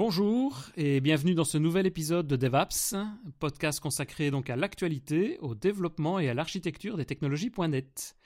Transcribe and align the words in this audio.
Bonjour 0.00 0.56
et 0.78 1.02
bienvenue 1.02 1.34
dans 1.34 1.44
ce 1.44 1.58
nouvel 1.58 1.86
épisode 1.86 2.26
de 2.26 2.34
DevApps, 2.34 2.94
podcast 3.38 3.80
consacré 3.80 4.30
donc 4.30 4.48
à 4.48 4.56
l'actualité, 4.56 5.36
au 5.42 5.54
développement 5.54 6.18
et 6.18 6.30
à 6.30 6.32
l'architecture 6.32 6.96
des 6.96 7.04
technologies.net. 7.04 8.16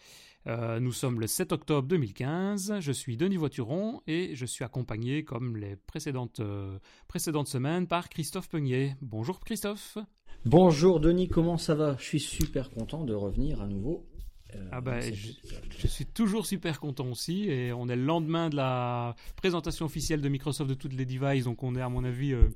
Euh, 0.47 0.79
nous 0.79 0.93
sommes 0.93 1.19
le 1.19 1.27
7 1.27 1.51
octobre 1.51 1.89
2015, 1.89 2.77
je 2.79 2.93
suis 2.93 3.17
Denis 3.17 3.39
Voituron 3.39 4.03
et 4.07 4.37
je 4.37 4.47
suis 4.47 4.65
accompagné 4.65 5.25
comme 5.25 5.57
les 5.57 5.75
précédentes, 5.75 6.39
euh, 6.39 6.79
précédentes 7.09 7.49
semaines 7.49 7.89
par 7.89 8.09
Christophe 8.09 8.49
Peugnier. 8.49 8.95
Bonjour 9.03 9.41
Christophe. 9.41 9.99
Bonjour 10.45 11.01
Denis, 11.01 11.27
comment 11.27 11.59
ça 11.59 11.75
va? 11.75 11.97
Je 11.99 12.05
suis 12.05 12.21
super 12.21 12.71
content 12.71 13.03
de 13.03 13.15
revenir 13.15 13.61
à 13.61 13.67
nouveau 13.67 14.07
euh, 14.55 14.69
ah 14.73 14.81
bah, 14.81 15.01
je, 15.01 15.87
suis 15.87 16.07
toujours 16.07 16.47
super 16.47 16.81
content 16.81 17.07
aussi 17.09 17.49
et 17.49 17.73
on 17.73 17.89
est 17.89 17.97
le 17.97 18.05
lendemain 18.05 18.49
de 18.49 18.57
la 18.57 19.15
présentation 19.37 19.87
officielle 19.87 20.21
de 20.21 20.29
Microsoft 20.29 20.69
de 20.69 20.75
toutes 20.75 20.93
les 20.93 21.05
devices 21.05 21.45
donc 21.45 21.63
on 21.63 21.75
est 21.75 21.81
à 21.81 21.89
mon 21.89 22.05
avis 22.05 22.33
euh, 22.33 22.49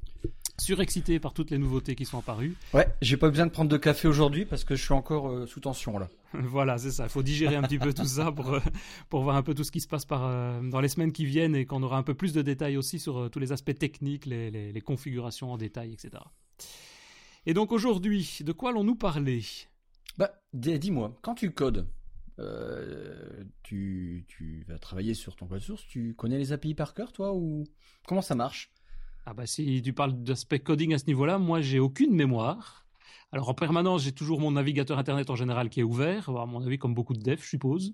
surexcité 0.58 1.20
par 1.20 1.32
toutes 1.34 1.50
les 1.50 1.58
nouveautés 1.58 1.94
qui 1.94 2.04
sont 2.04 2.18
apparues. 2.18 2.54
Ouais, 2.74 2.88
j'ai 3.02 3.16
pas 3.16 3.28
besoin 3.28 3.46
de 3.46 3.50
prendre 3.50 3.70
de 3.70 3.76
café 3.76 4.08
aujourd'hui 4.08 4.44
parce 4.44 4.64
que 4.64 4.76
je 4.76 4.82
suis 4.82 4.94
encore 4.94 5.28
euh, 5.28 5.46
sous 5.46 5.60
tension 5.60 5.98
là. 5.98 6.08
voilà, 6.32 6.78
c'est 6.78 6.90
ça. 6.90 7.04
Il 7.04 7.10
faut 7.10 7.22
digérer 7.22 7.56
un 7.56 7.62
petit 7.62 7.78
peu 7.78 7.92
tout 7.92 8.04
ça 8.04 8.30
pour 8.32 8.58
pour 9.08 9.22
voir 9.22 9.36
un 9.36 9.42
peu 9.42 9.54
tout 9.54 9.64
ce 9.64 9.72
qui 9.72 9.80
se 9.80 9.88
passe 9.88 10.04
par 10.04 10.60
dans 10.62 10.80
les 10.80 10.88
semaines 10.88 11.12
qui 11.12 11.24
viennent 11.24 11.54
et 11.54 11.64
qu'on 11.64 11.82
aura 11.82 11.96
un 11.96 12.02
peu 12.02 12.14
plus 12.14 12.32
de 12.32 12.42
détails 12.42 12.76
aussi 12.76 12.98
sur 12.98 13.30
tous 13.30 13.38
les 13.38 13.52
aspects 13.52 13.76
techniques, 13.76 14.26
les, 14.26 14.50
les, 14.50 14.72
les 14.72 14.80
configurations 14.80 15.52
en 15.52 15.56
détail, 15.56 15.92
etc. 15.92 16.22
Et 17.46 17.54
donc 17.54 17.72
aujourd'hui, 17.72 18.38
de 18.40 18.52
quoi 18.52 18.70
allons-nous 18.70 18.96
parler? 18.96 19.42
Bah, 20.18 20.42
dis-moi, 20.52 21.16
quand 21.22 21.34
tu 21.34 21.52
codes, 21.52 21.88
euh, 22.40 23.44
tu, 23.62 24.24
tu, 24.28 24.64
vas 24.68 24.78
travailler 24.78 25.14
sur 25.14 25.36
ton 25.36 25.46
code 25.46 25.60
source, 25.60 25.86
tu 25.86 26.14
connais 26.14 26.38
les 26.38 26.52
API 26.52 26.74
par 26.74 26.94
cœur, 26.94 27.12
toi, 27.12 27.34
ou 27.34 27.64
comment 28.06 28.22
ça 28.22 28.34
marche? 28.34 28.72
Ah 29.26 29.34
bah 29.34 29.46
si 29.46 29.82
tu 29.82 29.92
parles 29.92 30.22
d'aspect 30.22 30.58
coding 30.58 30.94
à 30.94 30.98
ce 30.98 31.06
niveau-là, 31.06 31.38
moi 31.38 31.60
j'ai 31.60 31.78
aucune 31.78 32.14
mémoire. 32.14 32.87
Alors 33.30 33.50
en 33.50 33.54
permanence, 33.54 34.04
j'ai 34.04 34.12
toujours 34.12 34.40
mon 34.40 34.52
navigateur 34.52 34.98
internet 34.98 35.28
en 35.28 35.36
général 35.36 35.68
qui 35.68 35.80
est 35.80 35.82
ouvert, 35.82 36.30
à 36.30 36.46
mon 36.46 36.64
avis 36.64 36.78
comme 36.78 36.94
beaucoup 36.94 37.12
de 37.12 37.20
devs, 37.20 37.42
je 37.42 37.48
suppose. 37.48 37.92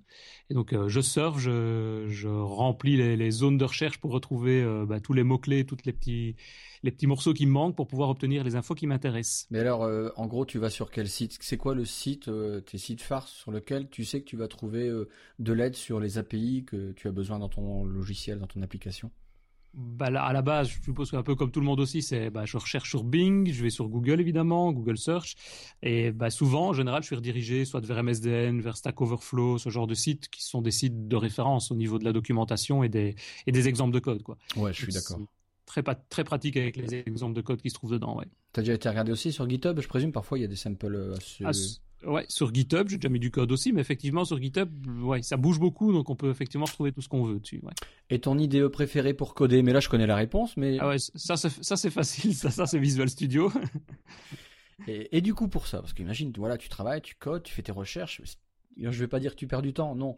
Et 0.49 0.55
donc 0.55 0.73
euh, 0.73 0.89
je 0.89 1.01
surfe, 1.01 1.41
je, 1.41 2.29
remplis 2.29 2.97
les, 2.97 3.31
zones 3.33 3.59
de 3.59 3.65
recherche 3.65 3.99
pour 3.99 4.13
retrouver 4.13 4.63
euh, 4.63 4.87
bah, 4.87 5.01
tous 5.01 5.13
les 5.13 5.25
mots 5.25 5.39
clés, 5.39 5.67
tous 5.67 5.79
les 5.85 5.93
petits 5.93 6.37
les 6.85 6.93
petits 6.93 7.09
morceaux 7.09 7.33
qui 7.33 7.47
me 7.47 7.51
manquent 7.51 7.75
pour 7.75 7.89
pouvoir 7.89 8.11
obtenir 8.11 8.45
les 8.45 8.55
infos 8.55 8.75
qui 8.75 8.87
m'intéressent. 8.87 9.47
Mais 9.51 9.59
alors, 9.59 9.85
euh, 9.85 10.11
en 10.17 10.27
gros, 10.27 10.45
tu 10.45 10.59
vas 10.59 10.71
sur 10.71 10.91
quel 10.91 11.09
site? 11.09 11.37
C'est 11.41 11.57
quoi 11.57 11.75
le 11.75 11.87
site, 11.87 12.31
tes 12.67 12.79
sites 12.79 13.03
phares 13.03 13.27
sur 13.27 13.51
lequel 13.51 13.89
tu 13.89 14.05
sais 14.05 14.21
que 14.21 14.27
tu 14.27 14.37
vas 14.37 14.49
trouver 14.49 14.89
de 15.39 15.53
l'aide 15.53 15.75
sur 15.75 15.99
les 15.99 16.19
API 16.19 16.65
que 16.65 16.93
tu 16.93 17.09
as 17.09 17.13
besoin 17.13 17.39
dans 17.41 17.49
ton 17.49 17.85
logiciel, 17.85 18.39
dans 18.39 18.47
ton 18.47 18.63
application? 18.63 19.11
Bah, 19.77 20.07
à 20.07 20.33
la 20.33 20.43
base, 20.43 20.69
je 20.69 20.83
suppose 20.83 21.11
qu'un 21.11 21.23
peu 21.23 21.35
comme 21.35 21.51
tout 21.51 21.61
le 21.61 21.67
monde 21.67 21.81
aussi, 21.81 22.03
c'est 22.03 22.31
bah, 22.31 22.45
je 22.45 22.57
recherche 22.57 22.89
sur 22.89 23.05
Bing, 23.05 23.51
je 23.51 23.63
vais 23.63 23.71
sur 23.71 23.89
Google 23.89 24.21
évidemment, 24.21 24.73
Google 24.73 24.97
Search, 24.97 25.35
et 25.83 26.13
bah, 26.13 26.31
souvent, 26.31 26.69
en 26.69 26.73
général, 26.73 27.03
je 27.03 27.07
suis 27.07 27.17
redirigé 27.17 27.65
soit 27.65 27.85
vers 27.85 28.03
MSDN, 28.03 28.61
vers 28.61 28.77
Stack 28.77 29.01
Overflow, 29.01 29.59
ce 29.59 29.71
genre 29.71 29.87
de 29.87 29.95
sites 29.95 30.29
qui 30.29 30.45
sont 30.45 30.63
des 30.63 30.71
sites 30.71 31.09
de 31.09 31.17
référence 31.17 31.71
au 31.71 31.77
niveau 31.77 31.99
de 31.99 32.05
la 32.05 32.13
documentation 32.13 32.85
et 32.85 32.89
des, 32.89 33.17
et 33.47 33.53
des 33.53 33.69
exemples 33.69 33.93
de 33.93 34.01
code. 34.01 34.23
Quoi. 34.23 34.39
Ouais, 34.57 34.73
je 34.73 34.83
suis 34.83 34.93
d'accord. 34.93 35.19
Très, 35.67 35.83
très 35.83 36.25
pratique 36.25 36.57
avec 36.57 36.77
les 36.77 36.95
exemples 36.95 37.35
de 37.35 37.41
code 37.41 37.61
qui 37.61 37.71
se 37.71 37.75
trouvent 37.75 37.93
dedans. 37.93 38.17
Ouais. 38.17 38.27
Tu 38.53 38.61
as 38.61 38.63
déjà 38.63 38.75
été 38.75 38.89
regardé 38.89 39.11
aussi 39.11 39.33
sur 39.33 39.49
GitHub, 39.49 39.81
je 39.81 39.89
présume, 39.89 40.13
parfois 40.13 40.39
il 40.39 40.43
y 40.43 40.45
a 40.45 40.49
des 40.49 40.57
samples 40.57 40.95
euh, 40.95 41.15
assez... 41.45 41.79
Ouais, 42.07 42.27
sur 42.29 42.53
GitHub, 42.53 42.89
j'ai 42.89 42.97
déjà 42.97 43.09
mis 43.09 43.19
du 43.19 43.31
code 43.31 43.51
aussi, 43.53 43.73
mais 43.73 43.81
effectivement 43.81 44.25
sur 44.25 44.41
GitHub, 44.41 44.69
ouais, 45.03 45.23
ça 45.23 45.37
bouge 45.37 45.59
beaucoup, 45.59 45.93
donc 45.93 46.11
on 46.11 46.17
peut 46.17 46.31
effectivement 46.31 46.67
trouver 46.67 46.93
tout 46.93 47.01
ce 47.01 47.09
qu'on 47.09 47.25
veut 47.25 47.41
dessus. 47.41 47.61
Ouais. 47.63 47.73
Et 48.11 48.21
ton 48.21 48.39
IDE 48.39 48.69
préféré 48.69 49.15
pour 49.15 49.35
coder? 49.35 49.63
Mais 49.63 49.73
là, 49.73 49.81
je 49.81 49.89
connais 49.89 50.07
la 50.07 50.17
réponse, 50.17 50.57
mais 50.57 50.79
ah 50.81 50.89
ouais, 50.89 50.99
ça, 50.99 51.37
ça 51.37 51.77
c'est 51.77 51.91
facile, 51.91 52.35
ça, 52.35 52.51
ça 52.51 52.67
c'est 52.67 52.79
Visual 52.79 53.09
Studio. 53.09 53.51
et, 54.89 55.17
et, 55.17 55.21
du 55.21 55.35
coup, 55.35 55.49
pour 55.49 55.67
ça, 55.67 55.81
parce 55.81 55.93
qu'imagine, 55.93 56.33
voilà, 56.37 56.59
tu 56.59 56.69
travailles, 56.69 57.03
tu 57.03 57.15
codes, 57.15 57.43
tu 57.43 57.53
fais 57.53 57.63
tes 57.63 57.73
recherches. 57.73 58.21
Je 58.77 58.89
vais 58.91 59.09
pas 59.09 59.21
dire 59.21 59.33
que 59.33 59.39
tu 59.39 59.47
perds 59.47 59.63
du 59.63 59.73
temps, 59.73 59.95
non. 59.95 60.17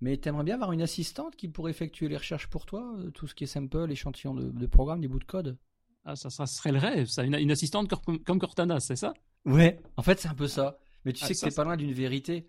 Mais 0.00 0.16
tu 0.18 0.28
aimerais 0.28 0.44
bien 0.44 0.54
avoir 0.54 0.72
une 0.72 0.82
assistante 0.82 1.36
qui 1.36 1.48
pourrait 1.48 1.70
effectuer 1.70 2.08
les 2.08 2.16
recherches 2.16 2.48
pour 2.48 2.66
toi, 2.66 2.94
euh, 2.98 3.10
tout 3.10 3.26
ce 3.26 3.34
qui 3.34 3.44
est 3.44 3.46
sample, 3.46 3.90
échantillon 3.90 4.34
de, 4.34 4.50
de 4.50 4.66
programme, 4.66 5.00
des 5.00 5.08
bouts 5.08 5.18
de 5.18 5.24
code? 5.24 5.56
Ah, 6.04 6.14
ça, 6.14 6.30
ça 6.30 6.46
serait 6.46 6.70
le 6.72 6.78
rêve, 6.78 7.06
ça, 7.06 7.24
une, 7.24 7.34
une 7.34 7.50
assistante 7.50 7.92
comme 8.24 8.38
Cortana, 8.38 8.78
c'est 8.78 8.94
ça? 8.94 9.14
Ouais, 9.44 9.80
en 9.96 10.02
fait, 10.02 10.20
c'est 10.20 10.28
un 10.28 10.34
peu 10.34 10.48
ça. 10.48 10.78
Mais 11.06 11.12
tu 11.12 11.22
ah, 11.22 11.28
sais 11.28 11.34
que 11.34 11.38
c'est 11.38 11.54
pas 11.54 11.62
loin 11.62 11.76
d'une 11.76 11.92
vérité. 11.92 12.48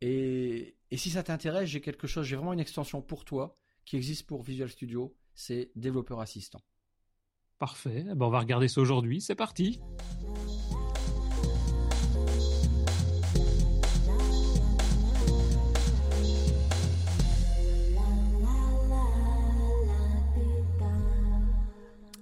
Et, 0.00 0.76
et 0.90 0.96
si 0.96 1.10
ça 1.10 1.22
t'intéresse, 1.22 1.68
j'ai 1.68 1.82
quelque 1.82 2.06
chose, 2.06 2.24
j'ai 2.24 2.36
vraiment 2.36 2.54
une 2.54 2.58
extension 2.58 3.02
pour 3.02 3.26
toi 3.26 3.54
qui 3.84 3.96
existe 3.96 4.26
pour 4.26 4.42
Visual 4.42 4.70
Studio, 4.70 5.14
c'est 5.34 5.70
développeur 5.76 6.18
assistant. 6.20 6.62
Parfait, 7.58 8.06
eh 8.10 8.14
ben 8.14 8.24
on 8.24 8.30
va 8.30 8.38
regarder 8.38 8.66
ça 8.66 8.80
aujourd'hui, 8.80 9.20
c'est 9.20 9.34
parti. 9.34 9.78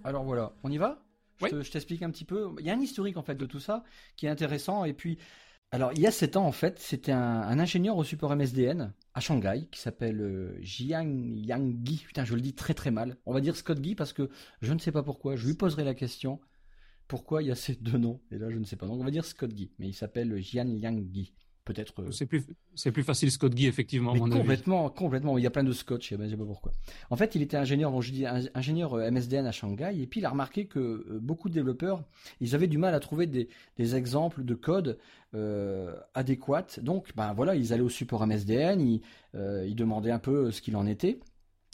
Alors 0.03 0.25
voilà, 0.25 0.53
on 0.65 0.71
y 0.73 0.79
va? 0.79 1.01
Je 1.41 1.71
t'explique 1.71 2.03
un 2.03 2.11
petit 2.11 2.25
peu. 2.25 2.51
Il 2.59 2.67
y 2.67 2.71
a 2.71 2.73
un 2.73 2.81
historique 2.81 3.17
en 3.17 3.23
fait 3.23 3.35
de 3.35 3.47
tout 3.47 3.61
ça 3.61 3.85
qui 4.17 4.27
est 4.27 4.29
intéressant 4.29 4.85
et 4.85 4.93
puis 4.93 5.19
alors, 5.77 5.93
il 5.93 6.01
y 6.01 6.07
a 6.07 6.11
7 6.11 6.39
ans, 6.39 6.47
en 6.47 6.53
fait, 6.53 6.79
c'était 6.79 7.13
un, 7.13 7.59
ingénieur 7.59 7.99
au 7.99 8.03
support 8.03 8.35
MSDN 8.35 8.95
à 9.13 9.21
Shanghai 9.21 9.69
qui 9.71 9.79
s'appelle 9.79 10.23
euh, 10.23 10.57
Jiang 10.63 11.37
Yang 11.37 12.01
Putain, 12.07 12.25
je 12.25 12.35
le 12.35 12.41
dis 12.41 12.55
très 12.55 12.73
très 12.73 12.91
mal. 12.91 13.19
On 13.27 13.35
va 13.35 13.43
dire 13.43 13.55
Scott 13.55 13.79
Guy 13.79 13.95
parce 13.95 14.15
que 14.15 14.31
je 14.63 14.73
ne 14.73 14.79
sais 14.79 14.91
pas 14.91 15.03
pourquoi. 15.03 15.37
Je 15.37 15.47
lui 15.47 15.53
poserai 15.53 15.85
la 15.85 15.93
question 15.93 16.41
pourquoi 17.09 17.43
il 17.43 17.49
y 17.49 17.51
a 17.51 17.55
ces 17.55 17.75
deux 17.75 17.99
noms? 17.99 18.23
Et 18.31 18.39
là, 18.39 18.49
je 18.49 18.57
ne 18.57 18.65
sais 18.65 18.77
pas. 18.77 18.87
Donc, 18.87 18.99
on 18.99 19.05
va 19.05 19.11
dire 19.11 19.27
Scott 19.27 19.53
Guy, 19.53 19.71
mais 19.79 19.87
il 19.87 19.93
s'appelle 19.93 20.41
Jian 20.41 20.67
Yang 20.67 21.11
Guy 21.11 21.35
peut-être. 21.67 22.01
Euh, 22.01 22.11
c'est 22.11 22.25
plus, 22.25 22.47
c'est 22.75 22.93
plus 22.93 23.03
facile 23.03 23.31
Scott 23.31 23.55
Guy 23.55 23.67
effectivement. 23.67 24.15
Mais 24.15 24.21
complètement, 24.21 24.89
complètement. 24.89 25.37
Il 25.37 25.45
y 25.45 25.47
a 25.47 25.51
plein 25.51 25.65
de 25.65 25.73
scotch, 25.73 26.15
je 26.19 26.29
sais 26.29 26.37
pas 26.37 26.45
pourquoi. 26.45 26.73
En 27.11 27.17
fait, 27.17 27.35
il 27.35 27.43
était 27.43 27.59
ingénieur, 27.59 27.91
bon, 27.91 28.01
je 28.01 28.13
dis 28.13 28.25
ingénieur 28.55 28.95
euh, 28.95 29.11
MSDN 29.11 29.45
à 29.45 29.53
Shanghai, 29.53 29.93
et 30.01 30.07
puis 30.07 30.21
il 30.21 30.27
a 30.27 30.31
remarqué 30.31 30.67
que 30.67 30.79
euh, 30.79 31.19
beaucoup 31.21 31.51
de 31.51 31.55
développeurs, 31.55 32.03
ils 32.41 32.55
avaient 32.55 32.69
du 32.69 32.79
mal 32.79 32.95
à 32.95 33.01
trouver 33.01 33.27
des, 33.27 33.49
exemples 33.79 34.45
de 34.45 34.55
code 34.55 34.99
adéquats. 36.15 36.81
Donc, 36.81 37.15
ben 37.15 37.35
voilà, 37.35 37.55
ils 37.55 37.75
allaient 37.75 37.83
au 37.83 37.91
support 37.91 38.27
MSDN, 38.27 38.81
ils, 38.81 39.03
ils 39.35 39.75
demandaient 39.75 40.11
un 40.11 40.19
peu 40.19 40.51
ce 40.51 40.63
qu'il 40.63 40.77
en 40.77 40.87
était. 40.87 41.21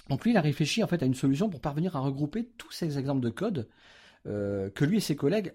Donc 0.08 0.24
lui, 0.24 0.32
il 0.32 0.36
a 0.36 0.40
réfléchi 0.40 0.82
en 0.82 0.88
fait 0.88 1.02
à 1.02 1.06
une 1.06 1.14
solution 1.14 1.48
pour 1.48 1.60
parvenir 1.60 1.94
à 1.94 2.00
regrouper 2.00 2.50
tous 2.58 2.72
ces 2.72 2.98
exemples 2.98 3.20
de 3.20 3.30
code 3.30 3.68
que 4.24 4.84
lui 4.84 4.96
et 4.96 5.00
ses 5.00 5.14
collègues 5.14 5.52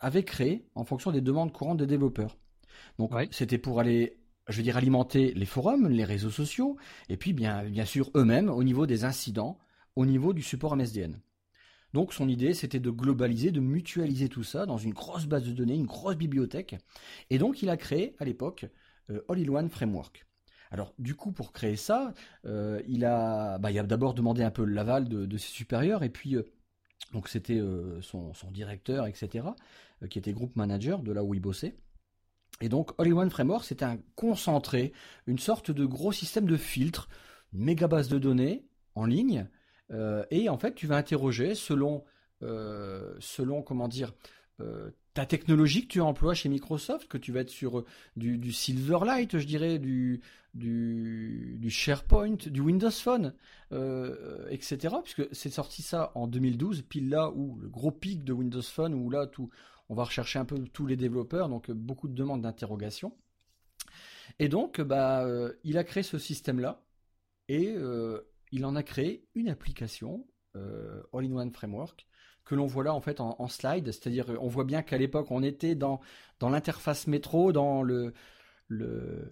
avaient 0.00 0.24
créés 0.24 0.66
en 0.74 0.84
fonction 0.84 1.12
des 1.12 1.20
demandes 1.20 1.52
courantes 1.52 1.78
des 1.78 1.86
développeurs. 1.86 2.36
Donc 2.98 3.12
c'était 3.30 3.58
pour 3.58 3.80
aller, 3.80 4.18
je 4.48 4.56
veux 4.56 4.62
dire, 4.62 4.76
alimenter 4.76 5.32
les 5.34 5.46
forums, 5.46 5.88
les 5.88 6.04
réseaux 6.04 6.30
sociaux, 6.30 6.76
et 7.08 7.16
puis 7.16 7.32
bien, 7.32 7.64
bien 7.64 7.84
sûr 7.84 8.10
eux-mêmes 8.14 8.48
au 8.48 8.64
niveau 8.64 8.86
des 8.86 9.04
incidents, 9.04 9.58
au 9.96 10.06
niveau 10.06 10.32
du 10.32 10.42
support 10.42 10.76
MSDN. 10.76 11.20
Donc 11.94 12.12
son 12.12 12.28
idée, 12.28 12.54
c'était 12.54 12.80
de 12.80 12.90
globaliser, 12.90 13.52
de 13.52 13.60
mutualiser 13.60 14.28
tout 14.28 14.42
ça 14.42 14.66
dans 14.66 14.78
une 14.78 14.92
grosse 14.92 15.26
base 15.26 15.44
de 15.44 15.52
données, 15.52 15.76
une 15.76 15.86
grosse 15.86 16.16
bibliothèque. 16.16 16.76
Et 17.30 17.38
donc 17.38 17.62
il 17.62 17.70
a 17.70 17.76
créé 17.76 18.16
à 18.18 18.24
l'époque 18.24 18.66
euh, 19.10 19.20
All-in-One 19.28 19.70
Framework. 19.70 20.26
Alors 20.72 20.92
du 20.98 21.14
coup, 21.14 21.30
pour 21.30 21.52
créer 21.52 21.76
ça, 21.76 22.12
euh, 22.46 22.82
il 22.88 23.04
a, 23.04 23.58
bah, 23.58 23.70
il 23.70 23.78
a 23.78 23.84
d'abord 23.84 24.14
demandé 24.14 24.42
un 24.42 24.50
peu 24.50 24.64
l'aval 24.64 25.08
de, 25.08 25.38
ses 25.38 25.52
supérieurs, 25.52 26.02
et 26.02 26.08
puis 26.08 26.34
euh, 26.34 26.42
donc 27.12 27.28
c'était 27.28 27.60
son, 28.00 28.34
son, 28.34 28.50
directeur, 28.50 29.06
etc., 29.06 29.46
qui 30.10 30.18
était 30.18 30.32
groupe 30.32 30.56
manager 30.56 31.00
de 31.00 31.12
là 31.12 31.22
où 31.22 31.32
il 31.32 31.40
bossait. 31.40 31.76
Et 32.60 32.68
donc, 32.68 32.92
All-in-One 32.98 33.30
Framework, 33.30 33.64
c'est 33.64 33.82
un 33.82 33.98
concentré, 34.14 34.92
une 35.26 35.38
sorte 35.38 35.70
de 35.70 35.84
gros 35.84 36.12
système 36.12 36.46
de 36.46 36.56
filtre, 36.56 37.08
une 37.52 37.64
méga 37.64 37.88
base 37.88 38.08
de 38.08 38.18
données 38.18 38.64
en 38.94 39.06
ligne. 39.06 39.48
Euh, 39.90 40.24
et 40.30 40.48
en 40.48 40.58
fait, 40.58 40.74
tu 40.74 40.86
vas 40.86 40.96
interroger 40.96 41.54
selon, 41.54 42.04
euh, 42.42 43.14
selon 43.18 43.62
comment 43.62 43.88
dire, 43.88 44.12
euh, 44.60 44.90
ta 45.14 45.26
technologie 45.26 45.82
que 45.82 45.92
tu 45.92 46.00
emploies 46.00 46.34
chez 46.34 46.48
Microsoft, 46.48 47.08
que 47.08 47.18
tu 47.18 47.32
vas 47.32 47.40
être 47.40 47.50
sur 47.50 47.84
du, 48.16 48.52
Silverlight, 48.52 49.38
je 49.38 49.46
dirais, 49.46 49.78
du, 49.78 50.20
SharePoint, 51.68 52.36
du 52.46 52.60
Windows 52.60 52.90
Phone, 52.90 53.34
etc. 54.50 54.96
Puisque 55.02 55.28
c'est 55.32 55.50
sorti 55.50 55.82
ça 55.82 56.12
en 56.14 56.26
2012, 56.26 56.82
pile 56.82 57.08
là 57.08 57.30
où 57.30 57.58
le 57.60 57.68
gros 57.68 57.92
pic 57.92 58.24
de 58.24 58.32
Windows 58.32 58.62
Phone, 58.62 58.94
où 58.94 59.08
là 59.10 59.26
tout, 59.26 59.50
on 59.88 59.94
va 59.94 60.04
rechercher 60.04 60.38
un 60.38 60.44
peu 60.44 60.58
tous 60.72 60.86
les 60.86 60.96
développeurs, 60.96 61.48
donc 61.48 61.70
euh, 61.70 61.74
beaucoup 61.74 62.08
de 62.08 62.14
demandes 62.14 62.42
d'interrogation. 62.42 63.16
Et 64.38 64.48
donc, 64.48 64.80
bah, 64.80 65.24
euh, 65.24 65.52
il 65.64 65.78
a 65.78 65.84
créé 65.84 66.02
ce 66.02 66.18
système-là 66.18 66.82
et 67.48 67.74
euh, 67.76 68.20
il 68.52 68.64
en 68.64 68.74
a 68.76 68.82
créé 68.82 69.26
une 69.34 69.48
application, 69.48 70.26
All-in-One 71.12 71.50
Framework, 71.50 72.06
que 72.44 72.54
l'on 72.54 72.66
voit 72.66 72.84
là 72.84 72.94
en 72.94 73.00
fait 73.00 73.20
en, 73.20 73.48
slide, 73.48 73.86
c'est-à-dire 73.86 74.26
on 74.40 74.46
voit 74.46 74.62
bien 74.62 74.82
qu'à 74.82 74.98
l'époque 74.98 75.32
on 75.32 75.42
était 75.42 75.74
dans, 75.74 76.00
l'interface 76.40 77.08
métro, 77.08 77.50
dans 77.52 77.82
le, 77.82 78.14
le, 78.68 79.30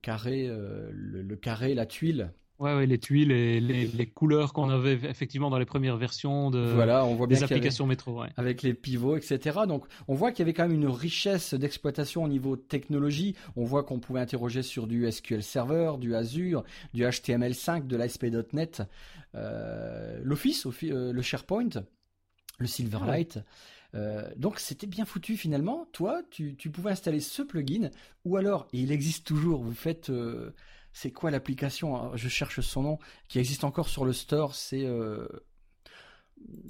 carré, 0.00 0.48
le, 0.48 1.36
carré, 1.36 1.74
la 1.74 1.84
tuile 1.84 2.32
Ouais, 2.58 2.86
les 2.86 2.98
tuiles 2.98 3.30
et 3.30 3.60
les, 3.60 4.06
couleurs 4.06 4.52
qu'on 4.52 4.68
avait 4.68 4.94
effectivement 4.94 5.48
dans 5.48 5.58
les 5.58 5.64
premières 5.64 5.96
versions 5.96 6.50
de 6.50 6.58
voilà, 6.58 7.04
on 7.04 7.14
voit 7.14 7.28
bien 7.28 7.38
des 7.38 7.44
applications 7.44 7.86
métro. 7.86 8.22
Avec 8.36 8.62
les 8.62 8.74
pivots, 8.74 9.16
etc. 9.16 9.60
Donc 9.68 9.84
on 10.08 10.14
voit 10.14 10.32
qu'il 10.32 10.40
y 10.40 10.42
avait 10.42 10.54
quand 10.54 10.66
même 10.66 10.74
une 10.74 10.88
richesse 10.88 11.54
d'exploitation 11.54 12.24
au 12.24 12.28
niveau 12.28 12.56
technologie. 12.56 13.36
On 13.54 13.64
voit 13.64 13.84
qu'on 13.84 14.00
pouvait 14.00 14.18
interroger 14.18 14.62
sur 14.62 14.88
du 14.88 15.08
SQL 15.10 15.44
Server, 15.44 15.92
du 16.00 16.16
Azure, 16.16 16.64
du 16.94 17.04
HTML5, 17.04 17.86
de 17.86 17.96
l'ASP.NET, 17.96 18.82
euh, 19.36 20.18
l'Office, 20.24 20.66
euh, 20.66 21.12
le 21.12 21.22
SharePoint, 21.22 21.84
le 22.58 22.66
Silverlight. 22.66 23.38
Euh, 23.94 24.28
donc 24.36 24.58
c'était 24.58 24.88
bien 24.88 25.04
foutu 25.04 25.36
finalement. 25.36 25.86
Toi, 25.92 26.22
tu, 26.30 26.54
pouvais 26.72 26.90
installer 26.90 27.20
ce 27.20 27.42
plugin, 27.42 27.90
ou 28.24 28.36
alors, 28.36 28.66
et 28.72 28.80
il 28.80 28.90
existe 28.90 29.26
toujours, 29.28 29.62
vous 29.62 29.74
faites 29.74 30.10
c'est 30.98 31.12
quoi 31.12 31.30
l'application 31.30 32.16
Je 32.16 32.28
cherche 32.28 32.60
son 32.60 32.82
nom, 32.82 32.98
qui 33.28 33.38
existe 33.38 33.62
encore 33.62 33.88
sur 33.88 34.04
le 34.04 34.12
store. 34.12 34.56
C'est, 34.56 34.84
euh, 34.84 35.28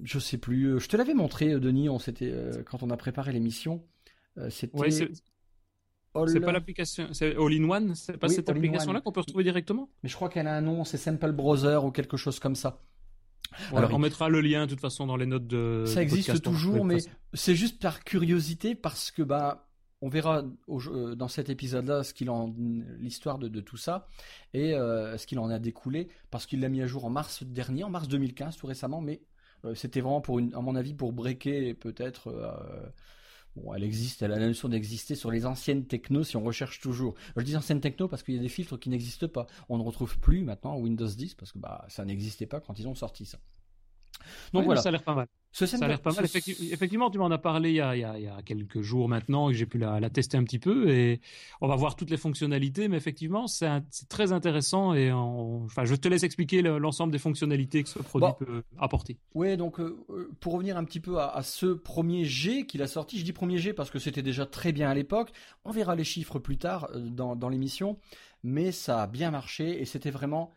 je 0.05 0.19
sais 0.19 0.37
plus. 0.37 0.67
Euh, 0.67 0.79
je 0.79 0.87
te 0.87 0.99
l'avais 0.99 1.15
montré, 1.15 1.55
euh, 1.55 1.61
Denis. 1.61 1.89
On 1.89 1.99
s'était 1.99 2.35
quand 2.67 2.83
on 2.83 2.91
a 2.91 2.99
préparé 2.99 3.33
l'émission. 3.33 3.83
c'était. 4.51 4.91
c'est 4.91 6.41
pas 6.41 6.53
l'application, 6.53 7.09
c'est 7.13 7.37
All-in-One, 7.37 7.95
c'est 7.95 8.19
pas 8.19 8.29
cette 8.29 8.51
application-là 8.51 9.01
qu'on 9.01 9.13
peut 9.13 9.21
retrouver 9.21 9.45
directement? 9.45 9.89
Mais 10.03 10.11
je 10.11 10.15
crois 10.15 10.29
qu'elle 10.29 10.47
a 10.47 10.55
un 10.55 10.61
nom, 10.61 10.85
c'est 10.85 10.99
Simple 10.99 11.33
Browser 11.33 11.79
ou 11.83 11.91
quelque 11.91 12.19
chose 12.19 12.39
comme 12.39 12.55
ça. 12.55 12.83
Alors, 13.73 13.95
on 13.95 13.99
mettra 13.99 14.29
le 14.29 14.43
lien 14.43 14.67
de 14.67 14.71
toute 14.71 14.81
façon 14.81 15.07
dans 15.07 15.17
les 15.17 15.25
notes 15.25 15.47
de. 15.47 15.85
Ça 15.87 16.03
existe 16.03 16.43
toujours, 16.43 16.85
mais 16.85 16.99
c'est 17.33 17.55
juste 17.55 17.81
par 17.81 18.05
curiosité 18.05 18.75
parce 18.75 19.11
que 19.11 19.23
bah 19.23 19.68
on 20.00 20.09
verra 20.09 20.45
euh, 20.69 21.15
dans 21.15 21.29
cet 21.29 21.50
épisode-là 21.50 22.03
ce 22.05 22.15
qu'il 22.15 22.31
en 22.31 22.55
l'histoire 22.99 23.39
de, 23.39 23.61
tout 23.61 23.77
ça 23.77 24.09
et 24.55 24.75
euh, 24.75 25.19
ce 25.19 25.27
qu'il 25.27 25.39
en 25.39 25.50
a 25.50 25.59
découlé 25.59 26.09
parce 26.31 26.47
qu'il 26.47 26.61
l'a 26.61 26.69
mis 26.69 26.83
à 26.83 26.87
jour 26.87 27.05
en 27.05 27.11
mars 27.11 27.43
dernier, 27.43 27.85
en 27.85 27.91
mars 27.91 28.09
2015, 28.09 28.56
tout 28.56 28.67
récemment, 28.67 29.00
mais 29.00 29.21
euh, 29.65 29.75
c'était 29.75 30.00
vraiment 30.00 30.23
à 30.55 30.61
mon 30.61 30.77
avis, 30.77 30.95
pour 30.95 31.12
breaker 31.12 31.75
peut-être. 31.75 32.33
bon, 33.56 33.75
elle 33.75 33.83
existe, 33.83 34.23
elle 34.23 34.33
a 34.33 34.39
la 34.39 34.47
notion 34.47 34.69
d'exister 34.69 35.17
sur 35.17 35.31
les 35.31 35.47
anciennes 35.47 35.85
techno 35.87 36.23
si 36.23 36.37
on 36.37 36.43
recherche 36.45 36.81
toujours. 36.81 37.15
Je 37.37 37.43
dis 37.43 37.56
anciennes 37.56 37.81
techno 37.81 38.06
parce 38.09 38.23
qu'il 38.23 38.35
y 38.35 38.39
a 38.39 38.43
des 38.43 38.49
filtres 38.49 38.79
qui 38.79 38.91
n'existent 38.91 39.29
pas. 39.29 39.47
On 39.69 39.79
ne 39.79 39.83
retrouve 39.83 40.19
plus 40.21 40.43
maintenant 40.43 40.79
Windows 40.79 41.09
10 41.09 41.35
parce 41.35 41.53
que 41.53 41.59
bah 41.59 41.85
ça 41.89 42.05
n'existait 42.05 42.47
pas 42.47 42.61
quand 42.61 42.79
ils 42.79 42.87
ont 42.87 42.95
sorti 42.95 43.27
ça. 43.27 43.39
Donc 44.53 44.65
voilà. 44.65 44.81
Ça 44.81 44.89
a 44.89 44.93
l'air 44.93 45.03
pas 45.03 45.15
mal. 45.15 45.27
ça 45.53 45.67
a 45.81 45.89
l'air 45.89 46.01
pas 46.01 46.13
mal. 46.13 46.25
Effectivement, 46.25 47.11
tu 47.11 47.19
m'en 47.19 47.31
as 47.31 47.39
parlé 47.39 47.71
il 47.71 47.77
y, 47.77 47.81
a, 47.81 48.43
quelques 48.45 48.81
jours 48.81 49.09
maintenant 49.09 49.51
et 49.51 49.55
j'ai 49.55 49.67
pu 49.67 49.79
la, 49.79 50.11
tester 50.11 50.37
un 50.37 50.45
petit 50.45 50.59
peu 50.59 50.91
et 50.91 51.21
on 51.61 51.69
va 51.69 51.77
voir 51.77 51.97
toutes 51.97 52.11
les 52.11 52.17
fonctionnalités. 52.17 52.89
Mais 52.89 52.97
effectivement, 52.97 53.47
c'est 53.47 53.69
très 54.09 54.33
intéressant 54.33 54.95
et 54.95 55.13
enfin, 55.13 55.85
je 55.85 55.95
te 55.95 56.09
laisse 56.09 56.23
expliquer 56.23 56.63
l'ensemble 56.63 57.13
des 57.13 57.19
fonctionnalités 57.19 57.83
que 57.83 57.89
ce 57.89 57.99
produit 57.99 58.29
peut 58.39 58.63
apporter. 58.79 59.19
Oui, 59.35 59.57
donc 59.57 59.81
euh, 59.81 59.99
euh, 60.11 60.31
pour 60.41 60.55
revenir 60.55 60.77
un 60.77 60.85
petit 60.85 61.01
peu 61.01 61.21
à, 61.21 61.43
ce 61.43 61.67
premier 61.67 62.25
G 62.25 62.67
qu'il 62.67 62.83
a 62.83 62.87
sorti, 62.87 63.19
je 63.19 63.25
dis 63.25 63.33
premier 63.33 63.59
G 63.59 63.73
parce 63.73 63.91
que 63.91 63.99
c'était 63.99 64.23
déjà 64.23 64.47
très 64.47 64.73
bien 64.73 64.89
à 64.89 64.95
l'époque. 64.95 65.33
On 65.65 65.71
verra 65.71 65.95
les 65.95 66.05
chiffres 66.05 66.39
plus 66.39 66.59
tard 66.59 66.89
euh, 66.95 67.09
dans, 67.09 67.49
l'émission, 67.49 67.99
mais 68.43 68.73
ça 68.73 69.03
a 69.03 69.07
bien 69.07 69.31
marché 69.31 69.81
et 69.81 69.85
c'était 69.85 70.11
vraiment 70.11 70.53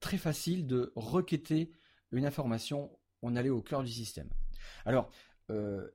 très 0.00 0.16
facile 0.16 0.66
de 0.66 0.90
requêter 0.96 1.70
une 2.12 2.24
information, 2.24 2.90
on 3.22 3.36
allait 3.36 3.50
au 3.50 3.62
cœur 3.62 3.82
du 3.82 3.90
système. 3.90 4.28
Alors, 4.84 5.10
euh, 5.50 5.88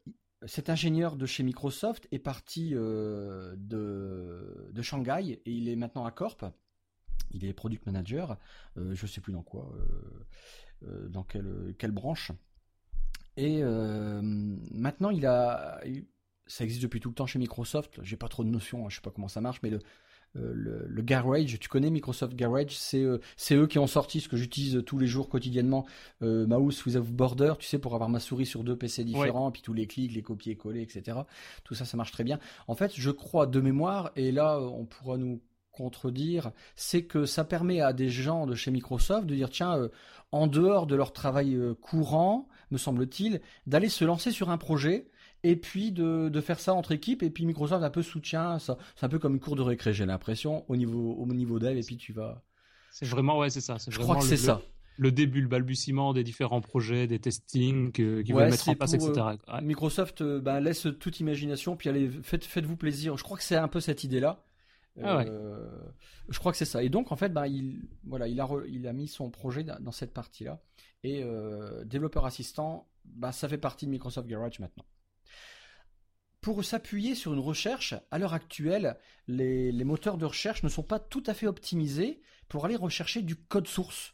cet 0.45 0.69
ingénieur 0.69 1.15
de 1.15 1.25
chez 1.25 1.43
Microsoft 1.43 2.07
est 2.11 2.19
parti 2.19 2.71
euh, 2.73 3.55
de, 3.57 4.81
Shanghai 4.81 5.41
et 5.45 5.51
il 5.51 5.69
est 5.69 5.75
maintenant 5.75 6.05
à 6.05 6.11
Corp. 6.11 6.45
Il 7.31 7.45
est 7.45 7.53
product 7.53 7.85
manager, 7.85 8.37
euh, 8.77 8.93
je 8.93 9.05
ne 9.05 9.09
sais 9.09 9.21
plus 9.21 9.33
dans 9.33 9.41
quoi, 9.41 9.73
dans 10.81 11.23
quelle, 11.23 11.73
quelle, 11.77 11.91
branche. 11.91 12.31
Et 13.37 13.63
maintenant, 13.63 15.09
il 15.09 15.25
a, 15.25 15.81
ça 16.47 16.63
existe 16.63 16.83
depuis 16.83 16.99
tout 16.99 17.09
le 17.09 17.15
temps 17.15 17.25
chez 17.25 17.39
Microsoft. 17.39 17.99
J'ai 18.03 18.17
pas 18.17 18.27
trop 18.27 18.43
de 18.43 18.49
notions, 18.49 18.85
hein, 18.85 18.89
je 18.89 18.95
sais 18.95 19.01
pas 19.01 19.11
comment 19.11 19.27
ça 19.27 19.41
marche, 19.41 19.59
mais 19.63 19.69
le, 19.69 19.79
euh, 20.37 20.85
le, 20.87 21.01
Garage, 21.01 21.59
tu 21.59 21.69
connais 21.69 21.89
Microsoft 21.89 22.35
Garage, 22.35 22.75
c'est 22.77 23.01
euh, 23.01 23.19
c'est 23.37 23.55
eux 23.55 23.67
qui 23.67 23.79
ont 23.79 23.87
sorti 23.87 24.19
ce 24.19 24.27
que 24.27 24.37
j'utilise 24.37 24.83
tous 24.85 24.97
les 24.97 25.07
jours 25.07 25.29
quotidiennement, 25.29 25.85
euh, 26.23 26.47
Mouse 26.47 26.85
Without 26.85 27.03
Border, 27.03 27.53
tu 27.59 27.67
sais, 27.67 27.79
pour 27.79 27.93
avoir 27.93 28.09
ma 28.09 28.19
souris 28.19 28.45
sur 28.45 28.63
deux 28.63 28.75
PC 28.75 29.03
différents, 29.03 29.51
puis 29.51 29.61
tous 29.61 29.73
les 29.73 29.87
clics, 29.87 30.13
les 30.13 30.23
copier-coller, 30.23 30.81
etc. 30.81 31.19
Tout 31.63 31.75
ça, 31.75 31.85
ça 31.85 31.95
marche 31.95 32.11
très 32.11 32.23
bien. 32.23 32.39
En 32.67 32.75
fait, 32.75 32.91
je 32.95 33.11
crois 33.11 33.45
de 33.45 33.61
mémoire, 33.61 34.11
et 34.15 34.31
là, 34.31 34.59
on 34.59 34.85
pourra 34.85 35.17
nous 35.17 35.41
contredire, 35.71 36.51
c'est 36.75 37.03
que 37.03 37.25
ça 37.25 37.43
permet 37.43 37.81
à 37.81 37.93
des 37.93 38.09
gens 38.09 38.47
de 38.47 38.55
chez 38.55 38.71
Microsoft 38.71 39.27
de 39.27 39.35
dire 39.35 39.49
tiens, 39.49 39.89
en 40.31 40.47
dehors 40.47 40.87
de 40.87 40.95
leur 40.95 41.11
travail 41.11 41.57
courant, 41.81 42.47
me 42.71 42.77
semble-t-il, 42.77 43.41
d'aller 43.67 43.89
se 43.89 44.05
lancer 44.05 44.31
sur 44.31 44.49
un 44.49 44.57
projet 44.57 45.09
et 45.45 45.55
puis 45.55 45.91
de, 45.91 46.41
faire 46.41 46.59
ça 46.59 46.73
entre 46.73 46.91
équipes 46.91 47.21
et 47.23 47.29
puis 47.29 47.45
Microsoft 47.45 47.83
un 47.83 47.89
peu 47.89 48.01
soutient 48.01 48.59
ça 48.59 48.77
c'est 48.95 49.05
un 49.05 49.09
peu 49.09 49.19
comme 49.19 49.35
une 49.35 49.39
cour 49.39 49.55
de 49.55 49.61
récré 49.61 49.93
j'ai 49.93 50.05
l'impression 50.05 50.65
au 50.67 50.75
niveau 50.75 51.13
au 51.13 51.25
niveau 51.27 51.59
dev 51.59 51.77
et 51.77 51.81
puis 51.81 51.97
tu 51.97 52.13
vas 52.13 52.43
c'est 52.91 53.05
vraiment 53.05 53.37
ouais 53.37 53.49
c'est 53.49 53.61
ça 53.61 53.77
je 53.87 53.97
crois 53.99 54.17
que 54.17 54.23
c'est 54.23 54.37
ça 54.37 54.61
le 54.97 55.11
début, 55.11 55.41
le 55.41 55.49
balbutiement 55.49 56.13
des 56.13 56.23
différents 56.23 56.61
projets, 56.61 57.05
des 57.05 57.19
testings 57.19 57.91
qu'ils 57.91 58.33
veulent 58.33 58.49
mettre 58.49 58.69
en 58.69 58.75
place, 58.75 58.93
etc. 58.93 59.11
Euh, 59.49 59.61
Microsoft 59.61 60.21
euh, 60.21 60.39
bah, 60.39 60.61
laisse 60.61 60.87
toute 61.01 61.19
imagination, 61.19 61.75
puis 61.75 61.89
allez, 61.89 62.09
faites, 62.23 62.45
faites-vous 62.45 62.77
plaisir. 62.77 63.17
Je 63.17 63.23
crois 63.23 63.35
que 63.35 63.43
c'est 63.43 63.57
un 63.57 63.67
peu 63.67 63.81
cette 63.81 64.05
idée-là. 64.05 64.45
Ah 65.03 65.23
euh, 65.23 65.67
je 66.29 66.39
crois 66.39 66.53
que 66.53 66.57
c'est 66.57 66.63
ça. 66.63 66.81
Et 66.81 66.87
donc, 66.87 67.11
en 67.11 67.17
fait, 67.17 67.27
bah, 67.27 67.49
il, 67.49 67.89
voilà, 68.05 68.29
il, 68.29 68.39
a 68.39 68.47
il 68.69 68.87
a 68.87 68.93
mis 68.93 69.09
son 69.09 69.29
projet 69.31 69.65
dans 69.65 69.91
cette 69.91 70.13
partie-là. 70.13 70.61
Et 71.03 71.25
développeur 71.83 72.25
assistant, 72.25 72.87
bah, 73.03 73.33
ça 73.33 73.49
fait 73.49 73.57
partie 73.57 73.87
de 73.87 73.91
Microsoft 73.91 74.29
Garage 74.29 74.59
maintenant 74.59 74.85
pour 76.45 76.63
s'appuyer 76.63 77.15
sur 77.15 77.33
une 77.33 77.39
recherche, 77.39 77.95
à 78.11 78.19
l'heure 78.19 78.35
actuelle, 78.35 78.99
les, 79.27 79.83
moteurs 79.83 80.19
de 80.19 80.25
recherche 80.25 80.61
ne 80.61 80.69
sont 80.69 80.83
pas 80.83 80.99
tout 80.99 81.23
à 81.25 81.33
fait 81.33 81.47
optimisés 81.47 82.21
pour 82.49 82.65
aller 82.65 82.75
rechercher 82.75 83.23
du 83.23 83.35
code 83.35 83.67
source. 83.67 84.13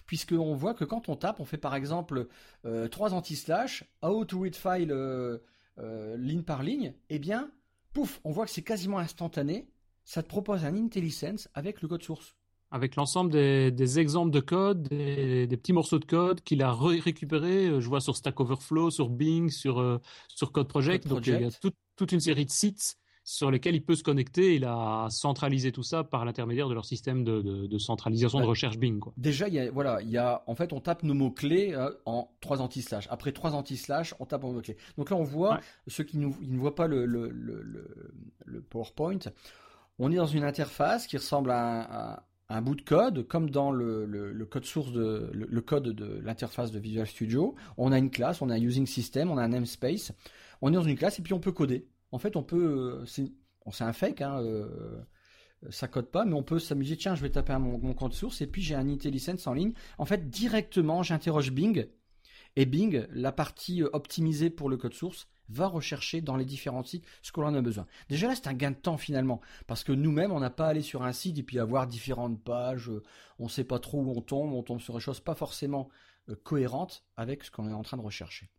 puisqu'on 0.08 0.56
voit 0.56 0.74
que 0.74 0.86
quand 0.86 1.10
on 1.10 1.16
tape, 1.16 1.40
on 1.40 1.46
fait 1.46 1.58
par 1.58 1.76
exemple 1.76 2.28
euh, 2.66 2.88
trois 2.88 3.14
anti-slash, 3.14 3.84
how 4.02 4.26
to 4.26 4.40
read 4.40 4.56
file 4.56 4.92
euh, 4.92 5.38
euh, 5.78 6.18
ligne 6.18 6.42
par 6.42 6.64
ligne, 6.64 6.94
eh 7.10 7.20
bien, 7.20 7.52
pouf, 7.94 8.20
on 8.24 8.32
voit 8.32 8.46
que 8.46 8.52
c'est 8.52 8.64
quasiment 8.64 8.98
instantané. 8.98 9.68
Ça 10.06 10.24
te 10.24 10.28
propose 10.28 10.64
un 10.66 10.76
IntelliSense 10.76 11.50
avec 11.54 11.82
le 11.82 11.90
code 11.90 12.02
source. 12.02 12.36
Avec 12.72 12.96
l'ensemble 12.96 13.32
des, 13.32 14.00
exemples 14.00 14.32
de 14.32 14.40
code, 14.40 14.84
des, 14.90 15.48
petits 15.48 15.74
morceaux 15.74 16.00
de 16.00 16.06
code 16.06 16.42
qu'il 16.42 16.64
a 16.64 16.74
récupérés, 16.74 17.80
je 17.80 17.88
vois 17.88 18.02
sur 18.02 18.16
Stack 18.16 18.40
Overflow, 18.40 18.90
sur 18.90 19.10
Bing, 19.10 19.50
sur, 19.50 20.02
sur 20.28 20.52
Code 20.52 20.68
Project. 20.68 21.08
Donc 21.08 21.28
il 21.28 21.42
y 21.42 21.46
a 21.46 21.50
toute 21.96 22.12
une 22.12 22.20
série 22.20 22.46
de 22.46 22.52
sites 22.52 22.98
sur 23.28 23.52
lesquels 23.52 23.76
il 23.76 23.84
peut 23.84 23.96
se 23.96 24.04
connecter. 24.04 24.56
Il 24.56 24.64
a 24.64 25.08
centralisé 25.10 25.74
tout 25.74 25.84
ça 25.84 26.06
par 26.06 26.24
l'intermédiaire 26.24 26.70
de 26.70 26.74
leur 26.74 26.86
système 26.86 27.26
de, 27.26 27.78
centralisation 27.78 28.40
de 28.40 28.46
recherche 28.46 28.78
Bing. 28.78 29.00
Quoi. 29.00 29.14
Déjà, 29.18 29.50
il 29.50 29.54
y 29.54 29.60
a, 29.60 29.70
voilà, 29.70 30.02
il 30.02 30.10
y 30.10 30.18
a, 30.18 30.44
en 30.48 30.56
fait, 30.56 30.72
on 30.72 30.80
tape 30.80 31.04
nos 31.04 31.14
mots-clés 31.14 31.74
euh, 31.74 31.92
en 32.06 32.32
trois 32.40 32.62
anti-slash. 32.62 33.06
Après 33.12 33.34
trois 33.34 33.54
anti-slash, 33.54 34.16
on 34.20 34.26
tape 34.26 34.44
nos 34.44 34.54
mots-clés. 34.54 34.78
Donc 34.98 35.10
là, 35.10 35.18
on 35.18 35.24
voit, 35.24 35.60
ceux 35.88 36.06
qui 36.06 36.18
ne 36.18 36.28
voient 36.58 36.76
pas 36.76 36.88
le, 36.88 37.06
le, 37.06 37.30
le, 37.30 38.62
PowerPoint, 38.62 39.20
on 40.00 40.10
est 40.10 40.16
dans 40.16 40.26
une 40.26 40.46
interface 40.46 41.06
qui 41.06 41.18
ressemble 41.18 41.52
à, 41.52 42.24
un 42.48 42.62
bout 42.62 42.76
de 42.76 42.82
code, 42.82 43.28
comme 43.28 43.50
dans 43.50 43.72
le, 43.72 44.48
code 44.50 44.64
source 44.64 44.94
de 44.94 45.30
le, 45.34 45.62
code 45.62 45.90
de 45.90 46.22
l'interface 46.24 46.72
de 46.72 46.80
Visual 46.80 47.06
Studio. 47.06 47.56
On 47.76 47.92
a 47.92 47.98
une 47.98 48.10
classe, 48.10 48.42
on 48.42 48.50
a 48.50 48.54
un 48.54 48.62
using 48.62 48.86
system, 48.86 49.30
on 49.30 49.38
a 49.38 49.44
un 49.44 49.50
namespace. 49.50 50.14
On 50.62 50.72
est 50.72 50.76
dans 50.76 50.82
une 50.82 50.98
classe 50.98 51.20
et 51.20 51.22
puis 51.22 51.34
on 51.34 51.42
peut 51.42 51.52
coder. 51.52 51.88
En 52.12 52.20
fait, 52.20 52.36
on 52.36 52.44
peut, 52.44 53.02
euh, 53.02 53.06
c'est 53.06 53.84
un 53.84 53.94
fake, 53.94 54.22
hein, 54.22 54.42
euh, 54.42 55.02
ça 55.70 55.88
code 55.88 56.10
pas, 56.10 56.26
mais 56.26 56.34
on 56.34 56.44
peut 56.44 56.60
s'amuser. 56.60 56.98
Tiens, 56.98 57.16
je 57.16 57.22
vais 57.22 57.30
taper 57.30 57.58
mon, 57.58 57.94
code 57.94 58.14
source 58.14 58.42
et 58.42 58.48
puis 58.48 58.62
j'ai 58.62 58.76
un 58.76 58.88
IntelliSense 58.88 59.48
en 59.48 59.54
ligne. 59.54 59.74
En 59.98 60.06
fait, 60.06 60.30
directement, 60.30 61.04
j'interroge 61.04 61.52
Bing 61.52 61.88
et 62.56 62.66
Bing, 62.66 63.06
la 63.12 63.32
partie 63.32 63.84
euh, 63.84 63.90
optimisée 63.94 64.50
pour 64.50 64.70
le 64.70 64.78
code 64.78 64.94
source, 64.94 65.28
va 65.50 65.68
rechercher 65.68 66.22
dans 66.22 66.36
les 66.36 66.44
différents 66.44 66.84
sites 66.84 67.06
ce 67.22 67.32
qu'on 67.32 67.46
en 67.46 67.56
a 67.56 67.62
besoin. 67.62 67.88
Déjà 68.10 68.28
là, 68.28 68.36
c'est 68.36 68.48
un 68.48 68.54
gain 68.54 68.72
de 68.72 68.76
temps 68.76 68.98
finalement, 68.98 69.40
parce 69.66 69.84
que 69.84 69.94
nous-mêmes, 69.94 70.32
on 70.32 70.42
n'a 70.42 70.50
pas 70.50 70.68
à 70.68 70.70
aller 70.70 70.82
sur 70.82 71.04
un 71.04 71.14
site 71.14 71.38
et 71.38 71.44
puis 71.44 71.58
avoir 71.58 71.88
différentes 71.88 72.44
pages, 72.44 72.92
on 73.40 73.46
ne 73.46 73.50
sait 73.50 73.64
pas 73.64 73.80
trop 73.80 74.02
où 74.02 74.12
on 74.12 74.22
tombe, 74.22 74.52
on 74.52 74.64
tombe 74.64 74.82
sur 74.82 74.94
des 74.96 75.00
choses 75.00 75.22
pas 75.22 75.36
forcément 75.36 75.88
cohérentes 76.44 77.06
avec 77.16 77.46
ce 77.46 77.52
qu'on 77.52 77.70
est 77.70 77.74
en 77.74 77.84
train 77.84 77.96
de 77.96 78.02
rechercher. 78.02 78.50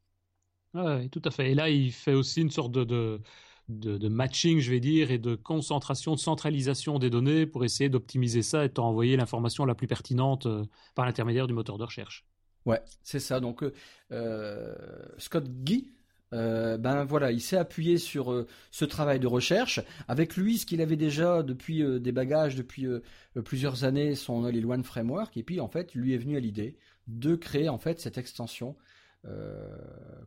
Oui, 0.74 1.08
tout 1.10 1.22
à 1.24 1.30
fait. 1.30 1.52
Et 1.52 1.54
là, 1.54 1.70
il 1.70 1.92
fait 1.92 2.14
aussi 2.14 2.42
une 2.42 2.50
sorte 2.50 2.72
de, 2.72 3.20
de, 3.68 4.08
matching, 4.08 4.60
je 4.60 4.70
vais 4.70 4.80
dire, 4.80 5.10
et 5.10 5.18
de 5.18 5.34
concentration, 5.34 6.14
de 6.14 6.20
centralisation 6.20 6.98
des 6.98 7.10
données 7.10 7.46
pour 7.46 7.64
essayer 7.64 7.88
d'optimiser 7.88 8.42
ça 8.42 8.64
et 8.64 8.68
de 8.68 8.74
t'envoyer 8.74 9.16
l'information 9.16 9.64
la 9.64 9.74
plus 9.74 9.86
pertinente 9.86 10.46
euh, 10.46 10.64
par 10.94 11.06
l'intermédiaire 11.06 11.46
du 11.46 11.54
moteur 11.54 11.78
de 11.78 11.84
recherche. 11.84 12.24
Ouais, 12.66 12.80
c'est 13.02 13.20
ça. 13.20 13.40
Donc, 13.40 13.62
euh, 13.62 13.72
euh, 14.12 14.74
Scott 15.18 15.48
Guy, 15.48 15.92
ben 16.30 17.04
voilà, 17.04 17.32
il 17.32 17.40
s'est 17.40 17.56
appuyé 17.56 17.96
sur 17.96 18.44
ce 18.70 18.84
travail 18.84 19.18
de 19.18 19.26
recherche. 19.26 19.80
Avec 20.08 20.36
lui, 20.36 20.58
ce 20.58 20.66
qu'il 20.66 20.82
avait 20.82 20.96
déjà 20.96 21.42
depuis 21.42 21.82
des 22.00 22.12
bagages, 22.12 22.54
depuis 22.54 22.86
plusieurs 23.46 23.84
années, 23.84 24.14
son 24.14 24.44
All 24.44 24.66
One 24.66 24.84
Framework. 24.84 25.38
Et 25.38 25.42
puis, 25.42 25.58
en 25.58 25.68
fait, 25.68 25.94
lui 25.94 26.12
est 26.12 26.18
venu 26.18 26.36
à 26.36 26.40
l'idée 26.40 26.76
de 27.06 27.34
créer 27.34 27.70
en 27.70 27.78
fait 27.78 27.98
cette 27.98 28.18
extension 28.18 28.76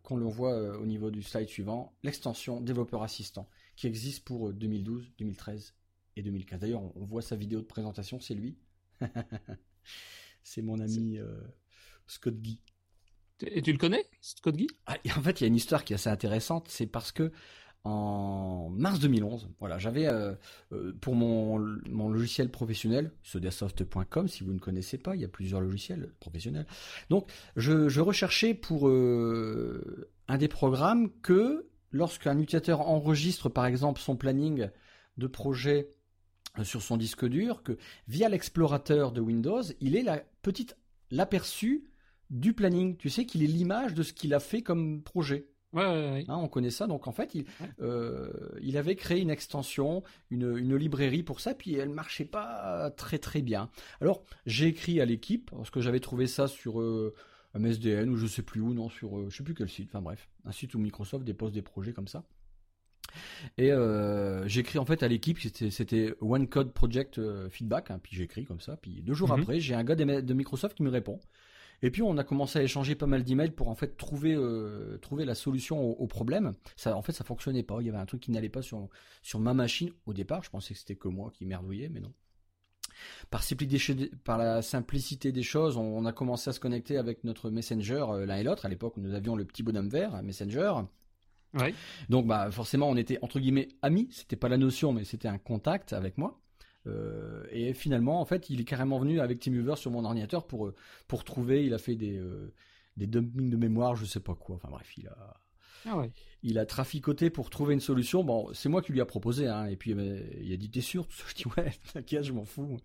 qu'on 0.03 0.17
le 0.17 0.25
voit 0.25 0.53
euh, 0.53 0.77
au 0.77 0.85
niveau 0.85 1.11
du 1.11 1.23
slide 1.23 1.47
suivant, 1.47 1.93
l'extension 2.03 2.61
développeur 2.61 3.03
assistant 3.03 3.49
qui 3.75 3.87
existe 3.87 4.23
pour 4.23 4.51
2012, 4.53 5.03
euh, 5.03 5.07
2013 5.19 5.73
et 6.17 6.21
2015. 6.21 6.59
D'ailleurs, 6.59 6.97
on 6.97 7.05
voit 7.05 7.21
sa 7.21 7.35
vidéo 7.35 7.61
de 7.61 7.65
présentation, 7.65 8.19
c'est 8.19 8.35
lui. 8.35 8.57
c'est 10.43 10.61
mon 10.61 10.79
ami 10.79 11.17
Scott 12.07 12.35
Guy. 12.35 12.59
Et 13.47 13.61
tu 13.61 13.71
le 13.71 13.77
connais, 13.77 14.05
Scott 14.21 14.55
Guy? 14.55 14.67
Ah, 14.85 14.97
En 15.17 15.21
fait, 15.21 15.41
il 15.41 15.43
y 15.43 15.45
a 15.45 15.47
une 15.47 15.55
histoire 15.55 15.83
qui 15.83 15.93
est 15.93 15.95
assez 15.95 16.09
intéressante. 16.09 16.67
C'est 16.67 16.85
parce 16.85 17.11
que 17.11 17.31
en 17.83 18.69
mars 18.69 18.99
2011. 18.99 19.49
Voilà, 19.59 19.77
j'avais 19.77 20.07
euh, 20.07 20.33
euh, 20.71 20.93
pour 21.01 21.15
mon, 21.15 21.57
logiciel 21.57 22.49
professionnel, 22.49 23.11
sodasoft.com, 23.23 24.27
si 24.27 24.43
vous 24.43 24.53
ne 24.53 24.59
connaissez 24.59 24.97
pas, 24.97 25.15
il 25.15 25.21
y 25.21 25.25
a 25.25 25.29
plusieurs 25.29 25.61
logiciels 25.61 26.11
professionnels. 26.19 26.67
Donc, 27.09 27.31
je, 27.55 27.99
recherchais 27.99 28.53
pour 28.53 28.87
euh, 28.87 30.09
un 30.27 30.37
des 30.37 30.47
programmes 30.47 31.09
que 31.21 31.67
lorsqu'un 31.91 32.37
utilisateur 32.37 32.81
enregistre, 32.81 33.49
par 33.49 33.65
exemple, 33.65 33.99
son 33.99 34.15
planning 34.15 34.69
de 35.17 35.27
projet 35.27 35.89
sur 36.63 36.81
son 36.81 36.97
disque 36.97 37.25
dur, 37.25 37.63
que 37.63 37.77
via 38.07 38.27
l'explorateur 38.29 39.11
de 39.11 39.21
Windows, 39.21 39.63
il 39.79 39.95
est 39.95 40.03
la 40.03 40.21
petite 40.41 40.75
l'aperçu 41.09 41.85
du 42.29 42.53
planning. 42.53 42.97
Tu 42.97 43.09
sais 43.09 43.25
qu'il 43.25 43.43
est 43.43 43.47
l'image 43.47 43.93
de 43.93 44.03
ce 44.03 44.13
qu'il 44.13 44.33
a 44.33 44.39
fait 44.39 44.61
comme 44.61 45.01
projet. 45.01 45.50
Ouais, 45.73 46.25
hein, 46.27 46.35
on 46.35 46.47
connaît 46.47 46.69
ça. 46.69 46.87
Donc 46.87 47.07
en 47.07 47.11
fait, 47.11 47.33
il, 47.33 47.45
euh, 47.81 48.29
il 48.61 48.77
avait 48.77 48.95
créé 48.95 49.21
une 49.21 49.29
extension, 49.29 50.03
une, 50.29 50.57
une, 50.57 50.75
librairie 50.75 51.23
pour 51.23 51.39
ça, 51.39 51.53
puis 51.53 51.75
elle 51.75 51.89
marchait 51.89 52.25
pas 52.25 52.91
très 52.91 53.19
très 53.19 53.41
bien. 53.41 53.69
Alors 54.01 54.23
j'ai 54.45 54.67
écrit 54.67 54.99
à 54.99 55.05
l'équipe 55.05 55.51
parce 55.51 55.69
que 55.69 55.81
j'avais 55.81 55.99
trouvé 55.99 56.27
ça 56.27 56.47
sur 56.47 56.81
euh, 56.81 57.13
MSDN 57.57 58.09
ou 58.09 58.17
je 58.17 58.27
sais 58.27 58.41
plus 58.41 58.61
où, 58.61 58.73
non, 58.73 58.89
sur 58.89 59.17
euh, 59.17 59.29
je 59.29 59.37
sais 59.37 59.43
plus 59.43 59.53
quel 59.53 59.69
site. 59.69 59.89
Enfin 59.89 60.01
bref, 60.01 60.27
un 60.45 60.51
site 60.51 60.75
où 60.75 60.79
Microsoft 60.79 61.23
dépose 61.23 61.53
des 61.53 61.61
projets 61.61 61.93
comme 61.93 62.07
ça. 62.07 62.23
Et 63.57 63.71
euh, 63.71 64.47
j'écris 64.47 64.79
en 64.79 64.85
fait 64.85 65.03
à 65.03 65.07
l'équipe, 65.07 65.37
c'était 65.39 66.13
One 66.21 66.47
Code 66.47 66.71
Project 66.71 67.19
Feedback, 67.49 67.91
hein, 67.91 67.99
puis 68.01 68.15
j'écris 68.15 68.45
comme 68.45 68.61
ça, 68.61 68.77
puis 68.77 69.01
deux 69.01 69.13
jours 69.13 69.33
mhm. 69.33 69.41
après, 69.41 69.59
j'ai 69.59 69.75
un 69.75 69.83
gars 69.83 69.95
de 69.95 70.33
Microsoft 70.33 70.77
qui 70.77 70.83
me 70.83 70.89
répond. 70.89 71.19
Et 71.81 71.91
puis 71.91 72.01
on 72.01 72.17
a 72.17 72.23
commencé 72.23 72.59
à 72.59 72.63
échanger 72.63 72.95
pas 72.95 73.07
mal 73.07 73.23
d'emails 73.23 73.51
pour 73.51 73.67
en 73.67 73.75
fait 73.75 73.97
trouver 73.97 74.33
euh, 74.35 74.97
trouver 74.99 75.25
la 75.25 75.35
solution 75.35 75.79
au, 75.79 76.07
problème. 76.07 76.53
Ça 76.75 76.95
en 76.95 77.01
fait 77.01 77.11
ça 77.11 77.23
fonctionnait 77.23 77.63
pas. 77.63 77.77
Il 77.79 77.87
y 77.87 77.89
avait 77.89 77.97
un 77.97 78.05
truc 78.05 78.21
qui 78.21 78.31
n'allait 78.31 78.49
pas 78.49 78.61
sur 78.61 78.87
sur 79.21 79.39
ma 79.39 79.53
machine 79.53 79.91
au 80.05 80.13
départ. 80.13 80.43
Je 80.43 80.49
pensais 80.49 80.73
que 80.73 80.79
c'était 80.79 80.95
que 80.95 81.07
moi 81.07 81.31
qui 81.33 81.45
merdouillais, 81.45 81.89
mais 81.89 81.99
non. 81.99 82.13
Par, 83.29 83.43
par 84.23 84.37
la 84.37 84.61
simplicité 84.61 85.31
des 85.31 85.43
choses, 85.43 85.77
on, 85.77 86.05
a 86.05 86.11
commencé 86.11 86.49
à 86.49 86.53
se 86.53 86.59
connecter 86.59 86.97
avec 86.97 87.23
notre 87.23 87.49
Messenger 87.49 88.05
euh, 88.09 88.25
l'un 88.25 88.37
et 88.37 88.43
l'autre. 88.43 88.65
À 88.65 88.69
l'époque, 88.69 88.97
nous 88.97 89.13
avions 89.13 89.35
le 89.35 89.45
petit 89.45 89.63
bonhomme 89.63 89.89
vert, 89.89 90.21
Messenger. 90.21 90.73
Donc, 92.09 92.27
bah, 92.27 92.51
forcément, 92.51 92.89
on 92.89 92.95
était 92.95 93.17
entre 93.21 93.39
guillemets 93.39 93.69
amis. 93.81 94.07
C'était 94.11 94.35
pas 94.35 94.49
la 94.49 94.57
notion, 94.57 94.93
mais 94.93 95.03
c'était 95.03 95.27
un 95.27 95.37
contact 95.37 95.93
avec 95.93 96.17
moi. 96.17 96.40
Euh, 96.87 97.43
et 97.51 97.73
finalement, 97.73 98.21
en 98.21 98.25
fait, 98.25 98.49
il 98.49 98.61
est 98.61 98.65
carrément 98.65 98.99
venu 98.99 99.19
avec 99.19 99.39
TeamViewer 99.39 99.75
sur 99.75 99.91
mon 99.91 100.03
ordinateur 100.03 100.47
pour 100.47 100.67
euh, 100.67 100.75
pour 101.07 101.23
trouver. 101.23 101.65
Il 101.65 101.73
a 101.73 101.77
fait 101.77 101.95
des 101.95 102.17
euh, 102.17 102.53
des 102.97 103.07
dumpings 103.07 103.49
de 103.49 103.57
mémoire, 103.57 103.95
je 103.95 104.05
sais 104.05 104.19
pas 104.19 104.35
quoi. 104.35 104.55
Enfin 104.55 104.69
bref, 104.71 104.91
il 104.97 105.07
a 105.07 105.33
ah 105.87 106.03
il 106.43 106.59
a 106.59 106.65
traficoté 106.65 107.29
pour 107.29 107.49
trouver 107.49 107.73
une 107.73 107.79
solution. 107.79 108.23
Bon, 108.23 108.49
c'est 108.53 108.69
moi 108.69 108.81
qui 108.81 108.91
lui 108.91 109.01
a 109.01 109.05
proposé, 109.05 109.47
hein. 109.47 109.65
Et 109.65 109.75
puis 109.75 109.91
il 109.91 110.53
a 110.53 110.57
dit 110.57 110.69
t'es 110.69 110.81
sûr? 110.81 111.07
Je 111.27 111.35
dis 111.35 111.43
ouais, 111.57 111.71
t'inquiète, 111.93 112.23
je 112.23 112.33
m'en 112.33 112.45
fous. 112.45 112.77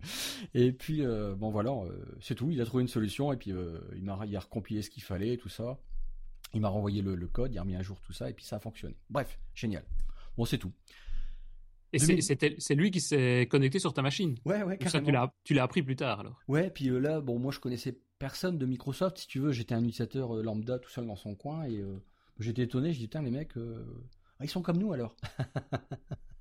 Et 0.53 0.71
puis 0.71 1.03
bon 1.37 1.49
voilà, 1.49 1.73
c'est 2.21 2.35
tout. 2.35 2.49
Il 2.51 2.61
a 2.61 2.65
trouvé 2.65 2.81
une 2.81 2.87
solution 2.87 3.31
et 3.33 3.37
puis 3.37 3.51
il 3.95 4.03
m'a 4.03 4.19
il 4.25 4.35
a 4.35 4.39
recompilé 4.39 4.81
ce 4.81 4.89
qu'il 4.89 5.03
fallait, 5.03 5.37
tout 5.37 5.49
ça. 5.49 5.79
Il 6.53 6.61
m'a 6.61 6.69
renvoyé 6.69 7.01
le, 7.01 7.15
le, 7.15 7.27
code, 7.27 7.51
il 7.53 7.57
a 7.57 7.61
remis 7.61 7.75
à 7.75 7.81
jour 7.83 7.99
tout 7.99 8.13
ça 8.13 8.29
et 8.29 8.33
puis 8.33 8.45
ça 8.45 8.55
a 8.55 8.59
fonctionné. 8.59 8.95
Bref, 9.09 9.37
génial. 9.53 9.83
Bon, 10.37 10.45
c'est 10.45 10.57
tout. 10.57 10.71
Et 11.93 11.99
c'est 11.99 12.75
lui 12.75 12.91
qui 12.91 13.01
s'est 13.01 13.47
connecté 13.49 13.79
sur 13.79 13.93
ta 13.93 14.01
machine. 14.01 14.35
Ouais, 14.45 14.63
ouais, 14.63 14.77
carrément. 14.77 15.31
tu 15.43 15.53
l'as 15.53 15.63
appris 15.63 15.81
plus 15.81 15.95
tard 15.95 16.19
alors. 16.19 16.39
Ouais, 16.47 16.69
puis 16.69 16.89
euh, 16.89 16.99
là, 16.99 17.21
bon, 17.21 17.39
moi 17.39 17.51
je 17.51 17.59
connaissais 17.59 17.97
personne 18.19 18.57
de 18.57 18.65
Microsoft. 18.65 19.17
Si 19.17 19.27
tu 19.27 19.39
veux, 19.39 19.51
j'étais 19.51 19.73
un 19.73 19.83
utilisateur 19.83 20.35
euh, 20.35 20.43
lambda 20.43 20.79
tout 20.79 20.89
seul 20.89 21.05
dans 21.07 21.15
son 21.15 21.35
coin 21.35 21.63
et 21.63 21.77
euh, 21.77 22.01
j'étais 22.39 22.63
étonné. 22.63 22.93
Je 22.93 22.99
dis, 22.99 23.07
putain, 23.07 23.21
les 23.21 23.31
mecs, 23.31 23.53
ah, 23.55 24.43
ils 24.43 24.49
sont 24.49 24.61
comme 24.61 24.77
nous 24.77 24.91
alors. 24.91 25.15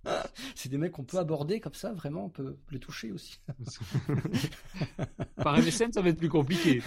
c'est 0.55 0.69
des 0.69 0.79
mecs 0.79 0.93
qu'on 0.93 1.05
peut 1.05 1.19
aborder 1.19 1.61
comme 1.61 1.75
ça, 1.75 1.93
vraiment, 1.93 2.27
on 2.27 2.31
peut 2.31 2.57
les 2.71 2.79
toucher 2.79 3.13
aussi. 3.13 3.39
Par 5.37 5.59
MSN, 5.59 5.93
ça 5.93 6.03
va 6.03 6.09
être 6.09 6.19
plus 6.19 6.29
compliqué. 6.29 6.83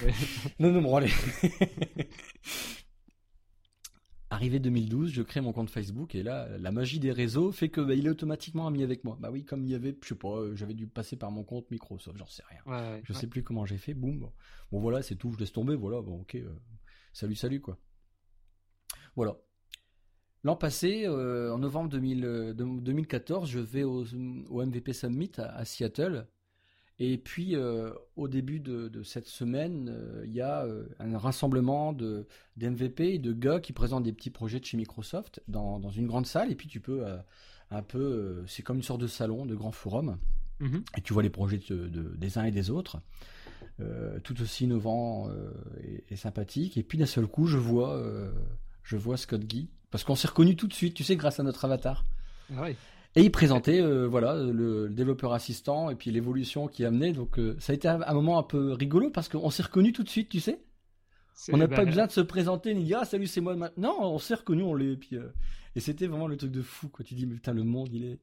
non, 0.59 0.71
non, 0.71 0.81
bon, 0.81 0.95
allez. 0.97 1.11
Arrivé 4.31 4.59
2012, 4.59 5.11
je 5.11 5.23
crée 5.23 5.41
mon 5.41 5.53
compte 5.53 5.71
Facebook 5.71 6.13
et 6.13 6.21
là, 6.21 6.47
la 6.59 6.71
magie 6.71 6.99
des 6.99 7.11
réseaux 7.11 7.51
fait 7.51 7.69
que 7.69 7.81
bah, 7.81 7.95
il 7.95 8.05
est 8.05 8.11
automatiquement 8.11 8.67
ami 8.67 8.83
avec 8.83 9.03
moi. 9.03 9.17
Bah 9.19 9.31
oui, 9.31 9.43
comme 9.43 9.63
il 9.63 9.71
y 9.71 9.75
avait, 9.75 9.97
je 10.03 10.07
sais 10.07 10.15
pas, 10.15 10.37
euh, 10.37 10.55
j'avais 10.55 10.75
dû 10.75 10.85
passer 10.85 11.15
par 11.15 11.31
mon 11.31 11.43
compte 11.43 11.71
Microsoft, 11.71 12.15
j'en 12.15 12.27
sais 12.27 12.43
rien. 12.47 13.01
je 13.03 13.13
sais 13.13 13.25
plus 13.25 13.41
comment 13.41 13.65
j'ai 13.65 13.79
fait. 13.79 13.95
Boum. 13.95 14.19
Bon. 14.19 14.79
voilà, 14.79 15.01
c'est 15.01 15.15
tout. 15.15 15.31
Je 15.31 15.39
laisse 15.39 15.51
tomber. 15.51 15.75
Voilà. 15.75 16.01
Bon, 16.01 16.21
ok. 16.21 16.35
Euh, 16.35 16.47
salut, 17.11 17.33
salut 17.33 17.59
quoi. 17.59 17.79
Voilà. 19.15 19.35
L'an 20.43 20.55
passé, 20.55 21.05
euh, 21.05 21.51
en 21.51 21.57
novembre 21.57 21.89
2014, 21.89 23.49
je 23.49 23.59
vais 23.59 23.83
au, 23.83 24.05
MVP 24.05 24.93
Summit 24.93 25.31
à 25.37 25.65
Seattle 25.65 26.27
et 27.01 27.17
puis, 27.17 27.55
euh, 27.55 27.91
au 28.17 28.27
début 28.27 28.59
de, 28.59 29.03
cette 29.03 29.27
semaine, 29.27 29.89
euh, 29.89 30.23
il 30.25 30.33
y 30.33 30.41
a 30.41 30.65
euh, 30.65 30.83
un 30.99 31.17
rassemblement 31.17 31.93
de 31.93 32.27
d'MVP 32.57 33.13
et 33.13 33.19
de 33.19 33.31
gars 33.31 33.61
qui 33.61 33.71
présentent 33.71 34.03
des 34.03 34.11
petits 34.11 34.29
projets 34.29 34.59
de 34.59 34.65
chez 34.65 34.75
Microsoft 34.75 35.41
dans, 35.47 35.79
une 35.91 36.07
grande 36.07 36.25
salle. 36.25 36.51
Et 36.51 36.55
puis, 36.55 36.67
tu 36.67 36.81
peux 36.81 37.05
un 37.71 37.81
peu, 37.81 38.43
c'est 38.47 38.63
comme 38.63 38.77
une 38.77 38.83
sorte 38.83 38.99
de 38.99 39.07
salon, 39.07 39.45
de 39.45 39.55
grand 39.55 39.71
forum. 39.71 40.17
Mm-hmm. 40.59 40.81
Et 40.97 41.01
tu 41.01 41.13
vois 41.13 41.23
les 41.23 41.29
projets 41.29 41.61
des 41.69 42.37
uns 42.37 42.43
et 42.43 42.51
des 42.51 42.69
autres, 42.69 42.99
tout 44.25 44.41
aussi 44.41 44.65
innovants 44.65 45.29
et, 45.81 46.03
et, 46.09 46.17
sympathiques. 46.17 46.77
Et 46.77 46.83
puis, 46.83 46.97
d'un 46.97 47.05
seul 47.05 47.27
coup, 47.27 47.45
je 47.47 47.57
vois, 47.57 48.03
je 48.83 48.97
vois 48.97 49.15
Scott 49.15 49.45
Guy, 49.45 49.69
parce 49.89 50.03
qu'on 50.03 50.15
s'est 50.15 50.27
reconnu 50.27 50.57
tout 50.57 50.67
de 50.67 50.73
suite, 50.73 50.95
tu 50.95 51.05
sais, 51.05 51.15
grâce 51.15 51.39
à 51.39 51.43
notre 51.43 51.63
avatar. 51.63 52.03
Ah 52.57 52.67
et 53.15 53.21
il 53.21 53.31
présentait 53.31 53.81
euh, 53.81 54.07
voilà 54.07 54.35
le, 54.35 54.89
développeur 54.89 55.33
assistant 55.33 55.89
et 55.89 55.95
puis 55.95 56.11
l'évolution 56.11 56.67
qui 56.67 56.85
a 56.85 56.87
amené. 56.87 57.13
Donc 57.13 57.39
euh, 57.39 57.55
ça 57.59 57.73
a 57.73 57.75
été 57.75 57.87
un, 57.87 58.13
moment 58.13 58.37
un 58.37 58.43
peu 58.43 58.73
rigolo 58.73 59.09
parce 59.09 59.29
qu'on 59.29 59.49
s'est 59.49 59.63
reconnu 59.63 59.93
tout 59.93 60.03
de 60.03 60.09
suite, 60.09 60.29
tu 60.29 60.39
sais. 60.39 60.61
On 61.53 61.57
n'a 61.57 61.69
pas 61.69 61.85
besoin 61.85 62.05
de 62.05 62.11
se 62.11 62.19
présenter 62.19 62.73
ni 62.73 62.83
dire 62.83 62.99
ah 63.01 63.05
salut 63.05 63.27
c'est 63.27 63.41
moi 63.41 63.55
maintenant. 63.55 63.95
On 64.01 64.17
que 64.17 64.53
nous 64.53 64.65
on 64.65 64.75
l'est. 64.75 64.97
Puis 64.97 65.17
et 65.75 65.79
c'était 65.79 66.07
vraiment 66.07 66.27
le 66.27 66.37
truc 66.37 66.51
de 66.51 66.61
fou 66.61 66.89
quoi. 66.89 67.05
Tu 67.05 67.15
dis 67.15 67.25
mais 67.25 67.35
putain 67.35 67.53
le 67.53 67.63
monde 67.63 67.89
il 67.93 68.05
est 68.05 68.19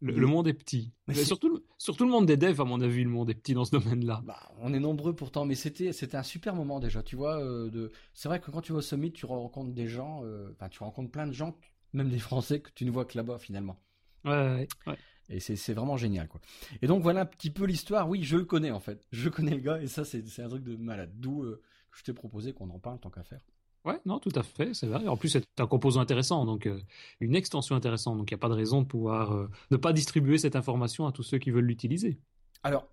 le, 0.00 0.26
monde 0.26 0.46
est 0.46 0.54
petit. 0.54 0.92
Mais 1.08 1.14
surtout, 1.14 1.64
surtout 1.76 2.04
le 2.04 2.10
monde 2.10 2.26
des 2.26 2.36
devs, 2.36 2.60
à 2.60 2.64
mon 2.64 2.80
avis, 2.80 3.02
le 3.02 3.10
monde 3.10 3.30
est 3.30 3.34
petit 3.34 3.54
dans 3.54 3.64
ce 3.64 3.72
domaine-là. 3.72 4.22
Bah, 4.24 4.38
on 4.58 4.72
est 4.72 4.78
nombreux 4.78 5.14
pourtant, 5.14 5.44
mais 5.44 5.54
c'était 5.56 5.92
c'était 5.92 6.16
un 6.16 6.22
super 6.22 6.54
moment 6.54 6.78
déjà. 6.78 7.02
Tu 7.02 7.16
vois, 7.16 7.42
euh, 7.42 7.68
de... 7.70 7.90
c'est 8.14 8.28
vrai 8.28 8.40
que 8.40 8.50
quand 8.50 8.60
tu 8.60 8.72
vas 8.72 8.78
au 8.78 8.82
summit, 8.82 9.12
tu 9.12 9.26
rencontres 9.26 9.72
des 9.72 9.88
gens, 9.88 10.22
euh, 10.24 10.50
enfin, 10.52 10.68
tu 10.68 10.82
rencontres 10.82 11.10
plein 11.10 11.26
de 11.26 11.32
gens, 11.32 11.56
même 11.92 12.10
des 12.10 12.18
Français 12.18 12.60
que 12.60 12.70
tu 12.74 12.84
ne 12.84 12.90
vois 12.90 13.04
que 13.04 13.16
là-bas 13.16 13.38
finalement. 13.38 13.80
Ouais, 14.24 14.66
ouais. 14.86 14.96
Et 15.30 15.40
c'est 15.40 15.74
vraiment 15.74 15.96
génial, 15.96 16.26
quoi. 16.26 16.40
Et 16.80 16.86
donc 16.86 17.02
voilà 17.02 17.20
un 17.22 17.26
petit 17.26 17.50
peu 17.50 17.64
l'histoire. 17.64 18.08
Oui, 18.08 18.22
je 18.22 18.36
le 18.36 18.44
connais 18.44 18.70
en 18.70 18.80
fait. 18.80 19.04
Je 19.12 19.28
connais 19.28 19.50
le 19.54 19.60
gars 19.60 19.80
et 19.80 19.86
ça 19.86 20.04
c'est 20.04 20.40
un 20.40 20.48
truc 20.48 20.64
de 20.64 20.76
malade. 20.76 21.12
D'où 21.14 21.42
euh, 21.42 21.60
je 21.92 22.02
t'ai 22.02 22.12
proposé 22.12 22.52
qu'on 22.52 22.70
en 22.70 22.78
parle 22.78 22.98
tant 22.98 23.10
qu'à 23.10 23.22
faire. 23.22 23.40
Ouais, 23.84 24.00
non, 24.04 24.18
tout 24.18 24.32
à 24.34 24.42
fait, 24.42 24.74
c'est 24.74 24.86
vrai. 24.86 25.06
En 25.06 25.16
plus, 25.16 25.28
c'est 25.28 25.60
un 25.60 25.66
composant 25.66 26.00
intéressant, 26.00 26.44
donc 26.44 26.66
euh, 26.66 26.80
une 27.20 27.34
extension 27.34 27.76
intéressante. 27.76 28.18
Donc, 28.18 28.30
il 28.30 28.34
n'y 28.34 28.38
a 28.38 28.40
pas 28.40 28.48
de 28.48 28.54
raison 28.54 28.82
de 28.82 28.86
pouvoir 28.86 29.32
euh, 29.32 29.48
ne 29.70 29.76
pas 29.76 29.92
distribuer 29.92 30.36
cette 30.36 30.56
information 30.56 31.06
à 31.06 31.12
tous 31.12 31.22
ceux 31.22 31.38
qui 31.38 31.50
veulent 31.50 31.64
l'utiliser. 31.64 32.18
Alors, 32.62 32.88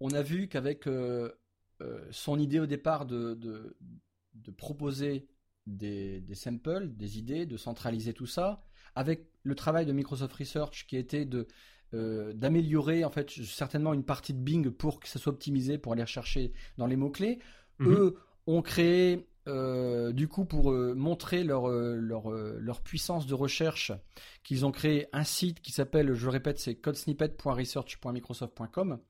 on 0.00 0.10
a 0.10 0.22
vu 0.22 0.48
qu'avec 0.48 0.86
euh, 0.86 1.30
son 2.10 2.38
idée 2.38 2.58
au 2.58 2.66
départ 2.66 3.06
de, 3.06 3.34
de, 3.34 4.50
proposer 4.56 5.28
des, 5.66 6.20
des, 6.20 6.34
samples, 6.34 6.88
des 6.88 7.18
idées, 7.18 7.46
de 7.46 7.56
centraliser 7.56 8.12
tout 8.12 8.26
ça, 8.26 8.64
avec 8.94 9.26
le 9.42 9.54
travail 9.54 9.86
de 9.86 9.92
Microsoft 9.92 10.34
Research 10.34 10.86
qui 10.86 10.96
était 10.96 11.24
de 11.24 11.46
d'améliorer 11.92 13.04
en 13.04 13.10
fait 13.10 13.30
certainement 13.30 13.92
une 13.92 14.04
partie 14.04 14.32
de 14.32 14.38
Bing 14.38 14.70
pour 14.70 15.00
que 15.00 15.08
ça 15.08 15.18
soit 15.18 15.32
optimisé 15.32 15.76
pour 15.76 15.92
aller 15.92 16.06
chercher 16.06 16.52
dans 16.78 16.86
les 16.86 16.94
mots 16.94 17.10
clés. 17.10 17.40
Mm-hmm. 17.80 17.88
Eux 17.88 18.16
ont 18.46 18.62
créé 18.62 19.26
euh, 19.48 20.12
du 20.12 20.28
coup, 20.28 20.44
pour 20.44 20.70
euh, 20.70 20.94
montrer 20.94 21.42
leur, 21.44 21.66
euh, 21.68 21.96
leur, 21.96 22.30
leur, 22.30 22.82
puissance 22.82 23.26
de 23.26 23.32
recherche, 23.34 23.92
qu'ils 24.44 24.66
ont 24.66 24.70
créé 24.70 25.06
un 25.12 25.24
site 25.24 25.60
qui 25.60 25.72
s'appelle, 25.72 26.14
je 26.14 26.24
le 26.24 26.30
répète, 26.30 26.58
c'est 26.58 26.74
codesnippet.research.microsoft.com. 26.74 29.00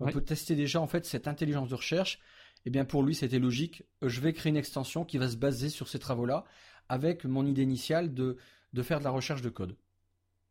On 0.00 0.10
peut 0.10 0.20
tester 0.20 0.54
déjà 0.54 0.80
en 0.80 0.86
fait 0.86 1.04
cette 1.06 1.26
intelligence 1.26 1.70
de 1.70 1.74
recherche. 1.74 2.20
Et 2.58 2.60
eh 2.66 2.70
bien 2.70 2.84
pour 2.84 3.02
lui, 3.02 3.14
c'était 3.14 3.38
logique. 3.38 3.84
Je 4.02 4.20
vais 4.20 4.32
créer 4.32 4.50
une 4.50 4.56
extension 4.56 5.04
qui 5.04 5.16
va 5.16 5.28
se 5.28 5.36
baser 5.36 5.70
sur 5.70 5.88
ces 5.88 5.98
travaux-là, 5.98 6.44
avec 6.88 7.24
mon 7.24 7.46
idée 7.46 7.62
initiale 7.62 8.14
de, 8.14 8.36
de 8.72 8.82
faire 8.82 8.98
de 8.98 9.04
la 9.04 9.10
recherche 9.10 9.42
de 9.42 9.48
code. 9.48 9.76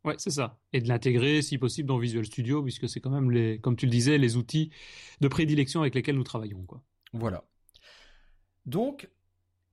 Ouais, 0.04 0.16
c'est 0.18 0.32
ça. 0.32 0.60
Et 0.74 0.82
de 0.82 0.88
l'intégrer, 0.88 1.42
si 1.42 1.58
possible, 1.58 1.88
dans 1.88 1.98
Visual 1.98 2.26
Studio, 2.26 2.64
puisque 2.64 2.88
c'est 2.88 3.00
quand 3.00 3.10
même, 3.10 3.32
les, 3.32 3.60
comme 3.60 3.76
tu 3.76 3.86
le 3.86 3.92
disais, 3.92 4.18
les 4.18 4.38
outils 4.38 4.72
de 5.20 5.28
prédilection 5.28 5.82
avec 5.82 5.96
lesquels 5.96 6.16
nous 6.16 6.24
travaillons. 6.24 6.64
Quoi. 6.64 6.82
Voilà. 7.14 7.44
Donc, 8.66 9.10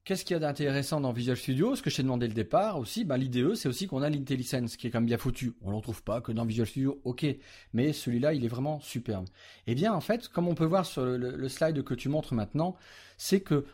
Qu'est-ce 0.05 0.27
qu'il 0.27 0.35
y 0.35 0.37
a 0.37 0.41
d'intéressant 0.41 1.01
dans 1.01 1.13
Visual 1.13 1.35
Studio? 1.35 1.77
Ce 1.77 1.81
que 1.81 1.89
je 1.89 1.97
t'ai 1.97 2.03
demandé 2.03 2.29
le 2.29 2.35
départ 2.35 2.79
aussi, 2.79 3.07
bah, 3.07 3.17
l'IDE, 3.17 3.55
c'est 3.55 3.71
aussi 3.71 3.87
qu'on 3.87 4.03
a 4.03 4.11
l'IntelliSense 4.11 4.77
qui 4.77 4.87
est 4.87 4.91
quand 4.91 4.99
même 5.01 5.07
bien 5.07 5.17
foutu. 5.17 5.55
On 5.63 5.71
l'en 5.71 5.81
trouve 5.81 6.03
pas 6.03 6.21
que 6.21 6.31
dans 6.31 6.45
Visual 6.45 6.67
Studio, 6.69 7.01
ok, 7.05 7.25
mais 7.73 7.95
celui-là, 7.95 8.35
il 8.35 8.45
est 8.45 8.49
vraiment 8.49 8.81
superbe. 8.81 9.25
Eh 9.67 9.75
bien, 9.75 9.95
en 9.95 10.03
fait, 10.03 10.29
comme 10.29 10.47
on 10.47 10.55
peut 10.55 10.67
voir 10.67 10.85
sur 10.85 11.07
le, 11.07 11.49
slide 11.49 11.83
que 11.83 11.95
tu 11.95 12.11
montres 12.11 12.35
maintenant, 12.35 12.77
c'est 13.17 13.41
que 13.41 13.65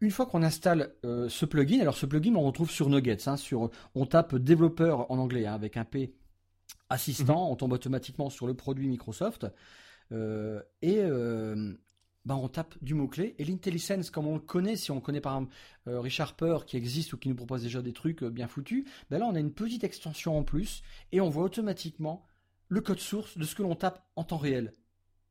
une 0.00 0.10
fois 0.10 0.26
qu'on 0.26 0.42
installe 0.42 0.94
euh, 1.04 1.28
ce 1.28 1.46
plugin, 1.46 1.80
alors 1.80 1.96
ce 1.96 2.06
plugin, 2.06 2.34
on 2.34 2.42
retrouve 2.42 2.70
sur 2.70 2.88
Nuggets, 2.88 3.28
hein, 3.28 3.36
sur, 3.36 3.70
on 3.94 4.06
tape 4.06 4.36
développeur 4.36 5.10
en 5.10 5.18
anglais 5.18 5.46
hein, 5.46 5.54
avec 5.54 5.76
un 5.76 5.84
P 5.84 6.14
assistant, 6.88 7.46
mhm. 7.46 7.52
on 7.52 7.56
tombe 7.56 7.72
automatiquement 7.72 8.30
sur 8.30 8.46
le 8.46 8.54
produit 8.54 8.88
Microsoft. 8.88 9.46
Euh, 10.12 10.62
et 10.82 10.98
euh, 11.00 11.74
ben 12.24 12.36
on 12.36 12.48
tape 12.48 12.74
du 12.82 12.94
mot-clé. 12.94 13.34
Et 13.38 13.44
l'IntelliSense, 13.44 14.10
comme 14.10 14.26
on 14.26 14.34
le 14.34 14.40
connaît, 14.40 14.76
si 14.76 14.90
on 14.90 15.00
connaît 15.00 15.20
par 15.20 15.34
exemple 15.34 15.54
Richard 15.86 16.34
Perr 16.34 16.64
qui 16.64 16.76
existe 16.76 17.12
ou 17.12 17.18
qui 17.18 17.28
nous 17.28 17.34
propose 17.34 17.62
déjà 17.62 17.82
des 17.82 17.92
trucs 17.92 18.22
bien 18.24 18.48
foutus, 18.48 18.84
ben 19.10 19.18
là 19.18 19.26
on 19.26 19.34
a 19.34 19.40
une 19.40 19.52
petite 19.52 19.84
extension 19.84 20.36
en 20.36 20.42
plus 20.42 20.82
et 21.12 21.20
on 21.20 21.28
voit 21.28 21.44
automatiquement 21.44 22.24
le 22.68 22.80
code 22.80 22.98
source 22.98 23.38
de 23.38 23.44
ce 23.44 23.54
que 23.54 23.62
l'on 23.62 23.76
tape 23.76 24.04
en 24.16 24.24
temps 24.24 24.38
réel. 24.38 24.72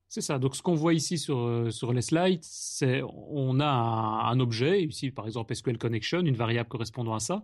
C'est 0.08 0.22
ça. 0.22 0.40
Donc, 0.40 0.56
ce 0.56 0.62
qu'on 0.62 0.76
voit 0.76 0.94
ici 0.94 1.18
sur, 1.18 1.40
euh, 1.40 1.72
sur 1.72 1.92
les 1.92 2.02
slides, 2.02 2.44
c'est 2.44 3.02
on 3.04 3.60
a 3.60 3.66
un, 3.66 4.40
objet, 4.40 4.84
ici 4.84 5.12
par 5.12 5.26
exemple 5.26 5.54
SQL 5.54 5.78
Connection, 5.78 6.20
une 6.22 6.36
variable 6.36 6.70
correspondant 6.70 7.16
à 7.16 7.20
ça. 7.20 7.44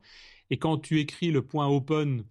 Et 0.50 0.58
quand 0.58 0.78
tu 0.78 1.00
écris 1.00 1.32
le 1.32 1.42
point 1.42 1.68
open 1.68 2.24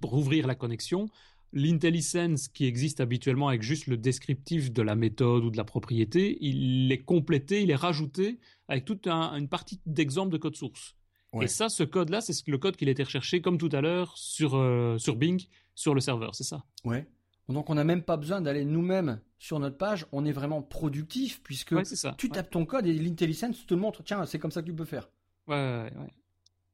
pour 0.00 0.14
ouvrir 0.14 0.46
la 0.46 0.54
connexion, 0.54 1.10
L'IntelliSense 1.52 2.46
qui 2.46 2.66
existe 2.66 3.00
habituellement 3.00 3.48
avec 3.48 3.62
juste 3.62 3.88
le 3.88 3.96
descriptif 3.96 4.72
de 4.72 4.82
la 4.82 4.94
méthode 4.94 5.44
ou 5.44 5.50
de 5.50 5.56
la 5.56 5.64
propriété, 5.64 6.38
il 6.40 6.90
est 6.92 7.02
complété, 7.02 7.62
il 7.62 7.72
est 7.72 7.76
rajouté 7.76 8.38
avec 8.68 8.84
toute 8.84 9.08
une 9.08 9.48
partie 9.48 9.80
d'exemple 9.84 10.30
de 10.32 10.38
code 10.38 10.54
source. 10.54 10.94
Et 11.40 11.48
ça, 11.48 11.68
ce 11.68 11.82
code-là, 11.82 12.20
c'est 12.20 12.46
le 12.48 12.58
code 12.58 12.76
qu'il 12.76 12.88
a 12.88 12.92
été 12.92 13.02
recherché, 13.02 13.40
comme 13.40 13.58
tout 13.58 13.68
à 13.72 13.80
l'heure, 13.80 14.16
sur, 14.16 14.56
euh, 14.56 14.98
sur 14.98 15.16
Bing, 15.16 15.44
sur 15.74 15.94
le 15.94 16.00
serveur, 16.00 16.34
c'est 16.34 16.44
ça? 16.44 16.64
Ouais. 16.84 17.06
Donc 17.52 17.70
on 17.70 17.74
n'a 17.74 17.84
même 17.84 18.02
pas 18.02 18.16
besoin 18.16 18.40
d'aller 18.40 18.64
nous-mêmes 18.64 19.20
sur 19.38 19.58
notre 19.58 19.76
page, 19.76 20.06
on 20.12 20.24
est 20.24 20.32
vraiment 20.32 20.62
productif 20.62 21.42
puisque 21.42 21.74
tu 22.16 22.30
tapes 22.30 22.50
ton 22.50 22.66
code 22.66 22.86
et 22.86 22.92
l'IntelliSense 22.92 23.66
te 23.66 23.74
montre, 23.74 24.02
tiens, 24.02 24.24
c'est 24.26 24.38
comme 24.38 24.50
ça 24.50 24.62
que 24.62 24.66
tu 24.66 24.74
peux 24.74 24.84
faire. 24.84 25.08
Ouais, 25.46 25.56
ouais, 25.56 25.92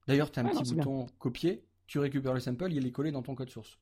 D'ailleurs, 0.07 0.31
tu 0.31 0.41
as 0.41 0.43
un 0.43 0.49
petit 0.49 0.75
bouton 0.75 1.07
copier, 1.19 1.65
tu 1.87 1.99
récupères 1.99 2.35
le 2.35 2.41
sample, 2.41 2.73
il 2.73 2.87
est 2.87 2.93
collé 2.93 3.11
dans 3.11 3.23
ton 3.23 3.35
code 3.35 3.51
source. 3.51 3.79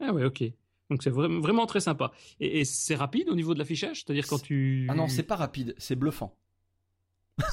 Ah 0.00 0.12
ouais, 0.12 0.24
ok. 0.24 0.42
Donc 0.90 1.02
c'est 1.02 1.10
vraiment 1.10 1.66
très 1.66 1.80
sympa. 1.80 2.10
Et, 2.40 2.64
c'est 2.64 2.96
rapide 2.96 3.28
au 3.28 3.36
niveau 3.36 3.54
de 3.54 3.58
l'affichage? 3.58 4.02
C'est-à-dire 4.04 4.26
quand 4.26 4.42
tu... 4.42 4.86
Ah 4.90 4.94
non, 4.94 5.06
c'est 5.08 5.22
pas 5.22 5.36
rapide, 5.36 5.74
c'est 5.78 5.94
bluffant. 5.94 6.36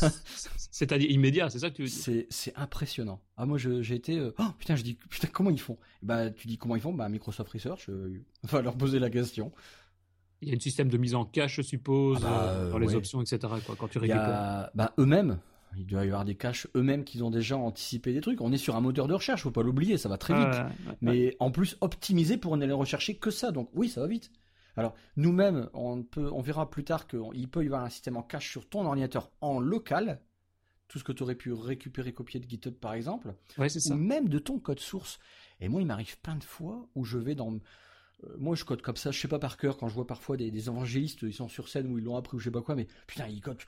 C'est-à-dire 0.72 1.10
immédiat, 1.10 1.50
c'est 1.50 1.60
ça 1.60 1.72
que 1.72 1.76
tu 1.76 1.84
veux 1.84 1.88
dire 1.90 2.26
C'est 2.30 2.56
impressionnant. 2.56 3.20
Ah 3.36 3.46
moi 3.46 3.58
j'ai 3.58 3.96
été... 3.96 4.20
Euh, 4.20 4.36
oh 4.38 4.44
putain, 4.60 4.76
je 4.76 4.84
dis, 4.84 4.94
putain, 4.94 5.28
comment 5.32 5.50
ils 5.50 5.60
font? 5.60 5.78
Bah 6.04 6.30
tu 6.30 6.48
dis 6.48 6.58
comment 6.58 6.76
ils 6.76 6.82
font? 6.82 6.94
Bah 6.94 7.10
Microsoft 7.10 7.52
Research, 7.52 7.90
euh, 7.90 8.24
va 8.44 8.62
leur 8.62 8.76
poser 8.76 9.00
la 9.00 9.10
question. 9.10 9.52
Il 10.42 10.50
y 10.50 10.52
a 10.52 10.56
un 10.56 10.60
système 10.60 10.90
de 10.90 10.98
mise 10.98 11.16
en 11.16 11.26
cache, 11.26 11.56
je 11.56 11.62
suppose, 11.64 12.20
ah 12.22 12.30
bah, 12.30 12.44
euh, 12.52 12.72
dans 12.72 12.78
les 12.78 12.94
options, 12.94 13.22
etc. 13.22 13.40
Quoi, 13.66 13.76
quand 13.76 13.88
tu 13.88 13.98
récupères. 13.98 14.70
Bah, 14.76 14.94
eux-mêmes, 15.00 15.40
il 15.76 15.88
doit 15.88 16.06
y 16.06 16.08
avoir 16.08 16.26
des 16.26 16.36
caches 16.36 16.68
eux-mêmes 16.76 17.04
qui 17.04 17.22
ont 17.24 17.32
déjà 17.32 17.58
anticipé 17.58 18.14
des 18.14 18.22
trucs. 18.22 18.40
On 18.42 18.52
est 18.52 18.58
sur 18.58 18.76
un 18.76 18.82
moteur 18.82 19.08
de 19.08 19.16
recherche, 19.16 19.42
faut 19.42 19.52
pas 19.52 19.64
l'oublier, 19.64 19.98
ça 19.98 20.10
va 20.10 20.18
très 20.18 20.36
vite. 20.36 20.62
Mais 21.02 21.36
en 21.40 21.50
plus 21.50 21.78
optimisé 21.82 22.38
pour 22.38 22.56
n'aller 22.56 22.74
rechercher 22.74 23.16
que 23.16 23.32
ça. 23.32 23.52
Donc 23.52 23.70
oui, 23.74 23.90
ça 23.90 24.02
va 24.02 24.08
vite. 24.08 24.32
Alors 24.78 24.96
nous-mêmes, 25.16 25.70
on 25.74 26.04
peut, 26.04 26.30
on 26.32 26.42
verra 26.42 26.70
plus 26.70 26.84
tard 26.84 27.08
qu'il 27.08 27.50
peut 27.50 27.64
y 27.64 27.68
avoir 27.68 27.84
un 27.84 27.90
système 27.90 28.18
en 28.18 28.24
cache 28.24 28.50
sur 28.50 28.68
ton 28.68 28.86
ordinateur 28.86 29.32
en 29.42 29.60
local. 29.60 30.22
Tout 30.88 31.00
ce 31.00 31.04
que 31.04 31.12
tu 31.12 31.24
aurais 31.24 31.36
pu 31.36 31.52
récupérer, 31.52 32.14
copier 32.14 32.40
de 32.40 32.50
GitHub 32.50 32.76
par 32.76 32.94
exemple, 32.94 33.36
ou 33.58 33.94
même 33.96 34.30
de 34.30 34.40
ton 34.40 34.58
code 34.60 34.80
source. 34.80 35.20
Et 35.60 35.68
moi, 35.68 35.82
il 35.82 35.88
m'arrive 35.88 36.18
plein 36.22 36.38
de 36.38 36.44
fois 36.46 36.88
où 36.96 37.04
je 37.04 37.18
vais 37.18 37.36
dans 37.36 37.54
euh, 38.24 38.36
moi, 38.38 38.56
je 38.56 38.64
code 38.64 38.82
comme 38.82 38.96
ça, 38.96 39.12
je 39.12 39.20
sais 39.20 39.28
pas 39.28 39.38
par 39.38 39.58
cœur 39.58 39.78
quand 39.78 39.90
je 39.90 39.94
vois 39.94 40.08
parfois 40.08 40.38
des, 40.38 40.50
des 40.50 40.70
évangélistes, 40.70 41.22
ils 41.24 41.34
sont 41.34 41.50
sur 41.50 41.68
scène 41.68 41.92
où 41.92 42.00
ils 42.00 42.04
l'ont 42.04 42.16
appris 42.16 42.38
ou 42.38 42.40
je 42.40 42.46
sais 42.46 42.52
pas 42.52 42.62
quoi, 42.62 42.76
mais 42.76 42.88
putain, 43.06 43.28
ils 43.28 43.42
codent 43.42 43.62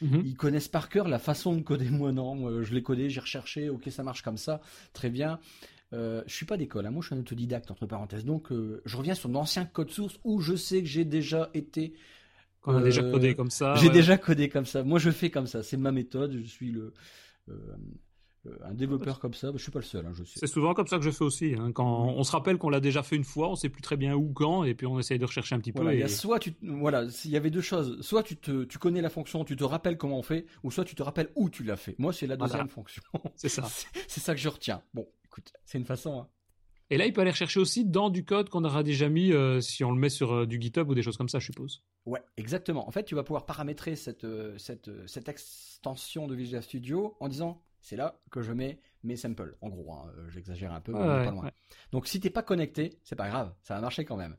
Mhm. 0.00 0.22
Ils 0.24 0.36
connaissent 0.36 0.68
par 0.68 0.88
cœur 0.88 1.08
la 1.08 1.18
façon 1.18 1.54
de 1.54 1.62
coder. 1.62 1.88
Moi, 1.90 2.12
non. 2.12 2.62
je 2.62 2.74
l'ai 2.74 2.82
codé, 2.82 3.10
j'ai 3.10 3.20
recherché. 3.20 3.68
Ok, 3.68 3.88
ça 3.90 4.02
marche 4.02 4.22
comme 4.22 4.36
ça. 4.36 4.60
Très 4.92 5.10
bien. 5.10 5.40
Euh, 5.94 6.22
je 6.26 6.34
suis 6.34 6.46
pas 6.46 6.56
d'école. 6.56 6.86
Hein. 6.86 6.90
Moi, 6.90 7.02
je 7.02 7.06
suis 7.08 7.16
un 7.16 7.20
autodidacte, 7.20 7.70
entre 7.70 7.86
parenthèses. 7.86 8.24
Donc, 8.24 8.50
euh, 8.50 8.82
je 8.84 8.96
reviens 8.96 9.14
sur 9.14 9.28
l'ancien 9.28 9.64
code 9.64 9.90
source 9.90 10.18
où 10.24 10.40
je 10.40 10.56
sais 10.56 10.80
que 10.80 10.88
j'ai 10.88 11.04
déjà 11.04 11.50
été. 11.54 11.94
On 12.66 12.76
a 12.76 12.82
déjà 12.82 13.02
codé 13.02 13.34
comme 13.34 13.50
ça. 13.50 13.74
J'ai 13.76 13.90
déjà 13.90 14.16
codé 14.18 14.48
comme 14.48 14.66
ça. 14.66 14.82
Moi, 14.82 14.98
je 14.98 15.10
fais 15.10 15.30
comme 15.30 15.46
ça. 15.46 15.62
C'est 15.62 15.76
ma 15.76 15.92
méthode. 15.92 16.32
Je 16.32 16.42
suis 16.42 16.72
le. 16.72 16.92
Euh, 17.48 17.52
euh, 17.52 17.76
un 18.64 18.74
développeur 18.74 19.20
comme 19.20 19.34
ça, 19.34 19.50
je 19.54 19.62
suis 19.62 19.70
pas 19.70 19.78
le 19.78 19.84
seul, 19.84 20.06
hein, 20.06 20.12
je 20.14 20.24
sais. 20.24 20.38
C'est 20.40 20.46
souvent 20.46 20.74
comme 20.74 20.86
ça 20.86 20.98
que 20.98 21.04
je 21.04 21.10
fais 21.10 21.24
aussi. 21.24 21.54
Hein. 21.58 21.72
quand 21.72 22.04
on 22.06 22.22
se 22.24 22.32
rappelle 22.32 22.58
qu'on 22.58 22.68
l'a 22.68 22.80
déjà 22.80 23.02
fait 23.02 23.16
une 23.16 23.24
fois, 23.24 23.48
on 23.50 23.56
sait 23.56 23.68
plus 23.68 23.82
très 23.82 23.96
bien 23.96 24.14
où, 24.14 24.32
quand, 24.32 24.64
et 24.64 24.74
puis 24.74 24.86
on 24.86 24.98
essaye 24.98 25.18
de 25.18 25.24
rechercher 25.24 25.54
un 25.54 25.60
petit 25.60 25.72
peu. 25.72 25.94
Il 25.94 26.08
soit 26.08 26.38
tu, 26.38 26.54
voilà, 26.62 27.06
il 27.24 27.30
y 27.30 27.36
avait 27.36 27.50
deux 27.50 27.60
choses. 27.60 28.00
Soit 28.00 28.22
tu 28.22 28.36
te, 28.36 28.64
tu 28.64 28.78
connais 28.78 29.00
la 29.00 29.10
fonction, 29.10 29.44
tu 29.44 29.56
te 29.56 29.64
rappelles 29.64 29.96
comment 29.96 30.18
on 30.18 30.22
fait, 30.22 30.46
ou 30.62 30.70
soit 30.70 30.84
tu 30.84 30.94
te 30.94 31.02
rappelles 31.02 31.30
où 31.34 31.50
tu 31.50 31.64
l'as 31.64 31.76
fait. 31.76 31.94
Moi, 31.98 32.12
c'est 32.12 32.26
la 32.26 32.36
deuxième 32.36 32.68
fonction. 32.68 33.02
C'est 33.36 33.48
ça. 33.48 33.64
c'est 34.08 34.20
ça 34.20 34.34
que 34.34 34.40
je 34.40 34.48
retiens. 34.48 34.82
Bon, 34.92 35.06
écoute, 35.24 35.52
c'est 35.64 35.78
une 35.78 35.84
façon. 35.84 36.20
Hein. 36.20 36.28
Et 36.90 36.98
là, 36.98 37.06
il 37.06 37.12
peut 37.12 37.22
aller 37.22 37.30
rechercher 37.30 37.60
aussi 37.60 37.84
dans 37.84 38.10
du 38.10 38.24
code 38.24 38.48
qu'on 38.48 38.64
aura 38.64 38.82
déjà 38.82 39.08
mis 39.08 39.32
euh, 39.32 39.60
si 39.60 39.84
on 39.84 39.90
le 39.90 39.98
met 39.98 40.10
sur 40.10 40.32
euh, 40.32 40.46
du 40.46 40.60
GitHub 40.60 40.88
ou 40.88 40.94
des 40.94 41.02
choses 41.02 41.16
comme 41.16 41.28
ça, 41.28 41.38
je 41.38 41.46
suppose. 41.46 41.82
Ouais, 42.04 42.20
exactement. 42.36 42.86
En 42.86 42.90
fait, 42.90 43.04
tu 43.04 43.14
vas 43.14 43.22
pouvoir 43.22 43.46
paramétrer 43.46 43.96
cette, 43.96 44.26
cette, 44.58 44.90
cette 45.06 45.28
extension 45.28 46.26
de 46.26 46.34
Visual 46.34 46.62
Studio 46.62 47.16
en 47.20 47.28
disant 47.28 47.62
c'est 47.84 47.96
là 47.96 48.18
que 48.30 48.40
je 48.40 48.52
mets 48.52 48.80
mes 49.02 49.14
samples. 49.14 49.56
En 49.60 49.68
gros, 49.68 49.92
hein, 49.92 50.10
euh, 50.16 50.30
j'exagère 50.30 50.72
un 50.72 50.80
peu, 50.80 50.92
mais 50.92 50.98
pas 50.98 51.30
loin. 51.30 51.50
Donc 51.92 52.08
si 52.08 52.18
t'es 52.18 52.30
pas 52.30 52.42
connecté, 52.42 52.98
c'est 53.04 53.14
pas 53.14 53.28
grave, 53.28 53.52
ça 53.62 53.74
va 53.74 53.82
marcher 53.82 54.06
quand 54.06 54.16
même. 54.16 54.36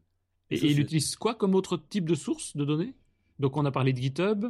Et, 0.50 0.58
il 0.58 0.80
utilise 0.80 1.16
quoi 1.16 1.36
comme 1.36 1.54
autre 1.54 1.78
type 1.78 2.10
de 2.10 2.16
source 2.16 2.58
de 2.58 2.66
données? 2.66 2.96
Donc 3.38 3.56
on 3.56 3.64
a 3.64 3.72
parlé 3.72 3.94
de 3.94 4.00
GitHub. 4.00 4.48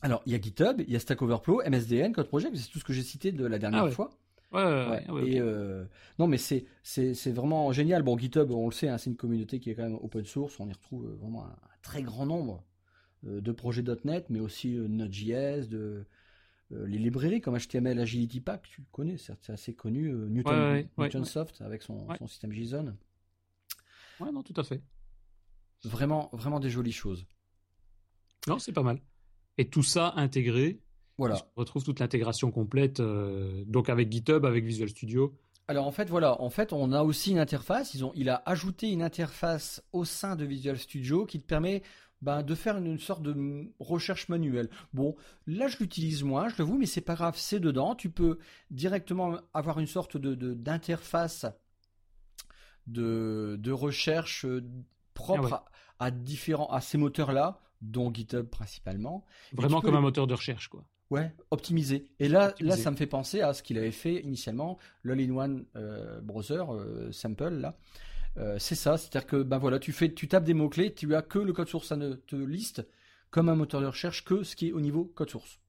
Alors 0.00 0.22
il 0.26 0.32
y 0.32 0.36
a 0.36 0.40
GitHub, 0.40 0.80
il 0.80 0.92
y 0.92 0.96
a 0.96 1.00
Stack 1.00 1.20
Overflow, 1.22 1.62
MSDN, 1.68 2.12
Code 2.12 2.28
Project, 2.28 2.56
c'est 2.56 2.70
tout 2.70 2.78
ce 2.78 2.84
que 2.84 2.92
j'ai 2.92 3.02
cité 3.02 3.32
de 3.32 3.44
la 3.44 3.58
dernière 3.58 3.84
ah 3.84 3.90
fois. 3.90 4.10
Ouais, 4.52 4.62
ouais, 4.62 5.10
ouais, 5.10 5.28
et 5.28 5.40
euh, 5.40 5.84
non, 6.20 6.28
mais 6.28 6.38
c'est 6.38 6.66
c'est 6.84 7.32
vraiment 7.32 7.72
génial. 7.72 8.04
Bon, 8.04 8.16
GitHub, 8.16 8.48
on 8.52 8.66
le 8.66 8.72
sait, 8.72 8.88
hein, 8.88 8.98
c'est 8.98 9.10
une 9.10 9.16
communauté 9.16 9.58
qui 9.58 9.70
est 9.70 9.74
quand 9.74 9.82
même 9.82 9.98
open 10.00 10.24
source. 10.24 10.58
On 10.60 10.68
y 10.68 10.72
retrouve 10.72 11.16
vraiment 11.20 11.46
un, 11.46 11.56
très 11.82 12.02
grand 12.02 12.26
nombre 12.26 12.62
euh, 13.26 13.40
de 13.40 13.52
projets 13.52 13.82
.NET, 14.04 14.26
mais 14.30 14.40
aussi 14.40 14.76
Node.js, 14.76 15.68
de 15.68 16.06
les 16.70 16.98
librairies 16.98 17.40
comme 17.40 17.58
HTML 17.58 17.98
Agility 17.98 18.40
Pack, 18.40 18.62
tu 18.62 18.82
connais, 18.92 19.16
c'est 19.16 19.50
assez 19.50 19.74
connu. 19.74 20.12
Newton, 20.12 20.86
Newtonsoft 20.98 21.60
avec 21.62 21.82
son, 21.82 22.06
son, 22.18 22.26
système 22.26 22.52
JSON. 22.52 22.94
Ouais, 24.20 24.30
non, 24.32 24.42
tout 24.42 24.54
à 24.56 24.62
fait. 24.62 24.82
Vraiment, 25.84 26.28
vraiment 26.32 26.60
des 26.60 26.70
jolies 26.70 26.92
choses. 26.92 27.26
Non, 28.46 28.58
c'est 28.58 28.72
pas 28.72 28.82
mal. 28.82 29.00
Et 29.58 29.68
tout 29.68 29.82
ça 29.82 30.12
intégré. 30.16 30.80
Voilà. 31.18 31.36
On 31.56 31.60
retrouve 31.60 31.84
toute 31.84 32.00
l'intégration 32.00 32.50
complète, 32.50 33.00
donc 33.00 33.88
avec 33.90 34.10
GitHub, 34.10 34.44
avec 34.44 34.64
Visual 34.64 34.88
Studio. 34.88 35.36
Alors 35.70 35.86
en 35.86 35.92
fait 35.92 36.10
voilà, 36.10 36.40
en 36.42 36.50
fait 36.50 36.72
on 36.72 36.90
a 36.90 37.02
aussi 37.04 37.30
une 37.30 37.38
interface. 37.38 37.94
Ils 37.94 38.04
ont, 38.04 38.10
il 38.16 38.28
a 38.28 38.42
ajouté 38.44 38.90
une 38.90 39.02
interface 39.02 39.84
au 39.92 40.04
sein 40.04 40.34
de 40.34 40.44
Visual 40.44 40.76
Studio 40.76 41.26
qui 41.26 41.38
te 41.38 41.46
permet 41.46 41.84
ben, 42.22 42.42
de 42.42 42.54
faire 42.54 42.76
une, 42.76 42.98
sorte 42.98 43.22
de 43.22 43.72
recherche 43.78 44.28
manuelle. 44.28 44.68
Bon, 44.92 45.16
là 45.46 45.68
je 45.68 45.78
l'utilise 45.78 46.22
moins, 46.22 46.48
je 46.48 46.56
l'avoue, 46.58 46.76
mais 46.76 46.86
c'est 46.86 47.00
pas 47.00 47.14
grave, 47.14 47.34
c'est 47.36 47.60
dedans. 47.60 47.94
Tu 47.94 48.10
peux 48.10 48.38
directement 48.70 49.38
avoir 49.54 49.78
une 49.78 49.86
sorte 49.86 50.16
de 50.16 50.34
d'interface 50.54 51.46
de, 52.86 53.56
de, 53.58 53.72
recherche 53.72 54.44
euh, 54.44 54.64
propre 55.14 55.52
ah 55.52 55.64
à, 55.98 56.10
différents 56.10 56.68
à 56.68 56.80
ces 56.80 56.98
moteurs-là, 56.98 57.60
dont 57.82 58.12
GitHub 58.12 58.46
principalement. 58.46 59.24
Vraiment 59.52 59.80
comme 59.80 59.94
un 59.94 60.00
moteur 60.00 60.26
de 60.26 60.34
recherche, 60.34 60.68
quoi. 60.68 60.84
Ouais, 61.10 61.34
optimisé. 61.50 62.06
Et 62.20 62.28
là, 62.28 62.54
là, 62.60 62.76
ça 62.76 62.90
me 62.90 62.96
fait 62.96 63.06
penser 63.06 63.40
à 63.40 63.52
ce 63.52 63.64
qu'il 63.64 63.76
avait 63.78 63.90
fait 63.90 64.20
initialement, 64.22 64.78
l'All-in-One 65.02 65.66
euh, 65.74 66.20
Browser 66.20 66.62
euh, 66.68 67.10
Sample, 67.10 67.54
là. 67.54 67.76
Euh, 68.36 68.56
c'est 68.58 68.74
ça, 68.74 68.96
c'est-à-dire 68.96 69.26
que 69.26 69.42
ben 69.42 69.58
voilà, 69.58 69.78
tu 69.78 69.92
fais, 69.92 70.12
tu 70.12 70.28
tapes 70.28 70.44
des 70.44 70.54
mots 70.54 70.68
clés, 70.68 70.94
tu 70.94 71.14
as 71.14 71.22
que 71.22 71.38
le 71.38 71.52
code 71.52 71.68
source, 71.68 71.88
ça 71.88 71.96
ne 71.96 72.14
te 72.14 72.36
liste 72.36 72.86
comme 73.30 73.48
un 73.48 73.54
moteur 73.54 73.80
de 73.80 73.86
recherche 73.86 74.24
que 74.24 74.42
ce 74.42 74.56
qui 74.56 74.68
est 74.68 74.72
au 74.72 74.80
niveau 74.80 75.04
code 75.04 75.30
source. 75.30 75.60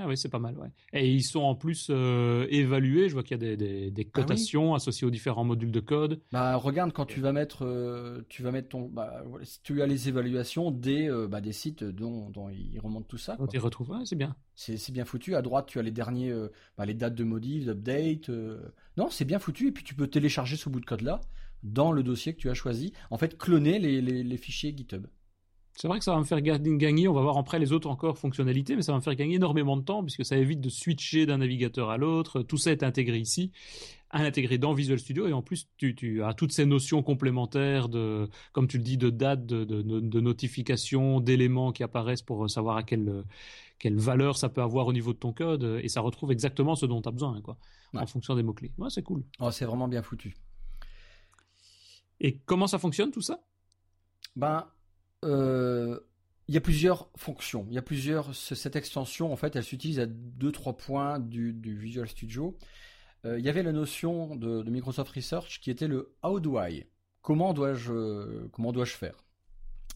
Ah 0.00 0.06
oui, 0.06 0.16
c'est 0.16 0.28
pas 0.28 0.38
mal, 0.38 0.56
ouais. 0.58 0.68
Et 0.92 1.10
ils 1.10 1.24
sont 1.24 1.40
en 1.40 1.56
plus 1.56 1.88
euh, 1.90 2.46
évalués. 2.50 3.08
Je 3.08 3.14
vois 3.14 3.24
qu'il 3.24 3.32
y 3.32 3.44
a 3.52 3.56
des, 3.56 3.90
des, 3.90 4.08
ah 4.14 4.74
associées 4.74 5.06
aux 5.06 5.10
différents 5.10 5.44
modules 5.44 5.72
de 5.72 5.80
code. 5.80 6.20
Bah 6.30 6.54
regarde 6.54 6.92
quand 6.92 7.06
tu 7.06 7.20
vas 7.20 7.32
mettre, 7.32 7.64
euh, 7.64 8.24
tu 8.28 8.44
vas 8.44 8.52
mettre 8.52 8.68
ton, 8.68 8.82
bah, 8.82 9.24
tu 9.64 9.82
as 9.82 9.86
les 9.86 10.08
évaluations 10.08 10.70
des, 10.70 11.08
euh, 11.08 11.26
bah, 11.26 11.40
des 11.40 11.52
sites 11.52 11.82
dont, 11.82 12.30
dont 12.30 12.48
ils 12.48 12.78
remontent 12.78 13.06
tout 13.08 13.18
ça. 13.18 13.34
Quand 13.36 13.52
ils 13.52 13.58
retrouvent, 13.58 13.90
ouais, 13.90 14.04
c'est 14.04 14.14
bien. 14.14 14.36
C'est 14.54 14.92
bien 14.92 15.04
foutu. 15.04 15.34
À 15.34 15.42
droite, 15.42 15.66
tu 15.66 15.80
as 15.80 15.82
les 15.82 15.90
derniers, 15.90 16.32
bah, 16.76 16.86
les 16.86 16.94
dates 16.94 17.14
de 17.14 17.24
modifs, 17.24 17.64
d'update. 17.64 18.30
Non, 18.96 19.08
c'est 19.10 19.24
bien 19.24 19.38
foutu. 19.40 19.68
Et 19.68 19.72
puis 19.72 19.84
tu 19.84 19.94
peux 19.94 20.06
télécharger 20.06 20.56
ce 20.56 20.68
bout 20.68 20.80
de 20.80 20.86
code 20.86 21.02
là 21.02 21.20
dans 21.62 21.92
le 21.92 22.02
dossier 22.02 22.34
que 22.34 22.38
tu 22.38 22.50
as 22.50 22.54
choisi. 22.54 22.92
En 23.10 23.18
fait, 23.18 23.36
cloner 23.38 23.78
les, 23.78 24.00
les, 24.00 24.22
les 24.22 24.36
fichiers 24.36 24.74
GitHub. 24.76 25.06
C'est 25.80 25.86
vrai 25.86 26.00
que 26.00 26.04
ça 26.04 26.12
va 26.12 26.18
me 26.18 26.24
faire 26.24 26.40
gagner, 26.40 27.06
on 27.06 27.12
va 27.12 27.20
voir 27.20 27.38
après 27.38 27.60
les 27.60 27.72
autres 27.72 27.88
encore 27.88 28.18
fonctionnalités, 28.18 28.74
mais 28.74 28.82
ça 28.82 28.90
va 28.90 28.98
me 28.98 29.02
faire 29.02 29.14
gagner 29.14 29.36
énormément 29.36 29.76
de 29.76 29.82
temps 29.82 30.02
puisque 30.02 30.24
ça 30.24 30.36
évite 30.36 30.60
de 30.60 30.70
switcher 30.70 31.24
d'un 31.24 31.38
navigateur 31.38 31.90
à 31.90 31.96
l'autre. 31.96 32.42
Tout 32.42 32.56
ça 32.56 32.72
est 32.72 32.82
intégré 32.82 33.18
ici, 33.18 33.52
intégré 34.10 34.58
dans 34.58 34.72
Visual 34.72 34.98
Studio 34.98 35.28
et 35.28 35.32
en 35.32 35.40
plus 35.40 35.68
tu, 35.76 36.20
as 36.24 36.34
toutes 36.34 36.50
ces 36.50 36.66
notions 36.66 37.04
complémentaires 37.04 37.88
de, 37.88 38.28
comme 38.52 38.66
tu 38.66 38.78
le 38.78 38.82
dis, 38.82 38.98
de 38.98 39.08
date, 39.08 39.46
de, 39.46 39.62
de, 39.64 40.20
notification, 40.20 41.20
d'éléments 41.20 41.70
qui 41.70 41.84
apparaissent 41.84 42.22
pour 42.22 42.50
savoir 42.50 42.76
à 42.76 42.82
quelle, 42.82 43.22
quelle 43.78 43.98
valeur 43.98 44.36
ça 44.36 44.48
peut 44.48 44.62
avoir 44.62 44.88
au 44.88 44.92
niveau 44.92 45.12
de 45.12 45.18
ton 45.18 45.32
code 45.32 45.78
et 45.80 45.88
ça 45.88 46.00
retrouve 46.00 46.32
exactement 46.32 46.74
ce 46.74 46.86
dont 46.86 47.00
tu 47.00 47.08
as 47.08 47.12
besoin 47.12 47.40
quoi, 47.40 47.56
en 47.94 48.06
fonction 48.06 48.34
des 48.34 48.42
mots-clés. 48.42 48.72
Ouais, 48.78 48.90
c'est 48.90 49.04
cool. 49.04 49.22
Oh, 49.38 49.52
c'est 49.52 49.64
vraiment 49.64 49.86
bien 49.86 50.02
foutu. 50.02 50.34
Et 52.20 52.38
comment 52.38 52.66
ça 52.66 52.78
fonctionne 52.78 53.10
tout 53.10 53.22
ça? 53.22 53.40
Ben, 54.36 54.66
euh, 55.24 56.00
il 56.48 56.54
y 56.54 56.56
a 56.56 56.60
plusieurs 56.60 57.10
fonctions. 57.16 57.66
Il 57.68 57.74
y 57.74 57.78
a 57.78 57.82
plusieurs. 57.82 58.34
Cette 58.34 58.76
extension, 58.76 59.32
en 59.32 59.36
fait, 59.36 59.56
elle 59.56 59.64
s'utilise 59.64 60.00
à 60.00 60.06
deux 60.06 60.52
trois 60.52 60.76
points 60.76 61.18
du, 61.18 61.52
Visual 61.62 62.08
Studio. 62.08 62.56
Euh, 63.24 63.38
il 63.38 63.44
y 63.44 63.48
avait 63.48 63.62
la 63.62 63.72
notion 63.72 64.36
de, 64.36 64.62
Microsoft 64.62 65.12
Research 65.12 65.60
qui 65.60 65.70
était 65.70 65.88
le 65.88 66.14
How 66.22 66.40
do 66.40 66.60
I 66.60 66.86
Comment 67.22 67.52
dois-je 67.52 68.46
comment 68.48 68.72
dois-je 68.72 68.94
faire? 68.94 69.24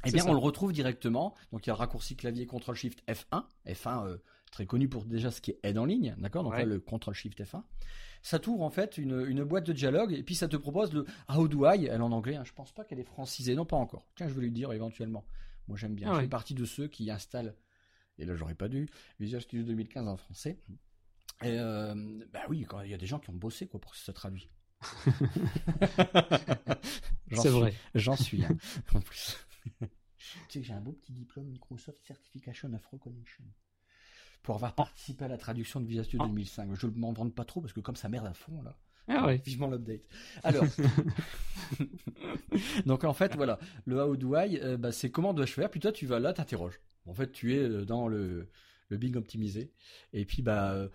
Eh 0.04 0.10
bien, 0.10 0.24
on 0.26 0.32
le 0.32 0.38
retrouve 0.38 0.72
directement. 0.72 1.34
Donc, 1.52 1.66
il 1.66 1.68
y 1.68 1.70
a 1.70 1.74
le 1.74 1.78
raccourci 1.78 2.16
clavier 2.16 2.46
Ctrl 2.46 2.74
Shift 2.74 3.02
F1. 3.08 3.44
F1 3.66 4.06
euh, 4.06 4.16
très 4.50 4.66
connu 4.66 4.88
pour 4.88 5.04
déjà 5.04 5.30
ce 5.30 5.40
qui 5.40 5.52
est 5.52 5.60
aide 5.62 5.78
en 5.78 5.84
ligne, 5.84 6.14
d'accord? 6.18 6.42
Donc 6.42 6.54
là, 6.54 6.64
le 6.64 6.80
Ctrl 6.80 7.14
Shift 7.14 7.40
F1 7.40 7.62
ça 8.22 8.38
t'ouvre 8.38 8.62
en 8.62 8.70
fait 8.70 8.98
une, 8.98 9.44
boîte 9.44 9.66
de 9.66 9.72
dialogue 9.72 10.12
et 10.12 10.22
puis 10.22 10.34
ça 10.34 10.48
te 10.48 10.56
propose 10.56 10.92
le 10.92 11.04
How 11.28 11.48
do 11.48 11.66
I, 11.66 11.86
elle 11.86 12.02
en 12.02 12.12
anglais, 12.12 12.36
hein, 12.36 12.44
je 12.44 12.52
pense 12.52 12.72
pas 12.72 12.84
qu'elle 12.84 13.00
est 13.00 13.04
francisée, 13.04 13.54
non 13.54 13.64
pas 13.64 13.76
encore. 13.76 14.06
Tiens, 14.14 14.28
je 14.28 14.34
vais 14.34 14.42
lui 14.42 14.52
dire 14.52 14.72
éventuellement. 14.72 15.26
Moi 15.68 15.76
j'aime 15.76 15.94
bien, 15.94 16.10
ah 16.10 16.16
je 16.16 16.20
fais 16.20 16.28
partie 16.28 16.54
de 16.54 16.64
ceux 16.64 16.88
qui 16.88 17.10
installent, 17.10 17.54
et 18.18 18.24
là 18.24 18.34
j'aurais 18.34 18.54
pas 18.54 18.68
dûu, 18.68 18.88
Visual 19.20 19.42
Studio 19.42 19.64
2015 19.64 20.08
en 20.08 20.16
français. 20.16 20.58
Et 21.42 21.58
euh, 21.58 22.24
bah 22.32 22.40
oui, 22.48 22.66
il 22.84 22.90
y 22.90 22.94
a 22.94 22.98
des 22.98 23.06
gens 23.06 23.18
qui 23.18 23.30
ont 23.30 23.34
bossé 23.34 23.66
quoi 23.66 23.80
pour 23.80 23.92
que 23.92 23.98
ça 23.98 24.12
traduit. 24.12 24.48
C'est 27.32 27.48
vrai. 27.48 27.74
J'en 27.94 28.16
suis, 28.16 28.44
hein, 28.44 28.56
en 28.94 29.00
plus. 29.00 29.38
tu 29.80 29.86
sais 30.48 30.60
que 30.60 30.66
j'ai 30.66 30.72
un 30.72 30.80
beau 30.80 30.92
petit 30.92 31.12
diplôme 31.12 31.46
Microsoft 31.46 32.04
Certification 32.04 32.72
of 32.74 32.86
Recognition 32.86 33.44
pour 34.42 34.56
avoir 34.56 34.74
participé 34.74 35.24
à 35.24 35.28
la 35.28 35.38
traduction 35.38 35.80
de 35.80 35.86
Visual 35.86 36.04
Studio 36.04 36.26
2005. 36.26 36.70
Je 36.74 36.86
ne 36.86 36.92
m'en 36.98 37.12
vante 37.12 37.34
pas 37.34 37.44
trop 37.44 37.60
parce 37.60 37.72
que 37.72 37.80
comme 37.80 37.96
ça 37.96 38.08
merde 38.08 38.26
à 38.26 38.34
fond 38.34 38.62
là. 38.62 38.76
Ah 39.08 39.26
ouais. 39.26 39.36
Vivement 39.44 39.68
l'update. 39.68 40.08
Alors, 40.44 40.64
donc 42.86 43.04
en 43.04 43.12
fait 43.12 43.34
voilà, 43.34 43.58
le 43.84 44.00
how 44.00 44.16
do 44.16 44.36
I, 44.36 44.58
euh, 44.62 44.76
bah, 44.76 44.92
c'est 44.92 45.10
comment 45.10 45.34
dois-je 45.34 45.52
faire? 45.52 45.70
Puis 45.70 45.80
toi 45.80 45.92
tu 45.92 46.06
vas 46.06 46.18
là, 46.18 46.32
t'interroges. 46.32 46.80
En 47.06 47.14
fait 47.14 47.32
tu 47.32 47.54
es 47.54 47.58
euh, 47.58 47.84
dans 47.84 48.08
le 48.08 48.48
le 48.88 48.96
Bing 48.98 49.16
optimisé 49.16 49.72
et 50.12 50.26
puis 50.26 50.42
bah 50.42 50.88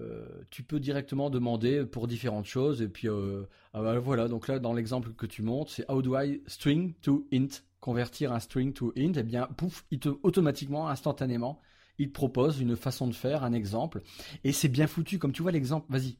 euh, 0.00 0.26
tu 0.50 0.62
peux 0.62 0.80
directement 0.80 1.28
demander 1.28 1.84
pour 1.84 2.06
différentes 2.06 2.46
choses 2.46 2.80
et 2.80 2.88
puis 2.88 3.08
ah 3.08 3.82
bah, 3.82 3.98
voilà 3.98 4.28
donc 4.28 4.48
là 4.48 4.58
dans 4.58 4.72
l'exemple 4.72 5.12
que 5.12 5.26
tu 5.26 5.42
montres 5.42 5.70
c'est 5.70 5.90
how 5.90 6.00
do 6.00 6.18
I 6.18 6.40
string 6.46 6.94
to 7.02 7.26
int? 7.32 7.62
Convertir 7.80 8.32
un 8.32 8.40
string 8.40 8.72
to 8.72 8.94
int 8.96 9.12
et 9.12 9.18
eh 9.18 9.22
bien 9.22 9.46
pouf 9.58 9.84
il 9.90 10.00
te 10.00 10.08
automatiquement 10.22 10.88
instantanément 10.88 11.60
il 11.98 12.08
te 12.08 12.12
propose 12.12 12.60
une 12.60 12.76
façon 12.76 13.06
de 13.06 13.14
faire, 13.14 13.44
un 13.44 13.52
exemple. 13.52 14.02
Et 14.44 14.52
c'est 14.52 14.68
bien 14.68 14.86
foutu, 14.86 15.18
comme 15.18 15.32
tu 15.32 15.42
vois 15.42 15.52
l'exemple. 15.52 15.86
Vas-y. 15.90 16.16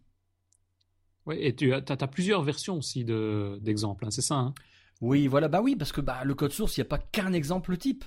Oui, 1.27 1.37
et 1.41 1.55
tu 1.55 1.73
as, 1.73 1.81
plusieurs 2.07 2.43
versions 2.43 2.77
aussi 2.77 3.05
d'exemples, 3.05 4.07
hein, 4.07 4.11
c'est 4.11 4.23
ça 4.23 4.37
hein? 4.37 4.55
Oui, 5.03 5.27
voilà, 5.27 5.49
bah 5.49 5.61
oui, 5.61 5.77
parce 5.77 5.93
que 5.93 6.01
bah, 6.01 6.25
le 6.25 6.35
code 6.35 6.53
source, 6.53 6.77
il 6.77 6.81
n'y 6.81 6.87
a 6.87 6.89
pas 6.89 6.99
qu'un 6.99 7.33
exemple 7.33 7.77
type. 7.77 8.05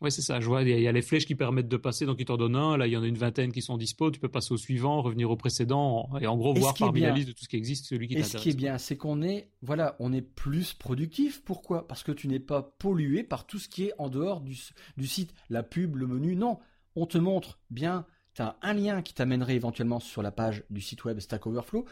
Oui, 0.00 0.12
c'est 0.12 0.22
ça. 0.22 0.38
Je 0.38 0.46
vois, 0.46 0.62
il 0.62 0.68
y, 0.68 0.86
a 0.86 0.92
les 0.92 1.02
flèches 1.02 1.24
qui 1.24 1.34
permettent 1.34 1.68
de 1.68 1.76
passer, 1.76 2.04
donc 2.04 2.16
il 2.18 2.26
t'en 2.26 2.36
donne 2.36 2.56
un. 2.56 2.76
Là, 2.76 2.86
il 2.86 2.92
y 2.92 2.96
en 2.96 3.02
a 3.02 3.06
une 3.06 3.16
vingtaine 3.16 3.52
qui 3.52 3.62
sont 3.62 3.78
dispo. 3.78 4.10
Tu 4.10 4.20
peux 4.20 4.28
passer 4.28 4.52
au 4.52 4.56
suivant, 4.56 5.00
revenir 5.00 5.30
au 5.30 5.36
précédent, 5.36 6.10
et 6.20 6.26
en 6.26 6.36
gros 6.36 6.52
voir 6.52 6.74
parmi 6.74 7.00
la 7.00 7.10
liste 7.10 7.28
de 7.28 7.32
tout 7.32 7.44
ce 7.44 7.48
qui 7.48 7.56
existe 7.56 7.86
celui 7.86 8.06
qui 8.06 8.14
t'intéresse. 8.14 8.34
Et 8.34 8.38
ce 8.38 8.42
qui 8.42 8.50
est 8.50 8.56
bien, 8.56 8.76
c'est 8.76 8.96
qu'on 8.96 9.22
est, 9.22 9.50
voilà, 9.62 9.96
on 10.00 10.12
est 10.12 10.20
plus 10.20 10.74
productif. 10.74 11.42
Pourquoi? 11.42 11.88
Parce 11.88 12.02
que 12.02 12.12
tu 12.12 12.28
n'es 12.28 12.40
pas 12.40 12.62
pollué 12.78 13.22
par 13.22 13.46
tout 13.46 13.58
ce 13.58 13.68
qui 13.68 13.84
est 13.84 13.92
en 13.98 14.08
dehors 14.10 14.40
du, 14.40 14.56
du 14.98 15.06
site, 15.06 15.32
la 15.48 15.62
pub, 15.62 15.96
le 15.96 16.06
menu. 16.06 16.36
Non, 16.36 16.58
on 16.96 17.06
te 17.06 17.18
montre 17.18 17.58
bien, 17.70 18.06
tu 18.34 18.42
as 18.42 18.56
un 18.62 18.74
lien 18.74 19.02
qui 19.02 19.14
t'amènerait 19.14 19.54
éventuellement 19.54 20.00
sur 20.00 20.22
la 20.22 20.32
page 20.32 20.64
du 20.70 20.80
site 20.80 21.04
web 21.04 21.20
Stack 21.20 21.46
Overflow. 21.46 21.84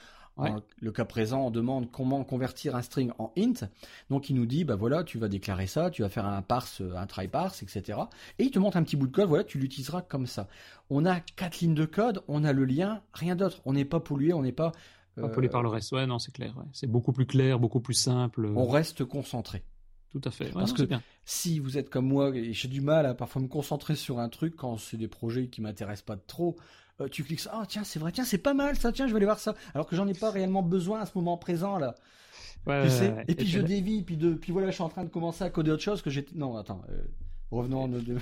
le 0.81 0.93
cas 0.93 1.05
présent, 1.05 1.47
on 1.47 1.51
demande 1.51 1.91
comment 1.91 2.25
convertir 2.25 2.75
un 2.75 2.83
string 2.83 3.13
en 3.19 3.33
int. 3.39 3.69
Donc 4.11 4.31
il 4.31 4.35
nous 4.35 4.47
dit, 4.47 4.65
bah 4.65 4.77
voilà, 4.77 5.05
tu 5.05 5.19
vas 5.19 5.29
déclarer 5.29 5.67
ça, 5.67 5.91
tu 5.91 6.03
vas 6.03 6.09
faire 6.09 6.27
un 6.27 6.43
parse, 6.43 6.83
un 6.97 7.07
try 7.07 7.29
parse, 7.29 7.63
etc. 7.63 7.99
Et 8.39 8.45
il 8.45 8.51
te 8.51 8.59
montre 8.59 8.77
un 8.77 8.83
petit 8.83 8.97
bout 8.97 9.07
de 9.07 9.13
code, 9.13 9.29
voilà, 9.29 9.45
tu 9.45 9.59
l'utiliseras 9.59 10.03
comme 10.03 10.27
ça. 10.27 10.49
On 10.91 11.05
a 11.05 11.21
quatre 11.21 11.61
lignes 11.61 11.75
de 11.75 11.85
code, 11.85 12.23
on 12.29 12.45
a 12.45 12.53
le 12.53 12.65
lien, 12.65 13.03
rien 13.13 13.37
d'autre. 13.37 13.61
On 13.65 13.75
n'est 13.75 13.85
pas 13.85 14.01
pollué, 14.01 14.33
on 14.33 14.43
n'est 14.43 14.53
pas... 14.53 14.73
Pas 15.15 15.29
pollué 15.29 15.51
par 15.51 15.63
le 15.63 15.69
reste, 15.69 15.93
ouais, 15.93 16.07
non, 16.07 16.19
c'est 16.19 16.33
clair. 16.33 16.55
C'est 16.73 16.87
beaucoup 16.87 17.13
plus 17.13 17.27
clair, 17.27 17.59
beaucoup 17.59 17.81
plus 17.81 17.95
simple. 17.95 18.47
On 18.57 18.67
reste 18.67 19.05
concentré. 19.05 19.63
Tout 20.13 20.21
à 20.25 20.31
fait. 20.31 20.51
Parce 20.53 20.73
que 20.73 20.83
si 21.25 21.59
vous 21.59 21.79
êtes 21.79 21.89
comme 21.89 22.07
moi 22.07 22.37
et 22.37 22.53
j'ai 22.53 22.69
du 22.69 22.83
mal 22.83 23.07
à 23.07 23.15
parfois 23.15 23.41
me 23.41 23.49
concentrer 23.49 23.97
sur 23.97 24.19
un 24.19 24.29
truc 24.29 24.57
quand 24.57 24.77
c'est 24.77 24.99
des 24.99 25.09
projets 25.09 25.49
qui 25.49 25.63
m'intéressent 25.63 26.05
pas 26.05 26.17
trop, 26.17 26.57
euh, 27.01 27.09
tu 27.09 27.25
cliques 27.25 27.41
ah 27.51 27.65
tiens 27.67 27.85
c'est 27.85 27.99
vrai 27.99 28.13
tiens 28.13 28.25
c'est 28.25 28.37
pas 28.39 28.53
mal 28.53 28.77
ça 28.77 28.93
tiens 28.93 29.07
je 29.07 29.13
vais 29.13 29.17
aller 29.17 29.25
voir 29.25 29.39
ça 29.39 29.55
alors 29.75 29.87
que 29.87 29.97
j'en 29.97 30.07
ai 30.07 30.13
pas 30.13 30.31
réellement 30.31 30.63
besoin 30.63 31.01
à 31.01 31.07
ce 31.07 31.13
moment 31.15 31.39
présent 31.39 31.79
là. 31.79 31.95
tu 32.67 32.91
sais 32.91 33.25
et 33.29 33.35
puis 33.35 33.47
je 33.47 33.61
dévie 33.61 34.03
puis 34.03 34.19
de 34.19 34.35
puis 34.35 34.53
voilà 34.53 34.69
je 34.69 34.75
suis 34.75 34.83
en 34.83 34.91
train 34.91 35.05
de 35.05 35.09
commencer 35.09 35.43
à 35.43 35.49
coder 35.49 35.71
autre 35.71 35.83
chose 35.83 36.03
que 36.03 36.11
j'ai 36.11 36.27
non 36.35 36.55
attends 36.59 36.83
euh, 36.91 37.03
revenons 37.51 37.89
de... 37.89 38.19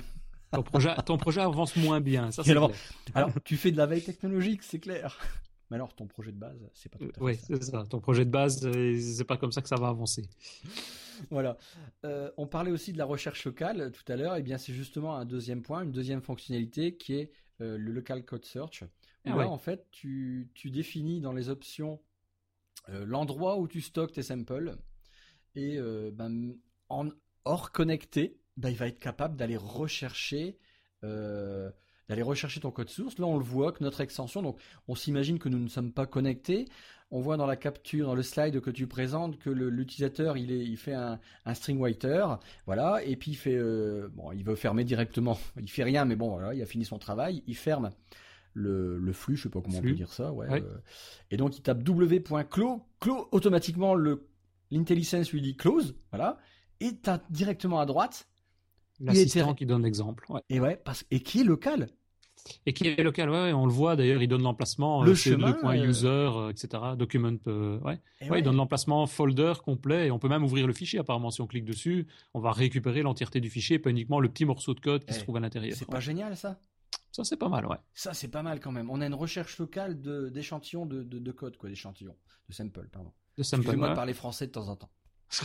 ton 0.53 0.63
projet 0.63 0.95
ton 1.05 1.17
projet 1.17 1.41
avance 1.41 1.75
moins 1.75 1.99
bien 1.99 2.31
ça 2.31 2.43
alors, 2.47 2.71
alors 3.13 3.31
tu 3.43 3.57
fais 3.57 3.71
de 3.73 3.77
la 3.77 3.87
veille 3.87 4.03
technologique 4.03 4.63
c'est 4.63 4.79
clair. 4.79 5.19
Mais 5.71 5.75
alors, 5.75 5.95
ton 5.95 6.05
projet 6.05 6.33
de 6.33 6.37
base, 6.37 6.59
c'est 6.73 6.89
pas 6.89 6.97
tout 6.99 7.05
à 7.05 7.13
fait 7.13 7.21
oui, 7.21 7.37
c'est 7.37 7.63
ça. 7.63 7.85
Ton 7.89 8.01
projet 8.01 8.25
de 8.25 8.29
base, 8.29 8.69
c'est 8.99 9.23
pas 9.23 9.37
comme 9.37 9.53
ça 9.53 9.61
que 9.61 9.69
ça 9.69 9.77
va 9.77 9.87
avancer. 9.87 10.23
voilà. 11.31 11.57
Euh, 12.05 12.29
on 12.35 12.45
parlait 12.45 12.71
aussi 12.71 12.91
de 12.91 12.97
la 12.97 13.05
recherche 13.05 13.45
locale 13.45 13.89
tout 13.93 14.03
à 14.11 14.17
l'heure. 14.17 14.35
Et 14.35 14.39
eh 14.39 14.43
bien, 14.43 14.57
c'est 14.57 14.73
justement 14.73 15.15
un 15.15 15.23
deuxième 15.23 15.61
point, 15.61 15.83
une 15.83 15.93
deuxième 15.93 16.21
fonctionnalité 16.21 16.97
qui 16.97 17.13
est 17.13 17.31
euh, 17.61 17.77
le 17.77 17.93
local 17.93 18.25
code 18.25 18.43
search. 18.43 18.83
Ah 19.23 19.37
là, 19.37 19.47
en 19.47 19.57
fait, 19.57 19.87
tu, 19.91 20.51
définis 20.65 21.21
dans 21.21 21.31
les 21.31 21.47
options 21.47 22.01
euh, 22.89 23.05
l'endroit 23.05 23.57
où 23.57 23.69
tu 23.69 23.79
stockes 23.79 24.11
tes 24.11 24.23
samples 24.23 24.75
et 25.55 25.79
ben, 26.11 26.53
en 26.89 27.09
hors 27.45 27.71
connecté, 27.71 28.37
ben, 28.57 28.69
il 28.69 28.75
va 28.75 28.87
être 28.87 28.99
capable 28.99 29.37
d'aller 29.37 29.57
rechercher 29.57 30.57
d'aller 32.09 32.21
rechercher 32.21 32.59
ton 32.59 32.71
code 32.71 32.89
source. 32.89 33.17
Là, 33.19 33.25
on 33.25 33.37
le 33.37 33.43
voit 33.43 33.71
que 33.71 33.83
notre 33.83 34.01
extension, 34.01 34.41
donc 34.41 34.59
on 34.87 34.95
s'imagine 34.95 35.39
que 35.39 35.49
nous 35.49 35.59
ne 35.59 35.67
sommes 35.67 35.91
pas 35.91 36.05
connectés. 36.05 36.65
On 37.13 37.19
voit 37.19 37.35
dans 37.35 37.45
la 37.45 37.57
capture, 37.57 38.07
dans 38.07 38.15
le 38.15 38.23
slide 38.23 38.61
que 38.61 38.69
tu 38.69 38.87
présentes, 38.87 39.37
que 39.37 39.49
l'utilisateur 39.49 40.37
il, 40.37 40.49
il 40.49 40.77
fait 40.77 40.93
un, 40.93 41.19
string 41.53 41.77
writer, 41.77 42.25
voilà, 42.65 43.03
et 43.03 43.17
puis 43.17 43.31
il 43.31 43.35
fait, 43.35 43.57
euh, 43.57 44.07
bon, 44.13 44.31
il 44.31 44.45
veut 44.45 44.55
fermer 44.55 44.85
directement. 44.85 45.37
Il 45.61 45.69
fait 45.69 45.83
rien, 45.83 46.05
mais 46.05 46.15
bon, 46.15 46.29
voilà, 46.29 46.53
il 46.53 46.61
a 46.61 46.65
fini 46.65 46.85
son 46.85 46.97
travail. 46.97 47.43
Il 47.47 47.55
ferme 47.55 47.91
le, 48.53 49.11
flux, 49.11 49.35
je 49.35 49.43
sais 49.43 49.49
pas 49.49 49.61
comment 49.61 49.77
on 49.77 49.81
peut 49.81 49.91
dire 49.91 50.11
ça, 50.11 50.31
ouais. 50.31 50.47
Euh, 50.51 50.77
et 51.31 51.37
donc 51.37 51.57
il 51.57 51.61
tape 51.61 51.83
w.close, 51.83 52.79
close 52.99 53.25
automatiquement 53.31 53.93
le 53.93 54.27
l'IntelliSense 54.71 55.31
lui 55.31 55.41
dit 55.41 55.55
close, 55.55 55.95
voilà, 56.11 56.37
et 56.79 56.95
tu 56.97 57.09
as 57.09 57.21
directement 57.29 57.79
à 57.79 57.85
droite 57.85 58.30
l'assistant 59.01 59.53
qui 59.53 59.65
donne 59.65 59.83
l'exemple. 59.83 60.25
Et 60.49 60.59
ouais, 60.59 60.79
parce, 60.83 61.05
et 61.11 61.21
qui 61.21 61.41
est 61.41 61.43
local. 61.43 61.89
Et 62.65 62.73
qui 62.73 62.87
est 62.87 63.03
local, 63.03 63.29
ouais, 63.29 63.53
on 63.53 63.65
le 63.65 63.71
voit 63.71 63.95
d'ailleurs, 63.95 64.21
il 64.21 64.27
donne 64.27 64.43
l'emplacement, 64.43 65.03
le 65.03 65.11
euh, 65.11 65.15
chemin, 65.15 65.53
point 65.53 65.77
euh, 65.77 65.87
user, 65.87 66.07
euh, 66.07 66.49
etc. 66.49 66.83
Document, 66.97 67.37
ouais. 67.45 67.99
ouais, 68.29 68.39
il 68.39 68.43
donne 68.43 68.55
l'emplacement 68.55 69.05
folder 69.07 69.53
complet 69.63 70.07
et 70.07 70.11
on 70.11 70.19
peut 70.19 70.27
même 70.27 70.43
ouvrir 70.43 70.67
le 70.67 70.73
fichier. 70.73 70.99
Apparemment, 70.99 71.31
si 71.31 71.41
on 71.41 71.47
clique 71.47 71.65
dessus, 71.65 72.07
on 72.33 72.39
va 72.39 72.51
récupérer 72.51 73.01
l'entièreté 73.01 73.39
du 73.39 73.49
fichier, 73.49 73.79
pas 73.79 73.89
uniquement 73.89 74.19
le 74.19 74.29
petit 74.29 74.45
morceau 74.45 74.73
de 74.73 74.79
code 74.79 75.05
qui 75.05 75.13
se 75.13 75.19
trouve 75.19 75.37
à 75.37 75.39
l'intérieur. 75.39 75.75
C'est 75.77 75.89
pas 75.89 75.99
génial 75.99 76.35
ça? 76.35 76.59
Ça 77.11 77.23
c'est 77.23 77.37
pas 77.37 77.49
mal, 77.49 77.65
ouais. 77.65 77.77
Ça 77.93 78.13
c'est 78.13 78.29
pas 78.29 78.43
mal 78.43 78.59
quand 78.59 78.71
même. 78.71 78.89
On 78.89 79.01
a 79.01 79.05
une 79.05 79.13
recherche 79.13 79.57
locale 79.57 80.01
d'échantillons 80.31 80.85
de, 80.85 81.03
de, 81.03 81.19
de, 81.19 81.31
code, 81.31 81.57
quoi, 81.57 81.69
d'échantillons, 81.69 82.15
de 82.47 82.53
sample, 82.53 82.87
pardon. 82.91 83.11
De 83.37 83.43
sample. 83.43 83.63
Excusez-moi 83.63 83.89
de 83.89 83.95
parler 83.95 84.13
français 84.13 84.47
de 84.47 84.51
temps 84.51 84.67
en 84.69 84.75
temps. 84.75 84.89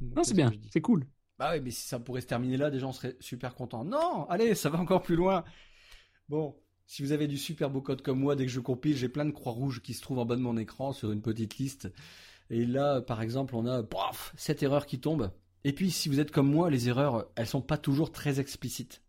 non, 0.00 0.24
c'est 0.24 0.34
bien, 0.34 0.52
c'est 0.70 0.80
cool. 0.80 1.06
Bah 1.38 1.52
oui, 1.52 1.60
mais 1.62 1.70
si 1.70 1.86
ça 1.86 1.98
pourrait 1.98 2.20
se 2.20 2.26
terminer 2.26 2.56
là, 2.56 2.70
des 2.70 2.78
gens 2.78 2.92
seraient 2.92 3.16
super 3.20 3.54
contents. 3.54 3.84
Non, 3.84 4.26
allez, 4.28 4.54
ça 4.54 4.68
va 4.68 4.78
encore 4.78 5.02
plus 5.02 5.16
loin. 5.16 5.44
Bon, 6.28 6.54
si 6.86 7.02
vous 7.02 7.12
avez 7.12 7.28
du 7.28 7.38
super 7.38 7.70
beau 7.70 7.80
code 7.80 8.02
comme 8.02 8.18
moi, 8.18 8.36
dès 8.36 8.44
que 8.44 8.52
je 8.52 8.60
compile, 8.60 8.96
j'ai 8.96 9.08
plein 9.08 9.24
de 9.24 9.30
croix 9.30 9.52
rouges 9.52 9.80
qui 9.80 9.94
se 9.94 10.02
trouvent 10.02 10.18
en 10.18 10.24
bas 10.24 10.36
de 10.36 10.42
mon 10.42 10.56
écran 10.56 10.92
sur 10.92 11.12
une 11.12 11.22
petite 11.22 11.56
liste. 11.58 11.88
Et 12.50 12.66
là, 12.66 13.00
par 13.00 13.22
exemple, 13.22 13.54
on 13.54 13.64
a 13.66 13.82
pof, 13.82 14.34
cette 14.36 14.62
erreur 14.62 14.86
qui 14.86 15.00
tombe. 15.00 15.32
Et 15.64 15.72
puis, 15.72 15.90
si 15.90 16.08
vous 16.08 16.20
êtes 16.20 16.30
comme 16.30 16.50
moi, 16.50 16.68
les 16.68 16.88
erreurs, 16.88 17.30
elles 17.36 17.46
sont 17.46 17.62
pas 17.62 17.78
toujours 17.78 18.12
très 18.12 18.40
explicites. 18.40 19.02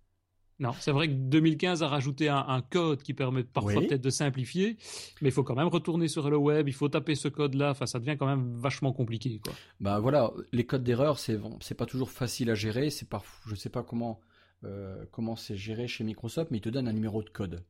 Non, 0.62 0.74
c'est 0.80 0.92
vrai 0.92 1.08
que 1.08 1.14
2015 1.14 1.82
a 1.82 1.88
rajouté 1.88 2.30
un, 2.30 2.62
code 2.70 3.02
qui 3.02 3.16
permet 3.16 3.44
parfois 3.44 3.82
peut-être 3.82 4.02
de 4.02 4.12
simplifier, 4.12 4.78
mais 5.20 5.30
il 5.30 5.32
faut 5.32 5.44
quand 5.44 5.56
même 5.56 5.68
retourner 5.68 6.08
sur 6.08 6.30
le 6.30 6.38
web, 6.38 6.68
il 6.68 6.74
faut 6.74 6.88
taper 6.88 7.16
ce 7.16 7.28
code-là, 7.28 7.72
enfin 7.72 7.88
ça 7.88 7.98
devient 7.98 8.16
quand 8.16 8.28
même 8.28 8.54
vachement 8.54 8.94
compliqué. 8.94 9.42
Quoi. 9.44 9.54
Bah 9.80 10.00
voilà, 10.00 10.32
les 10.52 10.64
codes 10.64 10.84
d'erreur, 10.84 11.18
c'est 11.18 11.40
c'est 11.62 11.74
pas 11.74 11.88
toujours 11.88 12.12
facile 12.12 12.52
à 12.52 12.54
gérer, 12.54 12.92
c'est 12.92 13.10
pas, 13.10 13.24
je 13.48 13.56
sais 13.56 13.70
pas 13.70 13.82
comment 13.82 14.20
euh, 14.64 15.04
comment 15.10 15.36
c'est 15.36 15.58
géré 15.58 15.88
chez 15.88 16.04
Microsoft, 16.04 16.52
mais 16.52 16.60
ils 16.60 16.62
te 16.62 16.70
donnent 16.70 16.88
un 16.88 16.94
numéro 16.94 17.24
de 17.24 17.30
code. 17.30 17.64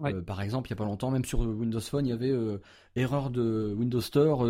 Euh, 0.00 0.20
par 0.20 0.42
exemple, 0.42 0.68
il 0.68 0.70
y 0.70 0.72
a 0.72 0.76
pas 0.76 0.84
longtemps, 0.84 1.12
même 1.12 1.24
sur 1.24 1.38
Windows 1.38 1.80
Phone, 1.80 2.06
il 2.06 2.10
y 2.10 2.12
avait 2.12 2.32
euh, 2.32 2.60
erreur 2.96 3.30
de 3.30 3.72
Windows 3.78 4.00
Store. 4.00 4.44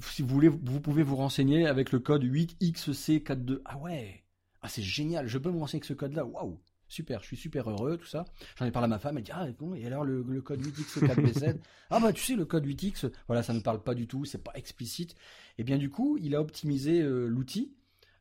si 0.00 0.22
vous 0.22 0.28
voulez, 0.28 0.48
vous 0.48 0.80
pouvez 0.80 1.02
vous 1.02 1.16
renseigner 1.16 1.66
avec 1.66 1.92
le 1.92 1.98
code 1.98 2.24
8XC42. 2.24 3.60
Ah 3.66 3.76
ouais, 3.76 4.24
ah 4.62 4.68
c'est 4.70 4.80
génial. 4.80 5.28
Je 5.28 5.36
peux 5.36 5.50
me 5.50 5.58
renseigner 5.58 5.80
avec 5.80 5.84
ce 5.84 5.92
code-là. 5.92 6.24
Waouh 6.24 6.58
super, 6.92 7.20
je 7.22 7.26
suis 7.26 7.36
super 7.36 7.68
heureux, 7.70 7.96
tout 7.96 8.06
ça. 8.06 8.24
J'en 8.56 8.66
ai 8.66 8.70
parlé 8.70 8.84
à 8.84 8.88
ma 8.88 8.98
femme, 8.98 9.16
elle 9.18 9.24
dit 9.24 9.32
ah 9.34 9.46
bon 9.58 9.74
et 9.74 9.86
alors 9.86 10.04
le, 10.04 10.22
code 10.42 10.60
8x4bz 10.60 11.56
ah 11.90 12.00
bah 12.00 12.12
tu 12.12 12.22
sais 12.22 12.36
le 12.36 12.44
code 12.44 12.66
8x, 12.66 13.10
voilà 13.26 13.42
ça 13.42 13.52
ne 13.52 13.60
parle 13.60 13.82
pas 13.82 13.94
du 13.94 14.06
tout, 14.06 14.24
c'est 14.24 14.42
pas 14.42 14.52
explicite. 14.54 15.14
Et 15.58 15.64
bien 15.64 15.78
du 15.78 15.90
coup 15.90 16.18
il 16.20 16.34
a 16.34 16.40
optimisé 16.40 17.00
euh, 17.02 17.26
l'outil 17.26 17.74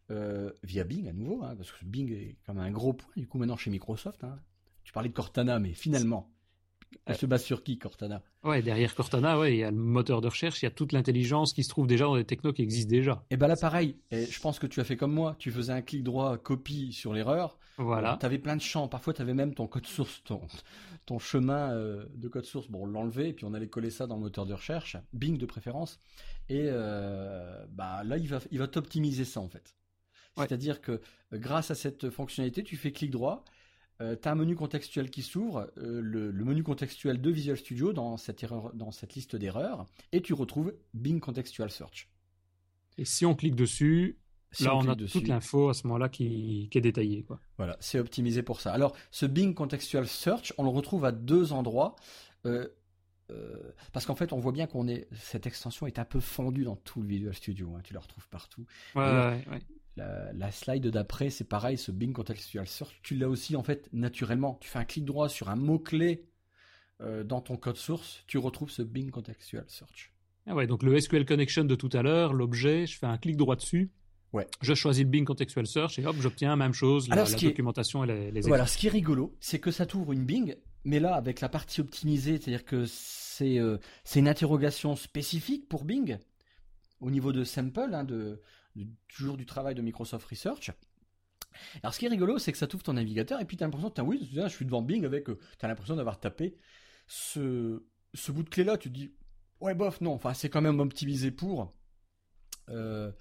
euh, 0.10 0.52
via 0.64 0.84
Bing 0.84 1.08
à 1.08 1.14
nouveau, 1.14 1.44
hein, 1.44 1.56
parce 1.56 1.72
que 1.72 1.86
Bing 1.86 2.12
est 2.12 2.38
comme 2.46 2.60
un 2.60 2.72
gros 2.72 2.94
point 2.94 3.14
du 3.16 3.28
coup 3.28 3.38
maintenant 3.38 3.58
chez 3.58 3.70
Microsoft. 3.70 4.24
Hein. 4.24 4.40
Tu 4.84 4.94
parlais 4.94 5.10
de 5.10 5.14
Cortana, 5.14 5.60
mais 5.60 5.74
finalement 5.74 6.32
elle 7.06 7.15
se 7.15 7.25
base 7.25 7.43
sur 7.43 7.63
qui, 7.63 7.77
Cortana? 7.77 8.21
Ouais, 8.43 8.62
derrière 8.62 8.93
Cortana, 8.95 9.39
ouais, 9.39 9.54
il 9.54 9.60
y 9.60 9.63
a 9.63 9.71
le 9.71 9.77
moteur 9.77 10.21
de 10.21 10.27
recherche, 10.27 10.62
il 10.62 10.65
y 10.65 10.67
a 10.67 10.71
toute 10.71 10.91
l'intelligence 10.91 11.54
qui 11.54 11.63
se 11.63 11.69
trouve 11.69 11.88
déjà 11.88 12.06
dans 12.06 12.15
des 12.15 12.25
technos 12.25 12.54
qui 12.54 12.62
existent 12.62 12.89
déjà. 12.89 13.23
Et 13.30 13.38
ben 13.38 13.47
là, 13.47 13.56
pareil. 13.56 13.97
Et 14.12 14.25
je 14.25 14.39
pense 14.39 14.60
que 14.60 14.67
tu 14.67 14.80
as 14.80 14.84
fait 14.84 14.97
comme 14.97 15.13
moi. 15.13 15.36
Tu 15.39 15.51
faisais 15.51 15.73
un 15.73 15.82
clic 15.82 16.04
droit, 16.04 16.38
copie 16.38 16.93
sur 16.93 17.13
l'erreur. 17.13 17.58
Voilà. 17.77 18.17
tu 18.19 18.25
avais 18.25 18.38
plein 18.38 18.56
de 18.56 18.62
champs. 18.62 18.88
Parfois, 18.88 19.13
tu 19.13 19.21
avais 19.21 19.34
même 19.34 19.54
ton 19.54 19.67
code 19.67 19.88
source, 19.88 20.21
ton, 20.23 20.41
ton 21.06 21.19
chemin 21.19 21.71
euh, 21.71 22.06
de 22.15 22.27
code 22.27 22.45
source. 22.45 22.67
Bon, 22.69 22.84
on 22.84 22.86
l'enlevait 22.86 23.30
et 23.30 23.34
puis 23.34 23.45
on 23.45 23.54
allait 23.54 23.69
coller 23.69 23.89
ça 23.89 24.08
dans 24.08 24.15
le 24.15 24.21
moteur 24.21 24.45
de 24.45 24.54
recherche, 24.54 24.97
Bing 25.13 25.38
de 25.38 25.45
préférence. 25.45 25.99
Et 26.49 26.65
euh, 26.67 27.65
bah 27.69 28.04
là, 28.04 28.17
il 28.17 28.27
va, 28.27 28.39
il 28.51 28.60
va 28.60 28.67
t'optimiser 28.67 29.25
ça 29.25 29.39
en 29.39 29.47
fait. 29.47 29.75
C'est-à-dire 30.38 30.82
que 30.82 30.93
euh, 30.93 30.99
grâce 31.34 31.71
à 31.71 31.75
cette 31.75 32.10
fonctionnalité, 32.10 32.63
tu 32.63 32.77
fais 32.77 32.91
clic 32.91 33.12
droit 33.12 33.43
euh, 34.02 34.16
tu 34.20 34.28
as 34.28 34.32
un 34.32 34.36
menu 34.36 34.56
contextuel 34.56 35.10
qui 35.10 35.22
s'ouvre, 35.22 35.72
euh, 35.78 36.02
le, 36.02 36.32
menu 36.32 36.64
contextuel 36.64 37.22
de 37.22 37.30
Visual 37.30 37.58
Studio 37.58 37.94
dans 37.94 38.18
cette, 38.18 38.42
erreur, 38.44 38.74
dans 38.74 38.92
cette 38.92 39.14
liste 39.14 39.36
d'erreurs, 39.36 39.86
et 40.12 40.22
tu 40.22 40.34
retrouves 40.34 40.74
Bing 40.94 41.20
Contextual 41.20 41.70
Search. 41.70 42.10
Et 42.98 43.06
si 43.06 43.26
on 43.26 43.36
clique 43.36 43.56
dessus, 43.56 44.18
là 44.60 44.76
on, 44.76 44.88
a 44.88 44.96
toute 44.96 45.28
l'info 45.28 45.70
à 45.70 45.74
ce 45.74 45.86
moment-là 45.88 46.10
qui, 46.10 46.68
est 46.74 46.82
détaillée. 46.82 47.24
Quoi. 47.24 47.40
Voilà, 47.58 47.78
c'est 47.80 48.00
optimisé 48.00 48.42
pour 48.42 48.60
ça. 48.60 48.74
Alors, 48.74 48.96
ce 49.12 49.26
Bing 49.26 49.54
Contextual 49.54 50.08
Search, 50.08 50.54
on 50.58 50.64
le 50.64 50.70
retrouve 50.70 51.06
à 51.06 51.12
deux 51.12 51.54
endroits. 51.54 51.96
Euh, 52.46 52.68
parce 53.94 54.06
qu'en 54.06 54.16
fait, 54.16 54.34
on 54.34 54.40
voit 54.40 54.52
bien 54.52 54.68
qu'on 54.68 54.90
est 54.90 55.08
cette 55.14 55.48
extension 55.48 55.88
est 55.88 56.00
un 56.00 56.06
peu 56.06 56.20
fondue 56.20 56.66
dans 56.66 56.76
tout 56.76 57.02
le 57.02 57.08
Visual 57.08 57.34
Studio. 57.34 57.74
Hein, 57.78 57.82
tu 57.84 57.94
la 57.94 58.02
retrouves 58.02 58.28
partout. 58.28 58.66
Ouais, 58.94 59.04
ouais, 59.04 59.46
ouais. 59.52 59.62
La, 59.97 60.51
slide 60.51 60.88
d'après, 60.88 61.30
c'est 61.30 61.43
pareil, 61.43 61.77
ce 61.77 61.91
Bing 61.91 62.13
Contextual 62.13 62.67
Search, 62.67 62.99
tu 63.04 63.15
l'as 63.15 63.30
aussi 63.30 63.56
en 63.56 63.63
fait 63.63 63.89
naturellement. 63.93 64.58
Tu 64.62 64.69
fais 64.69 64.80
un 64.80 64.86
clic 64.86 65.06
droit 65.06 65.30
sur 65.30 65.49
un 65.49 65.56
mot-clé 65.56 66.25
euh, 67.01 67.23
dans 67.23 67.41
ton 67.41 67.58
code 67.58 67.77
source, 67.77 68.23
tu 68.27 68.38
retrouves 68.38 68.71
ce 68.71 68.82
Bing 68.82 69.12
Contextual 69.12 69.65
Search. 69.67 70.13
Ah 70.47 70.56
ouais, 70.56 70.65
donc 70.65 70.84
le 70.84 70.99
SQL 70.99 71.25
Connection 71.25 71.65
de 71.65 71.75
tout 71.75 71.89
à 71.93 72.01
l'heure, 72.01 72.34
l'objet, 72.34 72.88
je 72.88 72.97
fais 72.97 73.06
un 73.06 73.17
clic 73.17 73.38
droit 73.38 73.56
dessus. 73.56 73.91
Ouais. 74.34 74.47
Je 74.62 74.73
choisis 74.73 75.04
le 75.04 75.10
Bing 75.10 75.25
Contextual 75.25 75.67
Search 75.67 75.99
et 75.99 76.06
hop, 76.06 76.15
j'obtiens 76.19 76.49
la 76.49 76.56
même 76.56 76.73
chose, 76.73 77.10
la, 77.10 77.25
documentation 77.25 78.04
et 78.04 78.08
les, 78.08 78.32
les 78.32 78.41
Voilà, 78.41 78.65
ce 78.65 78.77
qui 78.77 78.88
est 78.88 78.91
rigolo, 78.91 79.36
c'est 79.39 79.60
que 79.60 79.71
ça 79.71 79.86
t'ouvre 79.86 80.13
une 80.13 80.25
Bing, 80.25 80.56
mais 80.86 80.99
là, 80.99 81.15
avec 81.15 81.41
la 81.41 81.49
partie 81.49 81.82
optimisée, 81.82 82.38
c'est-à-dire 82.38 82.65
que 82.65 82.86
c'est 82.86 83.60
euh, 83.60 83.77
une 84.15 84.27
interrogation 84.27 84.95
spécifique 84.95 85.67
pour 85.67 85.84
Bing, 85.84 86.17
au 87.01 87.12
niveau 87.12 87.34
de 87.34 87.43
sample, 87.43 87.93
hein, 87.93 88.06
toujours 89.08 89.38
du 89.38 89.46
travail 89.46 89.76
de 89.76 89.82
Microsoft 89.82 90.28
Research. 90.28 90.72
Alors 91.84 91.94
ce 91.94 92.00
qui 92.00 92.06
est 92.06 92.10
rigolo, 92.10 92.38
c'est 92.38 92.52
que 92.52 92.58
ça 92.58 92.68
t'ouvre 92.68 92.84
ton 92.84 92.94
navigateur 92.94 93.40
et 93.42 93.46
puis 93.46 93.58
tu 93.58 93.64
as 93.64 93.68
l'impression, 93.68 93.90
que 93.90 94.02
oui, 94.02 94.30
je 94.34 94.48
suis 94.48 94.66
devant 94.66 94.82
Bing 94.82 95.06
avec, 95.06 95.30
euh, 95.30 95.38
tu 95.60 95.66
as 95.66 95.68
l'impression 95.68 95.96
d'avoir 95.96 96.20
tapé 96.20 96.56
ce, 97.08 97.84
ce 98.14 98.32
bout 98.32 98.44
de 98.44 98.50
clé 98.50 98.64
là, 98.64 98.78
tu 98.78 98.90
te 98.90 98.94
dis, 98.94 99.14
ouais 99.60 99.76
bof, 99.76 100.02
non, 100.02 100.14
enfin 100.14 100.34
c'est 100.34 100.50
quand 100.50 100.62
même 100.62 100.80
optimisé 100.80 101.32
pour. 101.32 101.74
Euh, 102.70 103.12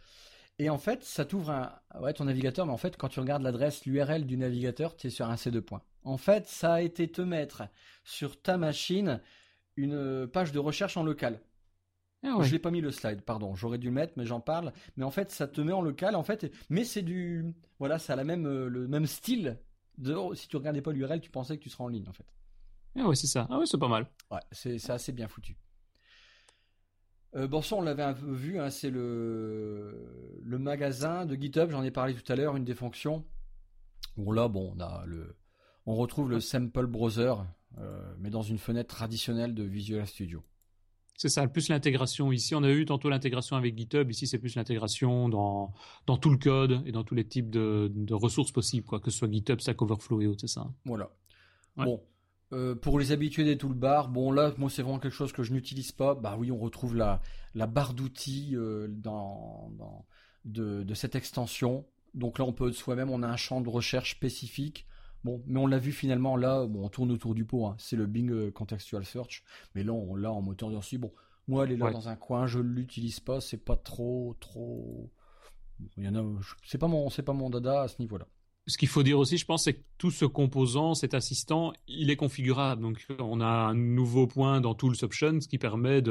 et 0.58 0.68
en 0.68 0.78
fait, 0.78 1.02
ça 1.04 1.24
t'ouvre 1.24 1.50
un, 1.50 1.72
ouais, 2.00 2.12
ton 2.12 2.24
navigateur, 2.24 2.66
mais 2.66 2.72
en 2.72 2.76
fait, 2.76 2.96
quand 2.96 3.08
tu 3.08 3.18
regardes 3.18 3.42
l'adresse, 3.42 3.86
l'URL 3.86 4.26
du 4.26 4.36
navigateur, 4.36 4.94
tu 4.94 5.06
es 5.06 5.10
sur 5.10 5.26
un 5.26 5.34
C2 5.34 5.62
points. 5.62 5.82
En 6.04 6.18
fait, 6.18 6.46
ça 6.46 6.74
a 6.74 6.80
été 6.82 7.10
te 7.10 7.22
mettre 7.22 7.62
sur 8.04 8.40
ta 8.40 8.58
machine 8.58 9.20
une 9.76 10.26
page 10.26 10.52
de 10.52 10.58
recherche 10.58 10.96
en 10.96 11.02
local. 11.02 11.40
Ah 12.22 12.36
Je 12.42 12.52
l'ai 12.52 12.58
pas 12.58 12.70
mis 12.70 12.80
le 12.80 12.90
slide, 12.90 13.22
pardon. 13.22 13.54
J'aurais 13.54 13.78
dû 13.78 13.86
le 13.86 13.94
mettre, 13.94 14.14
mais 14.16 14.26
j'en 14.26 14.40
parle. 14.40 14.72
Mais 14.96 15.04
en 15.04 15.10
fait, 15.10 15.30
ça 15.30 15.46
te 15.46 15.60
met 15.60 15.72
en 15.72 15.80
local, 15.80 16.14
en 16.14 16.22
fait. 16.22 16.52
Mais 16.68 16.84
c'est 16.84 17.02
du, 17.02 17.54
voilà, 17.78 17.98
ça 17.98 18.12
a 18.12 18.16
la 18.16 18.24
même, 18.24 18.46
euh, 18.46 18.68
le 18.68 18.86
même 18.88 19.06
style. 19.06 19.58
De, 19.98 20.16
si 20.34 20.48
tu 20.48 20.56
regardais 20.56 20.82
pas 20.82 20.92
l'URL, 20.92 21.20
tu 21.20 21.30
pensais 21.30 21.56
que 21.56 21.62
tu 21.62 21.70
serais 21.70 21.84
en 21.84 21.88
ligne, 21.88 22.08
en 22.08 22.12
fait. 22.12 22.26
Ah 22.98 23.06
ouais, 23.06 23.16
c'est 23.16 23.26
ça. 23.26 23.46
Ah 23.50 23.58
ouais, 23.58 23.66
c'est 23.66 23.78
pas 23.78 23.88
mal. 23.88 24.06
Ouais, 24.30 24.40
c'est 24.52 24.90
assez 24.90 25.12
bien 25.12 25.28
foutu. 25.28 25.56
Euh, 27.36 27.46
bon, 27.46 27.62
ça, 27.62 27.76
on 27.76 27.82
l'avait 27.82 28.02
un 28.02 28.14
peu 28.14 28.32
vu. 28.32 28.58
Hein, 28.58 28.70
c'est 28.70 28.90
le 28.90 30.40
le 30.42 30.58
magasin 30.58 31.26
de 31.26 31.36
GitHub. 31.36 31.70
J'en 31.70 31.82
ai 31.82 31.90
parlé 31.90 32.14
tout 32.14 32.32
à 32.32 32.36
l'heure. 32.36 32.56
Une 32.56 32.64
des 32.64 32.74
fonctions. 32.74 33.24
Bon 34.16 34.32
là, 34.32 34.48
bon, 34.48 34.72
on 34.76 34.80
a 34.80 35.04
le, 35.06 35.36
on 35.86 35.94
retrouve 35.94 36.30
le 36.30 36.40
sample 36.40 36.86
browser, 36.86 37.34
euh, 37.78 38.14
mais 38.18 38.30
dans 38.30 38.42
une 38.42 38.58
fenêtre 38.58 38.94
traditionnelle 38.94 39.54
de 39.54 39.62
Visual 39.62 40.06
Studio. 40.06 40.42
C'est 41.20 41.28
ça, 41.28 41.46
plus 41.46 41.68
l'intégration. 41.68 42.32
Ici, 42.32 42.54
on 42.54 42.62
a 42.62 42.70
eu 42.70 42.86
tantôt 42.86 43.10
l'intégration 43.10 43.54
avec 43.54 43.76
GitHub. 43.76 44.10
Ici, 44.10 44.26
c'est 44.26 44.38
plus 44.38 44.54
l'intégration 44.54 45.28
dans, 45.28 45.74
dans 46.06 46.16
tout 46.16 46.30
le 46.30 46.38
code 46.38 46.80
et 46.86 46.92
dans 46.92 47.04
tous 47.04 47.14
les 47.14 47.26
types 47.26 47.50
de, 47.50 47.92
de 47.94 48.14
ressources 48.14 48.52
possibles, 48.52 48.86
quoi, 48.86 49.00
que 49.00 49.10
ce 49.10 49.18
soit 49.18 49.30
GitHub, 49.30 49.60
Stack 49.60 49.82
Overflow 49.82 50.22
et 50.22 50.26
autres, 50.26 50.40
c'est 50.40 50.46
ça. 50.46 50.72
Voilà. 50.86 51.10
Bon. 51.76 52.02
Euh, 52.54 52.74
pour 52.74 52.98
les 52.98 53.12
habitués 53.12 53.44
des 53.44 53.58
toolbars, 53.58 54.08
bon 54.08 54.32
là, 54.32 54.54
moi 54.56 54.70
c'est 54.70 54.80
vraiment 54.80 54.98
quelque 54.98 55.12
chose 55.12 55.30
que 55.32 55.42
je 55.42 55.52
n'utilise 55.52 55.92
pas. 55.92 56.14
Bah 56.14 56.36
oui, 56.38 56.50
on 56.50 56.58
retrouve 56.58 56.96
la, 56.96 57.20
la 57.54 57.66
barre 57.66 57.92
d'outils 57.92 58.56
euh, 58.56 58.88
dans, 58.88 59.70
dans 59.76 60.06
de, 60.46 60.84
de, 60.84 60.94
cette 60.94 61.16
extension. 61.16 61.84
Donc 62.14 62.38
là, 62.38 62.46
on 62.46 62.54
peut 62.54 62.72
soi-même, 62.72 63.10
on 63.10 63.22
a 63.22 63.28
un 63.28 63.36
champ 63.36 63.60
de 63.60 63.68
recherche 63.68 64.12
spécifique. 64.12 64.86
Bon, 65.24 65.42
mais 65.46 65.58
on 65.58 65.66
l'a 65.66 65.78
vu 65.78 65.92
finalement 65.92 66.36
là, 66.36 66.66
bon, 66.66 66.84
on 66.84 66.88
tourne 66.88 67.10
autour 67.10 67.34
du 67.34 67.44
pot. 67.44 67.66
Hein. 67.66 67.76
C'est 67.78 67.96
le 67.96 68.06
Bing 68.06 68.30
euh, 68.30 68.50
Contextual 68.50 69.04
Search, 69.04 69.44
mais 69.74 69.84
là 69.84 69.92
on 69.92 70.14
l'a 70.14 70.32
en 70.32 70.40
moteur 70.40 70.70
de. 70.70 70.96
Bon, 70.96 71.12
moi 71.46 71.64
elle 71.64 71.72
est 71.72 71.76
là 71.76 71.90
dans 71.90 72.08
un 72.08 72.16
coin, 72.16 72.46
je 72.46 72.58
l'utilise 72.58 73.20
pas, 73.20 73.40
c'est 73.40 73.58
pas 73.58 73.76
trop, 73.76 74.36
trop. 74.40 75.10
Il 75.96 76.04
y 76.04 76.08
en 76.08 76.14
a, 76.14 76.24
c'est 76.64 76.78
pas 76.78 76.88
mon, 76.88 77.10
c'est 77.10 77.22
pas 77.22 77.32
mon 77.32 77.50
dada 77.50 77.82
à 77.82 77.88
ce 77.88 77.96
niveau-là. 78.00 78.26
Ce 78.70 78.78
qu'il 78.78 78.88
faut 78.88 79.02
dire 79.02 79.18
aussi, 79.18 79.36
je 79.36 79.44
pense, 79.44 79.64
c'est 79.64 79.74
que 79.74 79.82
tout 79.98 80.12
ce 80.12 80.24
composant, 80.24 80.94
cet 80.94 81.14
assistant, 81.14 81.72
il 81.88 82.08
est 82.08 82.16
configurable. 82.16 82.80
Donc, 82.82 83.04
on 83.18 83.40
a 83.40 83.46
un 83.46 83.74
nouveau 83.74 84.28
point 84.28 84.60
dans 84.60 84.74
Tools 84.74 84.94
Options 85.02 85.40
qui 85.40 85.58
permet 85.58 86.02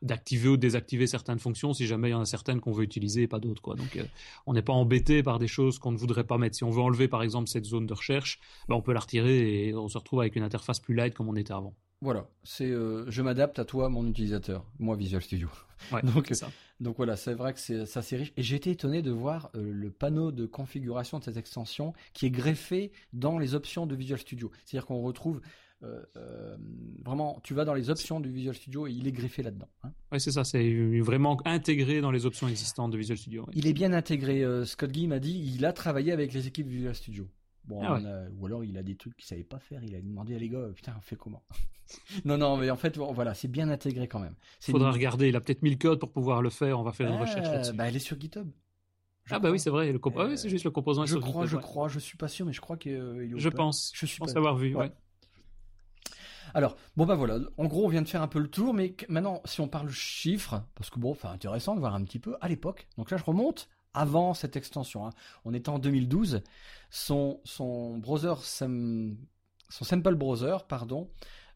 d'activer 0.00 0.48
ou 0.48 0.56
de 0.56 0.62
désactiver 0.62 1.06
certaines 1.06 1.38
fonctions 1.38 1.74
si 1.74 1.86
jamais 1.86 2.08
il 2.08 2.12
y 2.12 2.14
en 2.14 2.22
a 2.22 2.24
certaines 2.24 2.60
qu'on 2.60 2.72
veut 2.72 2.84
utiliser 2.84 3.22
et 3.22 3.28
pas 3.28 3.38
d'autres. 3.38 3.74
Donc, 3.74 3.96
euh, 3.96 4.04
on 4.46 4.54
n'est 4.54 4.62
pas 4.62 4.72
embêté 4.72 5.22
par 5.22 5.38
des 5.38 5.46
choses 5.46 5.78
qu'on 5.78 5.92
ne 5.92 5.98
voudrait 5.98 6.24
pas 6.24 6.38
mettre. 6.38 6.56
Si 6.56 6.64
on 6.64 6.70
veut 6.70 6.80
enlever, 6.80 7.06
par 7.06 7.22
exemple, 7.22 7.48
cette 7.48 7.66
zone 7.66 7.86
de 7.86 7.92
recherche, 7.92 8.40
ben, 8.68 8.76
on 8.76 8.82
peut 8.82 8.94
la 8.94 9.00
retirer 9.00 9.68
et 9.68 9.74
on 9.74 9.88
se 9.88 9.98
retrouve 9.98 10.20
avec 10.20 10.36
une 10.36 10.42
interface 10.42 10.80
plus 10.80 10.94
light 10.94 11.14
comme 11.14 11.28
on 11.28 11.36
était 11.36 11.52
avant. 11.52 11.74
Voilà, 12.02 12.28
c'est 12.44 12.70
euh, 12.70 13.10
je 13.10 13.22
m'adapte 13.22 13.58
à 13.58 13.64
toi, 13.64 13.88
mon 13.88 14.06
utilisateur, 14.06 14.66
moi 14.78 14.96
Visual 14.96 15.22
Studio. 15.22 15.48
donc, 16.02 16.28
ça. 16.32 16.50
donc 16.78 16.98
voilà, 16.98 17.16
c'est 17.16 17.32
vrai 17.32 17.54
que 17.54 17.58
c'est 17.60 17.86
ça 17.86 18.02
c'est 18.02 18.16
riche. 18.16 18.32
Et 18.36 18.42
j'ai 18.42 18.56
été 18.56 18.70
étonné 18.70 19.00
de 19.00 19.10
voir 19.10 19.50
euh, 19.54 19.72
le 19.72 19.90
panneau 19.90 20.30
de 20.30 20.44
configuration 20.44 21.18
de 21.18 21.24
cette 21.24 21.38
extension 21.38 21.94
qui 22.12 22.26
est 22.26 22.30
greffé 22.30 22.92
dans 23.14 23.38
les 23.38 23.54
options 23.54 23.86
de 23.86 23.94
Visual 23.94 24.20
Studio. 24.20 24.50
C'est-à-dire 24.64 24.86
qu'on 24.86 25.00
retrouve 25.00 25.40
euh, 25.82 26.56
vraiment, 27.02 27.40
tu 27.42 27.54
vas 27.54 27.64
dans 27.64 27.74
les 27.74 27.88
options 27.88 28.20
du 28.20 28.30
Visual 28.30 28.54
Studio 28.54 28.86
et 28.86 28.92
il 28.92 29.06
est 29.06 29.12
greffé 29.12 29.42
là-dedans. 29.42 29.68
Hein. 29.82 29.92
Oui, 30.12 30.20
c'est 30.20 30.32
ça, 30.32 30.44
c'est 30.44 31.00
vraiment 31.00 31.38
intégré 31.46 32.02
dans 32.02 32.10
les 32.10 32.26
options 32.26 32.48
existantes 32.48 32.92
de 32.92 32.98
Visual 32.98 33.16
Studio. 33.16 33.46
Il 33.54 33.66
est 33.66 33.74
bien 33.74 33.94
intégré. 33.94 34.44
Scott 34.66 34.92
Gee 34.92 35.06
m'a 35.06 35.18
dit, 35.18 35.52
il 35.54 35.64
a 35.64 35.72
travaillé 35.72 36.12
avec 36.12 36.34
les 36.34 36.46
équipes 36.46 36.68
Visual 36.68 36.94
Studio. 36.94 37.26
Bon, 37.66 37.82
ah 37.82 37.98
ou 38.38 38.46
alors 38.46 38.64
il 38.64 38.78
a 38.78 38.82
des 38.82 38.96
trucs 38.96 39.16
qu'il 39.16 39.26
savait 39.26 39.44
pas 39.44 39.58
faire. 39.58 39.82
Il 39.82 39.94
a 39.94 40.00
demandé 40.00 40.36
à 40.36 40.38
les 40.38 40.48
gars, 40.48 40.68
putain, 40.74 40.94
on 40.96 41.00
fait 41.00 41.16
comment? 41.16 41.42
Non, 42.24 42.36
non, 42.36 42.56
mais 42.56 42.68
en 42.68 42.76
fait, 42.76 42.96
voilà, 42.96 43.32
c'est 43.34 43.46
bien 43.46 43.68
intégré 43.68 44.08
quand 44.08 44.18
même. 44.18 44.34
Il 44.66 44.72
faudra 44.72 44.90
regarder. 44.90 45.28
Il 45.28 45.36
a 45.36 45.40
peut-être 45.40 45.62
mis 45.62 45.70
le 45.70 45.76
code 45.76 46.00
pour 46.00 46.10
pouvoir 46.10 46.42
le 46.42 46.50
faire. 46.50 46.80
On 46.80 46.82
va 46.82 46.90
faire 46.92 47.08
une 47.08 47.20
recherche 47.20 47.46
là-dessus. 47.46 47.74
Bah, 47.74 47.86
elle 47.86 47.94
est 47.94 48.00
sur 48.00 48.18
GitHub. 48.18 48.48
ah 49.30 49.38
bah 49.38 49.52
oui, 49.52 49.60
c'est 49.60 49.70
vrai. 49.70 49.92
Le 49.92 50.00
ah 50.04 50.26
oui, 50.26 50.36
c'est 50.36 50.48
juste 50.48 50.64
le 50.64 50.72
composant. 50.72 51.06
Je 51.06 51.16
crois, 51.16 51.46
je 51.46 51.56
crois, 51.56 51.86
je 51.86 52.00
suis 52.00 52.16
pas 52.16 52.26
sûr, 52.26 52.44
mais 52.44 52.52
je 52.52 52.60
crois 52.60 52.76
qu'il 52.76 52.92
est. 52.92 53.38
Je 53.38 53.48
pense. 53.48 53.92
Je 53.94 54.04
suis 54.04 54.18
pense 54.18 54.34
avoir 54.34 54.56
vu. 54.56 54.74
Ouais. 54.74 54.90
Alors, 56.54 56.76
bon 56.96 57.04
bah 57.04 57.16
voilà, 57.16 57.38
en 57.58 57.66
gros 57.66 57.84
on 57.84 57.88
vient 57.88 58.00
de 58.00 58.08
faire 58.08 58.22
un 58.22 58.28
peu 58.28 58.38
le 58.38 58.48
tour, 58.48 58.72
mais 58.72 58.96
maintenant 59.10 59.42
si 59.44 59.60
on 59.60 59.68
parle 59.68 59.90
chiffres, 59.90 60.62
parce 60.74 60.88
que 60.88 60.98
bon, 60.98 61.10
enfin 61.10 61.30
intéressant 61.30 61.74
de 61.74 61.80
voir 61.80 61.94
un 61.94 62.02
petit 62.02 62.18
peu 62.18 62.36
à 62.40 62.48
l'époque, 62.48 62.86
donc 62.96 63.10
là 63.10 63.18
je 63.18 63.24
remonte 63.24 63.68
avant 63.96 64.34
cette 64.34 64.56
extension. 64.56 65.06
Hein. 65.06 65.10
On 65.44 65.54
était 65.54 65.70
en 65.70 65.78
2012. 65.78 66.42
Son, 66.90 67.40
son 67.44 67.98
browser, 67.98 68.34
son 68.40 69.16
sample 69.68 70.14
browser, 70.14 70.58
pardon, 70.68 71.10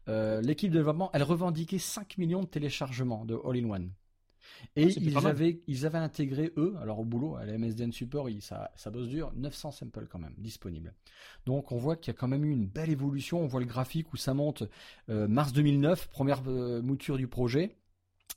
euh, 0.09 0.41
l'équipe 0.41 0.71
de 0.71 0.77
développement, 0.77 1.09
elle 1.13 1.23
revendiquait 1.23 1.77
5 1.77 2.17
millions 2.17 2.41
de 2.41 2.47
téléchargements 2.47 3.23
de 3.25 3.39
All-in-One. 3.45 3.91
Et 4.75 4.85
ah, 4.85 4.99
ils, 4.99 5.17
avaient, 5.27 5.61
ils 5.67 5.85
avaient 5.85 5.97
intégré, 5.97 6.51
eux, 6.57 6.75
alors 6.81 6.99
au 6.99 7.05
boulot, 7.05 7.35
à 7.35 7.45
la 7.45 7.57
MSDN 7.57 7.91
Support, 7.91 8.29
ça, 8.41 8.71
ça 8.75 8.89
bosse 8.89 9.07
dur, 9.07 9.31
900 9.35 9.71
samples 9.71 10.07
quand 10.09 10.19
même 10.19 10.33
disponibles. 10.37 10.93
Donc 11.45 11.71
on 11.71 11.77
voit 11.77 11.95
qu'il 11.95 12.13
y 12.13 12.15
a 12.15 12.19
quand 12.19 12.27
même 12.27 12.45
eu 12.45 12.51
une 12.51 12.67
belle 12.67 12.89
évolution. 12.89 13.39
On 13.39 13.47
voit 13.47 13.59
le 13.59 13.65
graphique 13.65 14.11
où 14.13 14.17
ça 14.17 14.33
monte 14.33 14.63
euh, 15.09 15.27
mars 15.27 15.53
2009, 15.53 16.09
première 16.09 16.41
euh, 16.47 16.81
mouture 16.81 17.17
du 17.17 17.27
projet. 17.27 17.77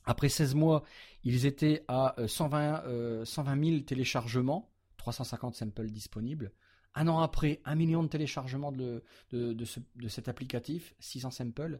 Après 0.05 0.29
16 0.29 0.55
mois, 0.55 0.83
ils 1.23 1.45
étaient 1.45 1.83
à 1.87 2.15
120, 2.27 3.25
120 3.25 3.65
000 3.65 3.79
téléchargements, 3.81 4.71
350 4.97 5.55
samples 5.55 5.87
disponibles. 5.87 6.51
Un 6.95 7.07
an 7.09 7.19
après, 7.19 7.61
un 7.65 7.75
million 7.75 8.03
de 8.03 8.07
téléchargements 8.07 8.71
de, 8.71 9.03
de, 9.31 10.07
cet 10.07 10.29
applicatif, 10.29 10.95
600 10.99 11.31
samples. 11.31 11.79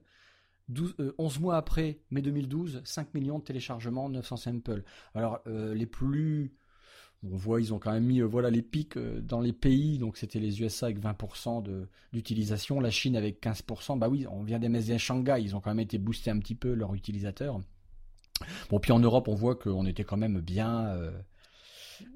11 0.70 0.96
euh, 1.00 1.40
mois 1.40 1.58
après, 1.58 2.00
mai 2.12 2.22
2012, 2.22 2.82
5 2.84 3.14
millions 3.14 3.40
de 3.40 3.44
téléchargements, 3.44 4.10
900 4.10 4.38
samples. 4.38 4.84
Alors, 5.14 5.40
euh, 5.48 5.74
les 5.74 5.86
plus... 5.86 6.54
On 7.24 7.38
voit, 7.38 7.60
ils 7.60 7.74
ont 7.74 7.80
quand 7.80 7.92
même 7.92 8.06
mis 8.06 8.20
euh, 8.20 8.26
voilà 8.26 8.52
les 8.52 8.62
pics 8.62 9.00
dans 9.00 9.40
les 9.40 9.54
pays. 9.54 9.98
Donc, 9.98 10.18
c'était 10.18 10.40
les 10.40 10.62
USA 10.62 10.88
avec 10.88 11.00
20% 11.00 11.64
d'utilisation, 12.12 12.80
la 12.82 12.92
Chine 12.92 13.16
avec 13.16 13.42
15%. 13.42 13.98
Bah 13.98 14.10
oui, 14.10 14.28
on 14.30 14.44
vient 14.44 14.60
des 14.60 14.70
MSDN 14.70 15.00
Shanghai, 15.00 15.38
ils 15.42 15.56
ont 15.56 15.62
quand 15.62 15.72
même 15.72 15.80
été 15.80 15.98
boostés 15.98 16.30
un 16.30 16.40
petit 16.40 16.56
peu 16.56 16.74
leurs 16.74 16.94
utilisateurs. 16.94 17.62
Bon, 18.69 18.80
puis 18.80 18.91
en 18.91 19.00
Europe, 19.00 19.28
on 19.28 19.36
voit 19.36 19.56
qu'on 19.56 19.86
était 19.86 20.04
quand 20.04 20.17
même 20.17 20.39
bien 20.39 20.88
euh, 20.88 21.12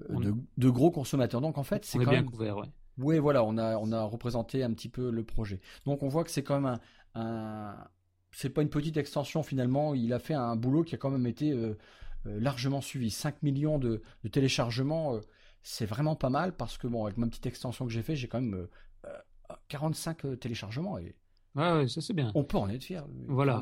de, 0.10 0.69
gros 0.69 0.91
consommateurs. 0.91 1.41
Donc 1.41 1.58
en 1.58 1.63
fait, 1.63 1.86
c'est 1.86 1.97
quand 1.97 2.10
bien 2.10 2.21
même... 2.21 2.29
couvert, 2.29 2.58
ouais. 2.58 2.67
Oui, 2.97 3.17
voilà, 3.17 3.45
on 3.45 3.58
a 3.58 3.77
on 3.77 3.91
a 3.93 4.03
représenté 4.03 4.62
un 4.63 4.73
petit 4.73 4.89
peu 4.89 5.10
le 5.10 5.23
projet. 5.23 5.62
Donc 5.86 6.03
on 6.03 6.10
voit 6.10 6.23
que 6.25 6.32
c'est 6.32 6.43
quand 6.43 6.60
même 6.60 6.79
un, 7.15 7.21
un... 7.21 7.88
c'est 8.32 8.49
pas 8.49 8.62
une 8.62 8.69
petite 8.69 8.97
extension 8.97 9.41
finalement. 9.41 9.93
Il 9.93 10.12
a 10.13 10.19
fait 10.19 10.34
un 10.34 10.55
boulot 10.58 10.84
qui 10.84 10.95
a 10.95 10.97
quand 10.97 11.10
même 11.10 11.25
été 11.25 11.51
euh, 11.51 11.77
euh, 12.25 12.39
largement 12.39 12.82
suivi. 12.82 13.10
5 13.10 13.41
millions 13.41 13.79
de, 13.79 14.01
téléchargements, 14.32 15.17
c'est 15.63 15.86
vraiment 15.86 16.17
pas 16.17 16.29
mal 16.29 16.55
parce 16.55 16.77
que 16.77 16.88
bon, 16.88 17.05
avec 17.05 17.17
ma 17.17 17.27
petite 17.27 17.45
extension 17.45 17.86
que 17.86 17.91
j'ai 17.91 18.03
fait, 18.03 18.17
j'ai 18.17 18.27
quand 18.27 18.41
même 18.41 18.67
45 19.69 20.39
téléchargements 20.39 20.97
et 20.97 21.15
Ouais, 21.55 21.71
ouais, 21.71 21.88
ça 21.88 22.01
c'est 22.01 22.13
bien. 22.13 22.31
On 22.35 22.43
peut 22.43 22.57
en 22.57 22.69
être 22.69 22.83
fier. 22.83 23.05
Voilà. 23.27 23.62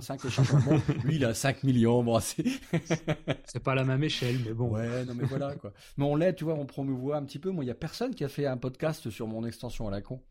lui, 1.03 1.15
il 1.15 1.25
a 1.25 1.33
5 1.33 1.63
millions. 1.63 2.03
Bon, 2.03 2.19
c'est. 2.19 2.43
c'est 3.45 3.63
pas 3.63 3.75
la 3.75 3.85
même 3.85 4.03
échelle, 4.03 4.39
mais 4.45 4.53
bon. 4.53 4.71
Ouais, 4.71 5.05
non, 5.05 5.13
mais 5.15 5.25
voilà, 5.25 5.55
quoi. 5.55 5.71
Mais 5.97 6.05
on 6.05 6.15
l'est, 6.15 6.35
tu 6.35 6.43
vois, 6.43 6.55
on 6.55 6.65
promouvoit 6.65 7.17
un 7.17 7.23
petit 7.23 7.39
peu. 7.39 7.49
Moi, 7.49 7.63
il 7.63 7.67
y 7.67 7.71
a 7.71 7.75
personne 7.75 8.13
qui 8.13 8.23
a 8.23 8.29
fait 8.29 8.45
un 8.45 8.57
podcast 8.57 9.09
sur 9.09 9.27
mon 9.27 9.45
extension 9.45 9.87
à 9.87 9.91
la 9.91 10.01
con. 10.01 10.21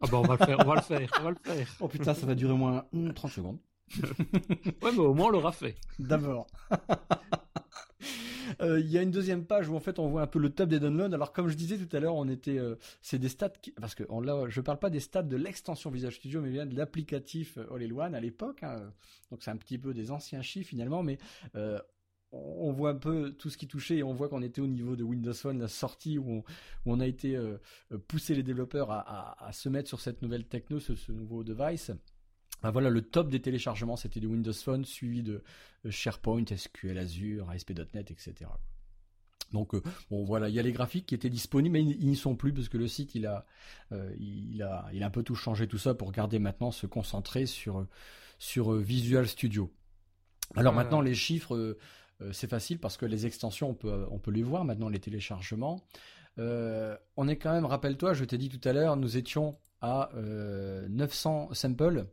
Ah 0.00 0.06
bah, 0.10 0.18
on 0.18 0.22
va 0.22 0.36
le 0.38 0.44
faire, 0.44 0.58
on 0.60 0.64
va 0.68 0.74
le 0.74 0.80
faire, 0.80 1.08
on 1.20 1.22
va 1.22 1.30
le 1.30 1.36
faire. 1.42 1.68
Oh 1.80 1.88
putain, 1.88 2.14
ça 2.14 2.26
va 2.26 2.34
durer 2.34 2.54
moins 2.54 2.84
30 3.14 3.30
secondes. 3.30 3.58
ouais, 4.02 4.92
mais 4.92 4.98
au 4.98 5.14
moins, 5.14 5.26
on 5.26 5.30
l'aura 5.30 5.52
fait. 5.52 5.76
D'abord. 5.98 6.46
Euh, 8.60 8.80
il 8.80 8.90
y 8.90 8.98
a 8.98 9.02
une 9.02 9.10
deuxième 9.10 9.44
page 9.44 9.68
où 9.68 9.76
en 9.76 9.80
fait 9.80 9.98
on 9.98 10.08
voit 10.08 10.22
un 10.22 10.26
peu 10.26 10.38
le 10.38 10.50
top 10.50 10.68
des 10.68 10.80
downloads. 10.80 11.12
Alors 11.12 11.32
comme 11.32 11.48
je 11.48 11.54
disais 11.54 11.78
tout 11.78 11.94
à 11.96 12.00
l'heure, 12.00 12.14
on 12.14 12.28
était, 12.28 12.58
euh, 12.58 12.76
c'est 13.02 13.18
des 13.18 13.28
stats 13.28 13.52
parce 13.80 13.94
que 13.94 14.04
là, 14.22 14.48
je 14.48 14.60
parle 14.60 14.78
pas 14.78 14.90
des 14.90 15.00
stats 15.00 15.22
de 15.22 15.36
l'extension 15.36 15.90
Visage 15.90 16.16
Studio, 16.16 16.40
mais 16.40 16.50
bien 16.50 16.66
de 16.66 16.76
l'applicatif 16.76 17.58
euh, 17.58 17.74
All-in-One 17.74 18.14
à 18.14 18.20
l'époque. 18.20 18.62
Hein. 18.62 18.92
Donc 19.30 19.42
c'est 19.42 19.50
un 19.50 19.56
petit 19.56 19.78
peu 19.78 19.94
des 19.94 20.10
anciens 20.10 20.42
chiffres 20.42 20.68
finalement, 20.68 21.02
mais 21.02 21.18
on 22.32 22.72
voit 22.72 22.90
un 22.90 22.96
peu 22.96 23.30
tout 23.32 23.48
ce 23.48 23.56
qui 23.56 23.68
touchait 23.68 23.98
et 23.98 24.02
on 24.02 24.12
voit 24.12 24.28
qu'on 24.28 24.42
était 24.42 24.60
au 24.60 24.66
niveau 24.66 24.96
de 24.96 25.04
Windows 25.04 25.34
Phone, 25.34 25.60
la 25.60 25.68
sortie 25.68 26.18
où 26.18 26.42
on, 26.84 27.00
a 27.00 27.06
été 27.06 27.38
poussé 28.08 28.34
les 28.34 28.42
développeurs 28.42 28.90
à, 28.90 29.50
se 29.52 29.68
mettre 29.68 29.88
sur 29.88 30.00
cette 30.00 30.20
nouvelle 30.20 30.44
techno, 30.44 30.80
ce 30.80 31.12
nouveau 31.12 31.44
device. 31.44 31.92
Ben 32.64 32.70
voilà, 32.70 32.88
le 32.88 33.02
top 33.02 33.28
des 33.28 33.42
téléchargements, 33.42 33.94
c'était 33.94 34.20
du 34.20 34.26
Windows 34.26 34.54
Phone, 34.54 34.86
suivi 34.86 35.22
de 35.22 35.42
euh, 35.84 35.90
SharePoint, 35.90 36.46
SQL 36.56 36.96
Azure, 36.96 37.50
ASP.NET, 37.50 38.10
etc. 38.10 38.32
Donc 39.52 39.74
euh, 39.74 39.82
bon 40.10 40.24
voilà, 40.24 40.48
il 40.48 40.54
y 40.54 40.58
a 40.58 40.62
les 40.62 40.72
graphiques 40.72 41.04
qui 41.04 41.14
étaient 41.14 41.28
disponibles, 41.28 41.74
mais 41.74 41.82
ils 41.82 42.06
n'y 42.06 42.16
sont 42.16 42.36
plus 42.36 42.54
parce 42.54 42.70
que 42.70 42.78
le 42.78 42.88
site 42.88 43.14
il 43.14 43.26
a, 43.26 43.44
euh, 43.92 44.10
il 44.18 44.62
a, 44.62 44.88
il 44.94 45.02
a 45.02 45.06
un 45.06 45.10
peu 45.10 45.22
tout 45.22 45.34
changé 45.34 45.68
tout 45.68 45.76
ça 45.76 45.92
pour 45.92 46.10
garder 46.10 46.38
maintenant 46.38 46.70
se 46.70 46.86
concentrer 46.86 47.44
sur 47.44 47.86
sur 48.38 48.72
Visual 48.72 49.28
Studio. 49.28 49.70
Alors 50.56 50.72
maintenant 50.72 51.02
les 51.02 51.14
chiffres 51.14 51.76
c'est 52.32 52.48
facile 52.48 52.78
parce 52.78 52.96
que 52.96 53.04
les 53.04 53.26
extensions 53.26 53.68
on 53.68 53.74
peut 53.74 54.06
on 54.10 54.18
peut 54.18 54.30
les 54.30 54.42
voir 54.42 54.64
maintenant 54.64 54.88
les 54.88 55.00
téléchargements. 55.00 55.84
on 56.38 57.28
est 57.28 57.36
quand 57.36 57.52
même, 57.52 57.66
rappelle-toi, 57.66 58.14
je 58.14 58.24
t'ai 58.24 58.38
dit 58.38 58.48
tout 58.48 58.66
à 58.66 58.72
l'heure, 58.72 58.96
nous 58.96 59.18
étions 59.18 59.58
à 59.82 60.08
900 60.88 61.50
samples 61.52 62.06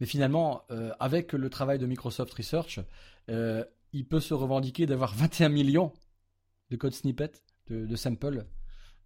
mais 0.00 0.06
finalement, 0.06 0.62
euh, 0.70 0.92
avec 1.00 1.32
le 1.32 1.50
travail 1.50 1.78
de 1.78 1.86
Microsoft 1.86 2.32
Research, 2.34 2.80
euh, 3.30 3.64
il 3.92 4.06
peut 4.06 4.20
se 4.20 4.34
revendiquer 4.34 4.86
d'avoir 4.86 5.14
21 5.14 5.48
millions 5.48 5.92
de 6.70 6.76
code 6.76 6.92
snippets, 6.92 7.42
de, 7.68 7.96
samples 7.96 8.46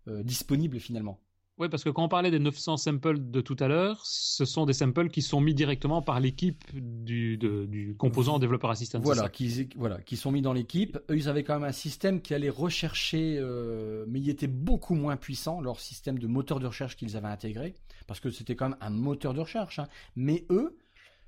euh, 0.08 0.22
disponibles 0.22 0.80
finalement. 0.80 1.20
Oui, 1.60 1.68
parce 1.68 1.84
que 1.84 1.90
quand 1.90 2.04
on 2.04 2.08
parlait 2.08 2.30
des 2.30 2.38
900 2.38 2.78
samples 2.78 3.18
de 3.18 3.42
tout 3.42 3.56
à 3.60 3.68
l'heure, 3.68 4.00
ce 4.02 4.46
sont 4.46 4.64
des 4.64 4.72
samples 4.72 5.10
qui 5.10 5.20
sont 5.20 5.42
mis 5.42 5.52
directement 5.52 6.00
par 6.00 6.18
l'équipe 6.18 6.64
du, 6.72 7.36
du, 7.36 7.94
composant 7.98 8.38
développeur 8.38 8.70
assistant. 8.70 8.98
Voilà, 9.00 9.28
qui, 9.28 9.68
voilà, 9.76 10.00
qui 10.00 10.16
sont 10.16 10.32
mis 10.32 10.40
dans 10.40 10.54
l'équipe. 10.54 10.98
Eux, 11.10 11.18
ils 11.18 11.28
avaient 11.28 11.44
quand 11.44 11.52
même 11.52 11.68
un 11.68 11.72
système 11.72 12.22
qui 12.22 12.32
allait 12.32 12.48
rechercher, 12.48 13.36
euh, 13.38 14.06
mais 14.08 14.20
il 14.20 14.30
était 14.30 14.46
beaucoup 14.46 14.94
moins 14.94 15.18
puissant, 15.18 15.60
leur 15.60 15.80
système 15.80 16.18
de 16.18 16.26
moteur 16.26 16.60
de 16.60 16.66
recherche 16.66 16.96
qu'ils 16.96 17.18
avaient 17.18 17.28
intégré, 17.28 17.74
parce 18.06 18.20
que 18.20 18.30
c'était 18.30 18.56
quand 18.56 18.70
même 18.70 18.78
un 18.80 18.88
moteur 18.88 19.34
de 19.34 19.40
recherche. 19.40 19.80
Hein. 19.80 19.88
Mais 20.16 20.46
eux, 20.48 20.78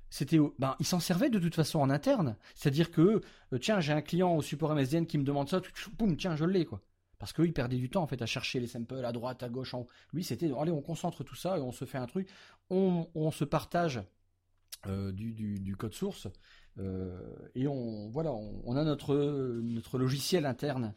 c'était, 0.09 0.39
ben, 0.57 0.75
ils 0.79 0.87
s'en 0.87 0.99
servaient 0.99 1.29
de 1.29 1.37
toute 1.37 1.53
façon 1.53 1.77
en 1.77 1.91
interne. 1.91 2.37
C'est-à-dire 2.55 2.89
que, 2.89 3.21
euh, 3.53 3.57
tiens, 3.59 3.81
j'ai 3.81 3.93
un 3.93 4.01
client 4.01 4.35
au 4.35 4.41
support 4.41 4.73
MSDN 4.73 5.05
qui 5.05 5.19
me 5.19 5.23
demande 5.23 5.47
ça, 5.47 5.61
boum, 5.99 6.17
tiens, 6.17 6.35
je 6.35 6.45
l'ai, 6.45 6.65
quoi. 6.65 6.81
Parce 7.19 7.33
qu'il 7.33 7.53
perdait 7.53 7.77
du 7.77 7.89
temps 7.89 8.03
en 8.03 8.07
fait 8.07 8.21
à 8.21 8.25
chercher 8.25 8.59
les 8.59 8.67
samples 8.67 9.03
à 9.05 9.11
droite, 9.11 9.43
à 9.43 9.49
gauche. 9.49 9.73
En... 9.73 9.87
Lui, 10.13 10.23
c'était 10.23 10.51
allez, 10.59 10.71
on 10.71 10.81
concentre 10.81 11.23
tout 11.23 11.35
ça 11.35 11.57
et 11.57 11.61
on 11.61 11.71
se 11.71 11.85
fait 11.85 11.97
un 11.97 12.05
truc. 12.05 12.27
On, 12.69 13.31
se 13.31 13.45
partage 13.45 14.01
euh, 14.87 15.11
du, 15.11 15.75
code 15.77 15.93
source 15.93 16.27
euh, 16.79 17.17
et 17.55 17.67
on 17.67 18.09
voilà, 18.09 18.33
on, 18.33 18.75
a 18.75 18.83
notre 18.83 19.15
notre 19.61 19.97
logiciel 19.97 20.45
interne. 20.45 20.93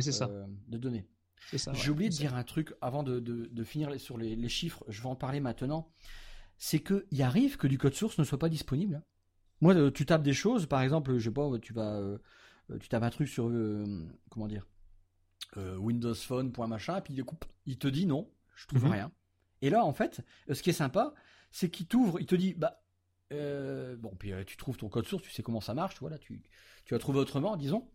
c'est 0.00 0.12
ça. 0.12 0.28
Euh, 0.28 0.46
de 0.68 0.78
données. 0.78 1.06
J'ai 1.52 1.90
oublié 1.90 2.08
de 2.08 2.14
dire 2.14 2.34
un 2.34 2.44
truc 2.44 2.74
avant 2.80 3.02
de, 3.02 3.64
finir 3.64 3.98
sur 4.00 4.18
les, 4.18 4.48
chiffres. 4.48 4.84
Je 4.88 5.02
vais 5.02 5.08
en 5.08 5.16
parler 5.16 5.40
maintenant. 5.40 5.90
C'est 6.56 6.78
que 6.78 7.06
il 7.10 7.20
arrive 7.22 7.56
que 7.56 7.66
du 7.66 7.78
code 7.78 7.94
source 7.94 8.16
ne 8.18 8.24
soit 8.24 8.38
pas 8.38 8.48
disponible. 8.48 9.02
Moi, 9.60 9.90
tu 9.90 10.06
tapes 10.06 10.22
des 10.22 10.32
choses, 10.32 10.66
par 10.66 10.82
exemple, 10.82 11.18
je 11.18 11.28
sais 11.28 11.34
pas, 11.34 11.50
tu 11.60 11.72
vas, 11.72 12.00
tu 12.80 12.88
tapes 12.88 13.02
un 13.02 13.10
truc 13.10 13.28
sur, 13.28 13.50
comment 14.30 14.46
dire, 14.46 14.66
euh, 15.56 15.76
Windows 15.76 16.14
Phone, 16.14 16.52
point 16.52 16.66
machin, 16.66 16.96
et 16.98 17.00
puis 17.00 17.14
il 17.66 17.78
te 17.78 17.88
dit 17.88 18.06
non. 18.06 18.28
je 18.56 18.66
trouve 18.68 18.84
Mhm. 18.84 18.92
rien. 18.92 19.12
Et 19.62 19.70
là, 19.70 19.84
en 19.84 19.92
fait, 19.92 20.20
ce 20.52 20.62
qui 20.62 20.70
est 20.70 20.74
sympa, 20.74 21.12
c'est 21.50 21.70
qu'il 21.70 21.86
t'ouvre, 21.86 22.20
il 22.20 22.26
te 22.26 22.34
dit, 22.36 22.54
bah, 22.54 22.82
euh, 23.32 23.96
bon, 23.96 24.14
puis 24.18 24.32
euh, 24.32 24.44
tu 24.44 24.56
trouves 24.56 24.76
ton 24.76 24.88
code 24.88 25.06
source, 25.06 25.22
tu 25.22 25.30
sais 25.30 25.42
comment 25.42 25.60
ça 25.60 25.74
marche, 25.74 25.96
voilà, 26.00 26.18
tu, 26.18 26.40
tu 26.84 26.94
as 26.94 26.98
trouvé 26.98 27.18
autrement, 27.18 27.56
disons. 27.56 27.88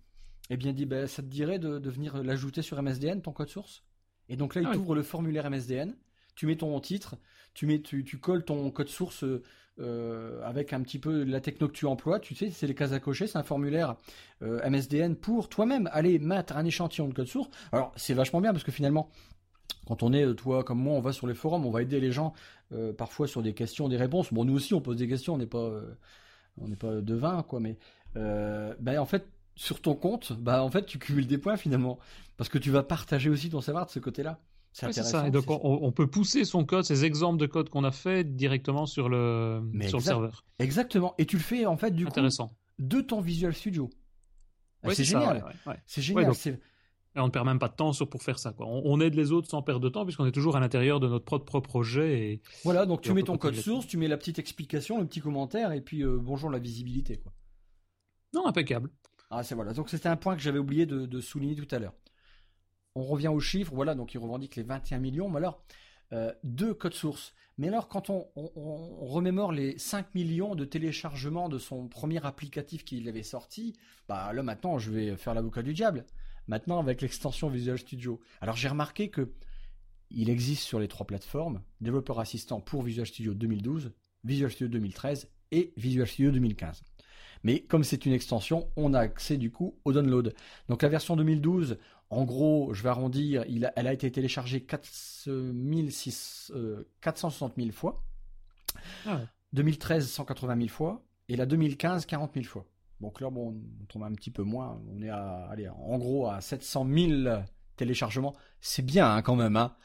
Et 0.49 0.57
bien, 0.57 0.71
il 0.71 0.75
dit, 0.75 0.85
bah, 0.85 1.07
ça 1.07 1.21
te 1.21 1.27
dirait 1.27 1.59
de, 1.59 1.77
de 1.79 1.89
venir 1.89 2.23
l'ajouter 2.23 2.61
sur 2.61 2.81
MSDN, 2.81 3.21
ton 3.21 3.31
code 3.31 3.49
source. 3.49 3.83
Et 4.27 4.35
donc 4.35 4.55
là, 4.55 4.61
il 4.61 4.67
Ah 4.67 4.71
oui. 4.71 4.75
t'ouvre 4.77 4.95
le 4.95 5.03
formulaire 5.03 5.49
MSDN, 5.49 5.95
tu 6.35 6.45
mets 6.45 6.57
ton 6.57 6.77
titre, 6.81 7.15
tu 7.53 7.65
mets, 7.65 7.81
tu, 7.81 8.03
colles 8.19 8.43
ton 8.43 8.69
code 8.71 8.89
source 8.89 9.23
euh, 9.79 10.41
avec 10.43 10.73
un 10.73 10.81
petit 10.81 10.99
peu 10.99 11.23
la 11.23 11.39
techno 11.39 11.69
que 11.69 11.73
tu 11.73 11.85
emploies, 11.85 12.19
tu 12.19 12.35
sais, 12.35 12.49
c'est 12.51 12.67
les 12.67 12.75
cases 12.75 12.91
à 12.91 12.99
cocher, 12.99 13.27
c'est 13.27 13.37
un 13.37 13.43
formulaire 13.43 13.95
euh, 14.41 14.67
MSDN 14.69 15.15
pour 15.15 15.47
toi-même 15.47 15.89
aller 15.93 16.19
mettre 16.19 16.57
un 16.57 16.65
échantillon 16.65 17.07
de 17.07 17.13
code 17.13 17.27
source. 17.27 17.49
Alors, 17.71 17.93
c'est 17.95 18.13
vachement 18.13 18.41
bien 18.41 18.51
parce 18.51 18.65
que 18.65 18.73
finalement, 18.73 19.09
quand 19.87 20.03
on 20.03 20.11
est, 20.11 20.25
euh, 20.25 20.33
toi 20.33 20.65
comme 20.65 20.79
moi, 20.79 20.95
on 20.95 20.99
va 20.99 21.13
sur 21.13 21.27
les 21.27 21.33
forums, 21.33 21.65
on 21.65 21.71
va 21.71 21.81
aider 21.81 21.99
les 21.99 22.11
gens 22.11 22.33
parfois 22.99 23.27
sur 23.27 23.41
des 23.41 23.53
questions, 23.53 23.89
des 23.89 23.97
réponses. 23.97 24.31
Bon, 24.31 24.45
nous 24.45 24.53
aussi, 24.53 24.75
on 24.75 24.81
pose 24.81 24.97
des 24.97 25.07
questions, 25.07 25.33
on 25.33 25.37
n'est 25.39 25.47
pas, 25.47 25.71
on 26.61 26.67
n'est 26.67 26.75
pas 26.75 27.01
devin, 27.01 27.41
quoi. 27.41 27.59
Mais 27.59 27.77
ben, 28.13 28.99
en 28.99 29.05
fait, 29.05 29.25
sur 29.55 29.81
ton 29.81 29.95
compte, 29.95 30.33
bah 30.33 30.63
en 30.63 30.69
fait, 30.69 30.85
tu 30.85 30.99
cumules 30.99 31.25
des 31.25 31.39
points 31.39 31.57
finalement, 31.57 31.97
parce 32.37 32.47
que 32.47 32.59
tu 32.59 32.69
vas 32.69 32.83
partager 32.83 33.29
aussi 33.29 33.49
ton 33.49 33.61
savoir 33.61 33.87
de 33.87 33.91
ce 33.91 33.97
côté-là. 33.97 34.39
C'est 34.71 34.93
ça. 34.93 35.27
Et 35.27 35.31
donc, 35.31 35.49
on, 35.49 35.59
on 35.81 35.91
peut 35.91 36.07
pousser 36.07 36.45
son 36.45 36.63
code, 36.63 36.83
ces 36.85 37.03
exemples 37.03 37.39
de 37.39 37.47
code 37.47 37.69
qu'on 37.69 37.83
a 37.83 37.91
fait 37.91 38.23
directement 38.23 38.85
sur 38.85 39.09
le, 39.09 39.61
Mais 39.73 39.87
sur 39.87 39.97
le 39.97 40.01
exact. 40.01 40.11
serveur. 40.13 40.45
Exactement. 40.59 41.15
Et 41.17 41.25
tu 41.25 41.37
le 41.37 41.41
fais 41.41 41.65
en 41.65 41.75
fait 41.77 41.91
du 41.91 42.05
coup 42.05 42.09
Intéressant. 42.09 42.55
de 42.77 43.01
ton 43.01 43.19
Visual 43.19 43.53
Studio. 43.53 43.89
Ah, 44.83 44.87
Ouais, 44.89 44.95
c'est 44.95 45.03
génial. 45.03 45.37
ouais, 45.37 45.43
ouais, 45.43 45.53
ouais. 45.73 45.79
C'est 45.85 46.01
génial. 46.01 46.25
donc- 46.27 46.45
Et 46.47 47.19
on 47.19 47.25
ne 47.25 47.31
perd 47.31 47.45
même 47.47 47.59
pas 47.59 47.67
de 47.67 47.75
temps 47.75 47.91
sur, 47.91 48.07
pour 48.07 48.21
faire 48.23 48.37
ça. 48.39 48.53
Quoi. 48.53 48.67
On, 48.67 48.83
on 48.85 49.01
aide 49.01 49.15
les 49.15 49.31
autres 49.31 49.49
sans 49.49 49.61
perdre 49.63 49.81
de 49.81 49.89
temps, 49.89 50.05
puisqu'on 50.05 50.25
est 50.27 50.31
toujours 50.31 50.55
à 50.55 50.59
l'intérieur 50.59 50.99
de 50.99 51.07
notre 51.07 51.25
propre 51.25 51.59
projet. 51.59 52.19
Et... 52.33 52.41
Voilà, 52.63 52.85
donc 52.85 52.99
Et 52.99 53.09
tu 53.09 53.13
mets 53.13 53.23
ton 53.23 53.37
code 53.37 53.55
source, 53.55 53.87
tu 53.87 53.97
mets 53.97 54.07
la 54.07 54.15
petite 54.17 54.37
explication, 54.39 54.99
le 54.99 55.07
petit 55.07 55.19
commentaire, 55.19 55.71
et 55.73 55.81
puis 55.81 56.03
euh, 56.03 56.17
bonjour 56.21 56.49
la 56.51 56.59
visibilité, 56.59 57.17
quoi. 57.17 57.33
Non, 58.33 58.45
impeccable. 58.45 58.91
Ah, 59.31 59.43
c'est 59.43 59.55
voilà. 59.55 59.73
Donc 59.73 59.89
c'était 59.89 60.07
un 60.07 60.15
point 60.15 60.35
que 60.35 60.41
j'avais 60.41 60.59
oublié 60.59 60.85
de, 60.85 61.05
de 61.07 61.19
souligner 61.19 61.55
tout 61.55 61.67
à 61.75 61.79
l'heure. 61.79 61.93
On 62.99 63.03
revient 63.03 63.29
aux 63.29 63.39
chiffres. 63.39 63.71
Voilà, 63.73 63.95
donc 63.95 64.13
ils 64.13 64.17
revendiquent 64.17 64.57
les 64.57 64.63
21 64.63 64.99
millions. 64.99 65.29
Mais 65.29 65.37
alors, 65.37 65.63
euh, 66.11 66.33
deux 66.43 66.73
codes 66.73 66.93
sources. 66.93 67.33
Mais 67.57 67.67
alors, 67.67 67.87
quand 67.87 68.09
on 68.09 68.27
remémore 68.35 69.51
les 69.51 69.77
5 69.77 70.15
millions 70.15 70.55
de 70.55 70.65
téléchargements 70.65 71.49
de 71.49 71.57
son 71.57 71.87
premier 71.87 72.25
applicatif 72.25 72.85
qu'il 72.85 73.07
avait 73.09 73.23
sorti, 73.23 73.75
bah 74.07 74.31
là 74.31 74.43
maintenant, 74.43 74.79
je 74.79 74.91
vais 74.91 75.17
faire 75.17 75.33
l'avocat 75.33 75.61
du 75.61 75.73
diable. 75.73 76.05
Maintenant, 76.47 76.79
avec 76.79 77.01
l'extension 77.01 77.49
Visual 77.49 77.77
Studio. 77.77 78.19
Alors, 78.41 78.55
j'ai 78.55 78.69
remarqué 78.69 79.09
que 79.09 79.33
il 80.09 80.29
existe 80.29 80.63
sur 80.63 80.79
les 80.79 80.87
trois 80.87 81.05
plateformes 81.05 81.61
développeur 81.81 82.19
assistant 82.19 82.59
pour 82.59 82.81
Visual 82.81 83.05
Studio 83.05 83.33
2012, 83.33 83.91
Visual 84.23 84.51
Studio 84.51 84.67
2013 84.67 85.29
et 85.51 85.73
Visual 85.77 86.07
Studio 86.07 86.31
2015. 86.31 86.83
Mais 87.43 87.61
comme 87.61 87.83
c'est 87.83 88.05
une 88.05 88.13
extension, 88.13 88.69
on 88.75 88.93
a 88.93 88.99
accès 88.99 89.37
du 89.37 89.51
coup 89.51 89.75
au 89.85 89.93
download. 89.93 90.33
Donc 90.67 90.81
la 90.83 90.89
version 90.89 91.15
2012, 91.15 91.77
en 92.09 92.23
gros, 92.25 92.73
je 92.73 92.83
vais 92.83 92.89
arrondir, 92.89 93.45
il 93.47 93.65
a- 93.65 93.73
elle 93.75 93.87
a 93.87 93.93
été 93.93 94.11
téléchargée 94.11 94.61
4006, 94.61 96.51
euh, 96.55 96.83
460 97.01 97.53
000 97.57 97.71
fois. 97.71 98.03
Ah 99.05 99.17
ouais. 99.17 99.25
2013, 99.53 100.07
180 100.09 100.55
000 100.57 100.67
fois. 100.69 101.03
Et 101.27 101.35
la 101.35 101.45
2015, 101.45 102.05
40 102.05 102.33
000 102.33 102.45
fois. 102.45 102.65
Donc 103.01 103.21
là, 103.21 103.29
bon, 103.29 103.55
on 103.81 103.85
tombe 103.85 104.03
un 104.03 104.13
petit 104.13 104.31
peu 104.31 104.43
moins. 104.43 104.81
On 104.93 105.01
est 105.01 105.09
à, 105.09 105.47
allez, 105.49 105.69
en 105.69 105.97
gros 105.97 106.27
à 106.27 106.41
700 106.41 106.85
000 106.91 107.29
téléchargements. 107.79 108.35
C'est 108.61 108.85
bien 108.85 109.11
hein, 109.15 109.21
quand 109.21 109.35
même. 109.35 109.55
Hein 109.55 109.75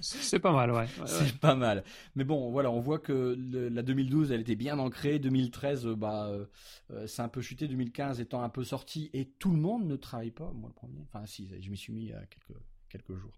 C'est 0.00 0.38
pas 0.38 0.52
mal, 0.52 0.70
ouais. 0.70 0.76
ouais, 0.78 0.86
ouais. 1.00 1.06
c'est 1.06 1.38
pas 1.38 1.54
mal. 1.54 1.84
Mais 2.14 2.24
bon, 2.24 2.50
voilà, 2.50 2.70
on 2.70 2.80
voit 2.80 2.98
que 2.98 3.34
le- 3.38 3.68
la 3.68 3.82
2012, 3.82 4.32
elle 4.32 4.40
était 4.40 4.54
bien 4.56 4.78
ancrée. 4.78 5.18
2013, 5.18 5.86
euh, 5.86 5.96
bah, 5.96 6.26
euh, 6.28 6.46
euh, 6.92 7.06
c'est 7.06 7.22
un 7.22 7.28
peu 7.28 7.40
chuté. 7.40 7.68
2015 7.68 8.20
étant 8.20 8.42
un 8.42 8.48
peu 8.48 8.64
sorti, 8.64 9.10
et 9.12 9.26
tout 9.38 9.50
le 9.50 9.58
monde 9.58 9.86
ne 9.86 9.96
travaille 9.96 10.30
pas. 10.30 10.50
Moi, 10.52 10.68
le 10.68 10.74
premier. 10.74 11.00
Enfin, 11.02 11.26
si, 11.26 11.50
je 11.60 11.70
m'y 11.70 11.76
suis 11.76 11.92
mis 11.92 12.02
il 12.02 12.08
y 12.10 12.12
a 12.12 12.24
quelques 12.26 12.58
quelques 12.88 13.14
jours 13.16 13.32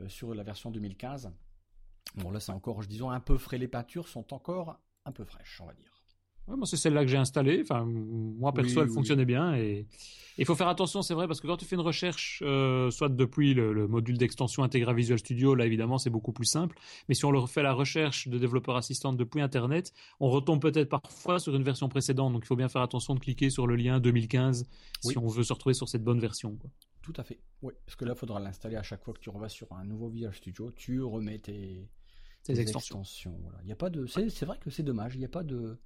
euh, 0.00 0.08
sur 0.08 0.34
la 0.34 0.42
version 0.42 0.70
2015. 0.70 1.32
Bon, 2.16 2.30
là, 2.30 2.40
c'est 2.40 2.52
encore, 2.52 2.82
je 2.82 2.88
disons, 2.88 3.10
un 3.10 3.20
peu 3.20 3.38
frais. 3.38 3.58
Les 3.58 3.68
peintures 3.68 4.08
sont 4.08 4.32
encore 4.34 4.80
un 5.04 5.12
peu 5.12 5.24
fraîches, 5.24 5.60
on 5.62 5.66
va 5.66 5.74
dire. 5.74 5.95
Ouais, 6.48 6.56
moi, 6.56 6.66
c'est 6.66 6.76
celle-là 6.76 7.02
que 7.04 7.10
j'ai 7.10 7.16
installée. 7.16 7.60
Enfin, 7.62 7.84
moi, 7.84 8.52
perso, 8.52 8.70
Oui, 8.76 8.82
elle 8.82 8.88
oui. 8.88 8.94
fonctionnait 8.94 9.24
bien. 9.24 9.56
Et 9.56 9.86
il 10.38 10.44
faut 10.44 10.54
faire 10.54 10.68
attention, 10.68 11.02
c'est 11.02 11.14
vrai, 11.14 11.26
parce 11.26 11.40
que 11.40 11.46
quand 11.46 11.56
tu 11.56 11.64
fais 11.64 11.74
une 11.76 11.80
recherche, 11.82 12.40
euh, 12.46 12.90
soit 12.90 13.08
depuis 13.08 13.52
le, 13.54 13.72
le 13.72 13.88
module 13.88 14.16
d'extension 14.16 14.62
intégré 14.62 14.94
Visual 14.94 15.18
Studio, 15.18 15.54
là, 15.56 15.66
évidemment, 15.66 15.98
c'est 15.98 16.10
beaucoup 16.10 16.32
plus 16.32 16.44
simple. 16.44 16.78
Mais 17.08 17.14
si 17.16 17.24
on 17.24 17.30
le 17.32 17.38
refait 17.38 17.62
la 17.62 17.72
recherche 17.72 18.28
de 18.28 18.38
développeur 18.38 18.76
assistant 18.76 19.12
depuis 19.12 19.40
Internet, 19.40 19.92
on 20.20 20.28
retombe 20.30 20.60
peut-être 20.62 20.88
parfois 20.88 21.40
sur 21.40 21.56
une 21.56 21.64
version 21.64 21.88
précédente. 21.88 22.32
Donc, 22.32 22.42
il 22.44 22.46
faut 22.46 22.54
bien 22.56 22.68
faire 22.68 22.82
attention 22.82 23.14
de 23.14 23.20
cliquer 23.20 23.50
sur 23.50 23.66
le 23.66 23.74
lien 23.74 23.98
2015 23.98 24.68
Oui. 25.04 25.12
si 25.12 25.18
on 25.18 25.26
veut 25.26 25.42
se 25.42 25.52
retrouver 25.52 25.74
sur 25.74 25.88
cette 25.88 26.04
bonne 26.04 26.20
version. 26.20 26.54
quoi. 26.56 26.70
Tout 27.02 27.14
à 27.16 27.24
fait. 27.24 27.40
Oui, 27.62 27.72
parce 27.84 27.96
que 27.96 28.04
là, 28.04 28.12
il 28.14 28.18
faudra 28.18 28.38
l'installer 28.38 28.76
à 28.76 28.82
chaque 28.82 29.02
fois 29.02 29.14
que 29.14 29.20
tu 29.20 29.30
revas 29.30 29.48
sur 29.48 29.72
un 29.72 29.84
nouveau 29.84 30.08
Visual 30.10 30.34
Studio. 30.34 30.70
Tu 30.76 31.02
remets 31.02 31.38
tes, 31.38 31.88
tes 32.44 32.60
extensions. 32.60 33.36
Voilà. 33.42 33.58
Il 33.62 33.68
y 33.68 33.72
a 33.72 33.76
pas 33.76 33.90
de. 33.90 34.06
C'est 34.06 34.28
c'est 34.28 34.44
vrai 34.46 34.58
que 34.60 34.70
c'est 34.70 34.82
dommage. 34.82 35.14
Il 35.14 35.18
n'y 35.20 35.24
a 35.24 35.28
pas 35.28 35.42
de. 35.44 35.78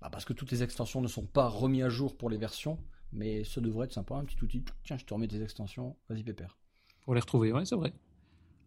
Bah, 0.00 0.08
parce 0.10 0.24
que 0.24 0.32
toutes 0.32 0.50
les 0.50 0.62
extensions 0.62 1.00
ne 1.00 1.08
sont 1.08 1.26
pas 1.26 1.48
remises 1.48 1.84
à 1.84 1.88
jour 1.90 2.16
pour 2.16 2.30
les 2.30 2.38
versions, 2.38 2.78
mais 3.12 3.44
ce 3.44 3.60
devrait 3.60 3.86
être 3.86 3.92
sympa. 3.92 4.14
Un 4.16 4.24
petit 4.24 4.42
outil. 4.42 4.64
Tiens, 4.84 4.96
je 4.96 5.04
te 5.04 5.12
remets 5.12 5.28
tes 5.28 5.42
extensions. 5.42 5.96
Vas-y, 6.08 6.22
pépère. 6.22 6.56
Pour 7.04 7.14
les 7.14 7.20
retrouver, 7.20 7.52
ouais, 7.52 7.64
c'est 7.64 7.76
vrai. 7.76 7.92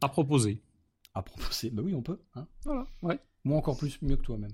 À 0.01 0.09
proposer. 0.09 0.61
À 1.13 1.21
proposer. 1.21 1.69
Bah 1.69 1.81
oui, 1.83 1.93
on 1.95 2.01
peut. 2.01 2.19
Hein. 2.35 2.47
Voilà, 2.65 2.85
ouais. 3.01 3.19
Moi 3.43 3.57
encore 3.57 3.77
plus 3.77 4.01
mieux 4.01 4.15
que 4.15 4.21
toi-même. 4.23 4.51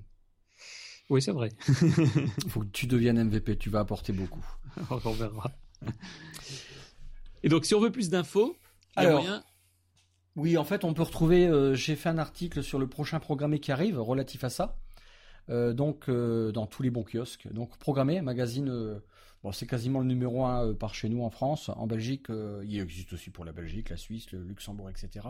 Oui, 1.09 1.21
c'est 1.21 1.31
vrai. 1.31 1.49
Il 1.67 2.49
faut 2.49 2.61
que 2.61 2.67
tu 2.67 2.85
deviennes 2.87 3.23
MVP. 3.23 3.57
Tu 3.57 3.69
vas 3.69 3.79
apporter 3.79 4.13
beaucoup. 4.13 4.45
on 4.89 5.11
verra. 5.11 5.51
Et 7.43 7.49
donc, 7.49 7.65
si 7.65 7.73
on 7.73 7.79
veut 7.79 7.91
plus 7.91 8.09
d'infos, 8.09 8.55
Alors, 8.95 9.21
moyen. 9.21 9.43
Oui, 10.35 10.57
en 10.57 10.63
fait, 10.63 10.83
on 10.83 10.93
peut 10.93 11.01
retrouver. 11.01 11.47
euh, 11.47 11.73
J'ai 11.73 11.95
fait 11.95 12.09
un 12.09 12.17
article 12.17 12.63
sur 12.63 12.77
le 12.79 12.87
prochain 12.87 13.19
programmé 13.19 13.59
qui 13.59 13.71
arrive, 13.71 13.99
relatif 13.99 14.43
à 14.43 14.49
ça. 14.49 14.77
Euh, 15.49 15.73
donc, 15.73 16.09
euh, 16.09 16.51
dans 16.51 16.67
tous 16.67 16.83
les 16.83 16.89
bons 16.91 17.03
kiosques. 17.03 17.51
Donc, 17.51 17.77
programmé, 17.77 18.21
magazine. 18.21 18.69
euh, 18.69 18.99
bon, 19.43 19.51
c'est 19.51 19.65
quasiment 19.65 19.99
le 19.99 20.05
numéro 20.05 20.45
un 20.45 20.73
par 20.73 20.93
chez 20.93 21.09
nous 21.09 21.23
en 21.23 21.29
France. 21.29 21.69
En 21.69 21.87
Belgique, 21.87 22.27
il 22.63 22.79
existe 22.79 23.13
aussi 23.13 23.29
pour 23.29 23.45
la 23.45 23.51
Belgique, 23.51 23.89
la 23.89 23.97
Suisse, 23.97 24.31
le 24.31 24.43
Luxembourg, 24.43 24.89
etc. 24.89 25.27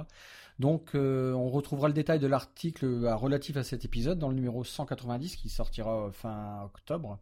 Donc, 0.59 0.91
on 0.95 1.49
retrouvera 1.49 1.87
le 1.87 1.93
détail 1.93 2.19
de 2.19 2.27
l'article 2.27 2.85
relatif 3.07 3.57
à 3.57 3.63
cet 3.63 3.85
épisode 3.85 4.19
dans 4.19 4.29
le 4.29 4.35
numéro 4.35 4.63
190 4.63 5.35
qui 5.35 5.49
sortira 5.49 6.11
fin 6.11 6.63
octobre. 6.63 7.19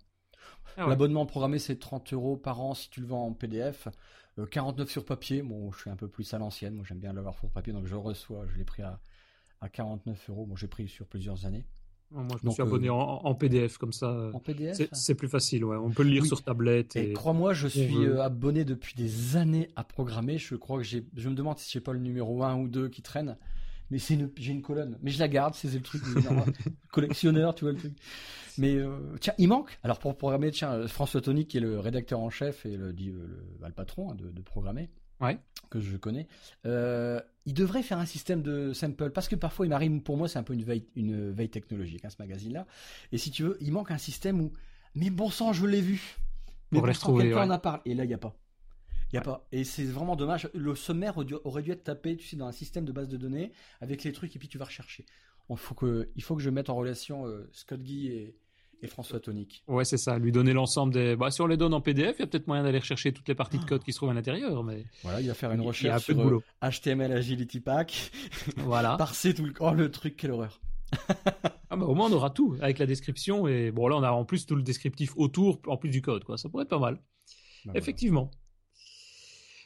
Ah 0.77 0.83
ouais. 0.83 0.89
L'abonnement 0.89 1.25
programmé, 1.25 1.59
c'est 1.59 1.77
30 1.79 2.13
euros 2.13 2.37
par 2.37 2.61
an 2.61 2.73
si 2.73 2.89
tu 2.89 3.01
le 3.01 3.07
vends 3.07 3.25
en 3.27 3.33
PDF. 3.33 3.87
Euh, 4.39 4.45
49 4.45 4.89
sur 4.89 5.05
papier. 5.05 5.41
Bon, 5.41 5.71
je 5.71 5.79
suis 5.79 5.89
un 5.89 5.95
peu 5.95 6.07
plus 6.07 6.33
à 6.33 6.37
l'ancienne. 6.37 6.75
Moi, 6.75 6.85
j'aime 6.87 6.99
bien 6.99 7.13
l'avoir 7.13 7.37
sur 7.39 7.49
papier, 7.49 7.73
donc 7.73 7.85
je 7.85 7.91
le 7.91 7.97
reçois. 7.97 8.45
Je 8.47 8.57
l'ai 8.57 8.63
pris 8.65 8.83
à, 8.83 8.99
à 9.61 9.69
49 9.69 10.29
euros. 10.29 10.45
Bon, 10.45 10.55
j'ai 10.55 10.67
pris 10.67 10.87
sur 10.87 11.07
plusieurs 11.07 11.45
années. 11.45 11.65
Moi, 12.11 12.37
je 12.41 12.47
me 12.47 12.51
suis 12.51 12.61
abonné 12.61 12.87
euh, 12.87 12.93
en, 12.93 13.21
en 13.25 13.35
PDF, 13.35 13.77
comme 13.77 13.91
ça. 13.91 14.29
En 14.33 14.39
PDF 14.39 14.75
C'est- 14.77 14.89
C'est 14.95 15.15
plus 15.15 15.27
facile, 15.27 15.65
ouais. 15.65 15.75
On 15.75 15.89
peut 15.91 16.03
le 16.03 16.09
lire 16.09 16.21
Oui. 16.23 16.27
sur 16.27 16.41
tablette. 16.41 16.95
Et 16.95 17.09
Et... 17.09 17.13
crois-moi, 17.13 17.53
je 17.53 17.67
suis 17.67 17.87
veut. 17.87 18.17
euh, 18.17 18.23
abonné 18.23 18.63
depuis 18.65 18.95
des 18.95 19.35
années 19.35 19.67
à 19.75 19.83
programmer. 19.83 20.37
Je 20.37 20.55
crois 20.55 20.77
que 20.77 20.83
j'ai. 20.83 21.05
Je 21.15 21.27
me 21.29 21.35
demande 21.35 21.57
si 21.59 21.69
j'ai 21.71 21.81
pas 21.81 21.91
le 21.93 21.99
numéro 21.99 22.43
1 22.43 22.55
ou 22.55 22.67
2 22.69 22.87
qui 22.89 23.01
traîne. 23.01 23.37
Mais 23.91 23.99
c'est 23.99 24.13
une... 24.15 24.29
j'ai 24.37 24.51
une 24.53 24.61
colonne. 24.61 24.97
Mais 25.01 25.11
je 25.11 25.19
la 25.19 25.27
garde, 25.27 25.53
c'est 25.53 25.73
le 25.73 25.81
truc. 25.81 26.01
collectionneur, 26.91 27.55
tu 27.55 27.65
vois 27.65 27.73
le 27.73 27.77
truc. 27.79 27.93
Mais 28.57 28.75
euh, 28.75 28.89
tiens, 29.19 29.33
il 29.37 29.47
manque. 29.49 29.77
Alors 29.83 29.99
pour 29.99 30.17
programmer, 30.17 30.51
tiens, 30.51 30.73
euh, 30.73 30.87
François 30.87 31.21
Tony, 31.21 31.45
qui 31.45 31.57
est 31.57 31.61
le 31.61 31.79
rédacteur 31.79 32.19
en 32.19 32.29
chef 32.29 32.65
et 32.65 32.75
le, 32.75 32.91
dit- 32.93 33.11
le, 33.11 33.43
bah, 33.59 33.67
le 33.67 33.73
patron 33.73 34.11
hein, 34.11 34.15
de, 34.15 34.29
de 34.31 34.41
programmer, 34.41 34.89
Ouais. 35.19 35.39
que 35.69 35.79
je 35.79 35.97
connais, 35.97 36.27
euh, 36.65 37.19
il 37.45 37.53
devrait 37.53 37.83
faire 37.83 37.97
un 37.97 38.05
système 38.05 38.41
de 38.41 38.73
sample. 38.73 39.09
Parce 39.09 39.27
que 39.27 39.35
parfois, 39.35 39.65
il 39.65 39.69
m'arrive, 39.69 40.01
pour 40.01 40.17
moi, 40.17 40.27
c'est 40.27 40.39
un 40.39 40.43
peu 40.43 40.53
une 40.53 40.63
veille, 40.63 40.85
une 40.95 41.31
veille 41.31 41.49
technologique, 41.49 42.05
hein, 42.05 42.09
ce 42.09 42.17
magazine-là. 42.19 42.67
Et 43.11 43.17
si 43.17 43.31
tu 43.31 43.43
veux, 43.43 43.57
il 43.61 43.71
manque 43.71 43.91
un 43.91 43.97
système 43.97 44.41
où, 44.41 44.53
mais 44.95 45.09
bon 45.09 45.29
sang, 45.29 45.53
je 45.53 45.65
l'ai 45.65 45.81
vu. 45.81 46.17
Mais 46.71 46.79
Pour 46.79 46.87
quelqu'un 46.87 47.35
ouais. 47.35 47.35
en 47.35 47.49
a 47.49 47.59
parlé. 47.59 47.81
Et 47.85 47.95
là, 47.95 48.03
il 48.03 48.07
n'y 48.07 48.13
a 48.13 48.17
pas. 48.17 48.35
Il 49.11 49.15
y 49.15 49.19
a 49.19 49.21
pas. 49.21 49.47
Et 49.51 49.63
c'est 49.63 49.85
vraiment 49.85 50.15
dommage. 50.15 50.49
Le 50.53 50.75
sommaire 50.75 51.17
aurait 51.17 51.61
dû, 51.63 51.71
être 51.71 51.83
tapé, 51.83 52.17
tu 52.17 52.27
sais, 52.27 52.35
dans 52.35 52.47
un 52.47 52.51
système 52.51 52.83
de 52.83 52.91
base 52.91 53.07
de 53.07 53.17
données 53.17 53.53
avec 53.79 54.03
les 54.03 54.11
trucs 54.11 54.35
et 54.35 54.39
puis 54.39 54.49
tu 54.49 54.57
vas 54.57 54.65
rechercher. 54.65 55.05
Il 55.49 55.55
faut 55.55 55.75
que, 55.75 56.09
il 56.15 56.23
faut 56.23 56.35
que 56.35 56.41
je 56.41 56.49
mette 56.49 56.69
en 56.69 56.75
relation 56.75 57.25
euh, 57.25 57.49
Scott 57.53 57.81
Guy 57.81 58.07
et, 58.07 58.35
et 58.81 58.87
François 58.87 59.19
Tonic. 59.19 59.63
Ouais, 59.67 59.85
c'est 59.85 59.97
ça. 59.97 60.17
Lui 60.17 60.31
donner 60.31 60.53
l'ensemble 60.53 60.93
des. 60.93 61.15
Bah, 61.15 61.31
si 61.31 61.41
on 61.41 61.47
les 61.47 61.57
donne 61.57 61.73
en 61.73 61.81
PDF, 61.81 62.15
il 62.17 62.21
y 62.21 62.23
a 62.23 62.27
peut-être 62.27 62.47
moyen 62.47 62.63
d'aller 62.63 62.79
rechercher 62.79 63.11
toutes 63.11 63.27
les 63.27 63.35
parties 63.35 63.57
de 63.57 63.65
code 63.65 63.83
qui 63.83 63.91
se 63.91 63.97
trouvent 63.97 64.09
à 64.09 64.13
l'intérieur. 64.13 64.63
Mais 64.63 64.85
Voilà, 65.03 65.21
il 65.21 65.27
va 65.27 65.33
faire 65.33 65.51
une 65.51 65.61
recherche 65.61 66.05
sur 66.05 66.19
euh, 66.19 66.23
boulot. 66.23 66.43
HTML 66.61 67.11
Agility 67.11 67.59
Pack, 67.59 68.11
Voilà. 68.57 68.95
parser 68.97 69.33
tout 69.33 69.45
le, 69.45 69.53
oh, 69.59 69.73
le 69.73 69.91
truc, 69.91 70.15
quelle 70.17 70.31
horreur. 70.31 70.59
Ah, 71.69 71.75
bah, 71.75 71.85
au 71.85 71.95
moins, 71.95 72.09
on 72.09 72.13
aura 72.13 72.29
tout 72.29 72.55
avec 72.61 72.79
la 72.79 72.85
description. 72.85 73.45
Et 73.45 73.71
bon, 73.71 73.89
là, 73.89 73.97
on 73.97 74.03
a 74.03 74.11
en 74.11 74.23
plus 74.23 74.45
tout 74.45 74.55
le 74.55 74.61
descriptif 74.61 75.11
autour, 75.17 75.59
en 75.67 75.75
plus 75.75 75.89
du 75.89 76.01
code. 76.01 76.23
Quoi. 76.23 76.37
Ça 76.37 76.47
pourrait 76.47 76.63
être 76.63 76.69
pas 76.69 76.79
mal. 76.79 77.01
Voilà. 77.65 77.77
Effectivement. 77.77 78.31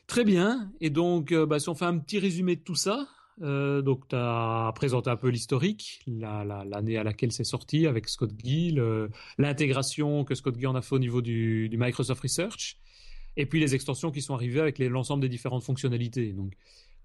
Très 0.07 0.24
bien. 0.24 0.72
Et 0.82 0.89
donc, 0.89 1.32
euh, 1.32 1.45
bah, 1.45 1.59
si 1.59 1.70
on 1.70 1.76
fait 1.76 1.86
un 1.86 1.99
petit 1.99 2.18
résumé 2.18 2.55
de 2.55 2.62
tout 2.62 2.74
ça, 2.74 3.07
Euh, 3.41 3.82
donc, 3.82 4.07
tu 4.07 4.15
as 4.15 4.71
présenté 4.75 5.09
un 5.09 5.15
peu 5.15 5.29
l'historique, 5.29 6.03
l'année 6.07 6.97
à 6.97 7.03
laquelle 7.03 7.32
c'est 7.32 7.43
sorti 7.43 7.88
avec 7.88 8.07
Scott 8.07 8.32
Gill, 8.43 8.84
l'intégration 9.38 10.23
que 10.23 10.36
Scott 10.36 10.55
Gill 10.55 10.67
en 10.67 10.75
a 10.75 10.82
fait 10.82 10.95
au 10.95 10.99
niveau 10.99 11.21
du, 11.21 11.69
Microsoft 11.73 12.21
Research, 12.21 12.77
et 13.38 13.45
puis 13.45 13.59
les 13.59 13.75
extensions 13.75 14.11
qui 14.11 14.21
sont 14.21 14.34
arrivées 14.34 14.59
avec 14.59 14.79
l'ensemble 14.79 15.21
des 15.21 15.29
différentes 15.29 15.63
fonctionnalités. 15.63 16.34
Donc, 16.34 16.53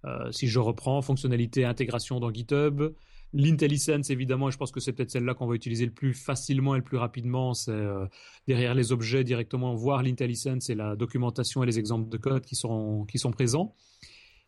euh, 0.05 0.31
si 0.31 0.47
je 0.47 0.59
reprends 0.59 1.01
fonctionnalité 1.03 1.64
intégration 1.64 2.20
dans 2.20 2.33
GitHub, 2.33 2.95
l'IntelliSense 3.33 4.11
évidemment, 4.11 4.49
et 4.49 4.53
je 4.53 4.57
pense 4.57 4.70
que 4.70 4.81
c'est 4.81 4.93
peut-être 4.93 5.11
celle-là 5.11 5.35
qu'on 5.35 5.47
va 5.47 5.55
utiliser 5.55 5.85
le 5.85 5.93
plus 5.93 6.14
facilement 6.14 6.74
et 6.74 6.79
le 6.79 6.85
plus 6.85 6.97
rapidement, 6.97 7.55
c'est 7.55 7.72
euh, 7.72 8.07
derrière 8.47 8.74
les 8.74 8.93
objets 8.93 9.24
directement 9.24 9.74
voir 9.74 10.03
l'IntelliSense 10.03 10.70
et 10.70 10.74
la 10.74 10.97
documentation 10.97 11.62
et 11.62 11.66
les 11.66 11.79
exemples 11.79 12.09
de 12.09 12.16
code 12.16 12.45
qui 12.45 12.55
sont, 12.55 13.05
qui 13.05 13.18
sont 13.18 13.33
présents. 13.33 13.74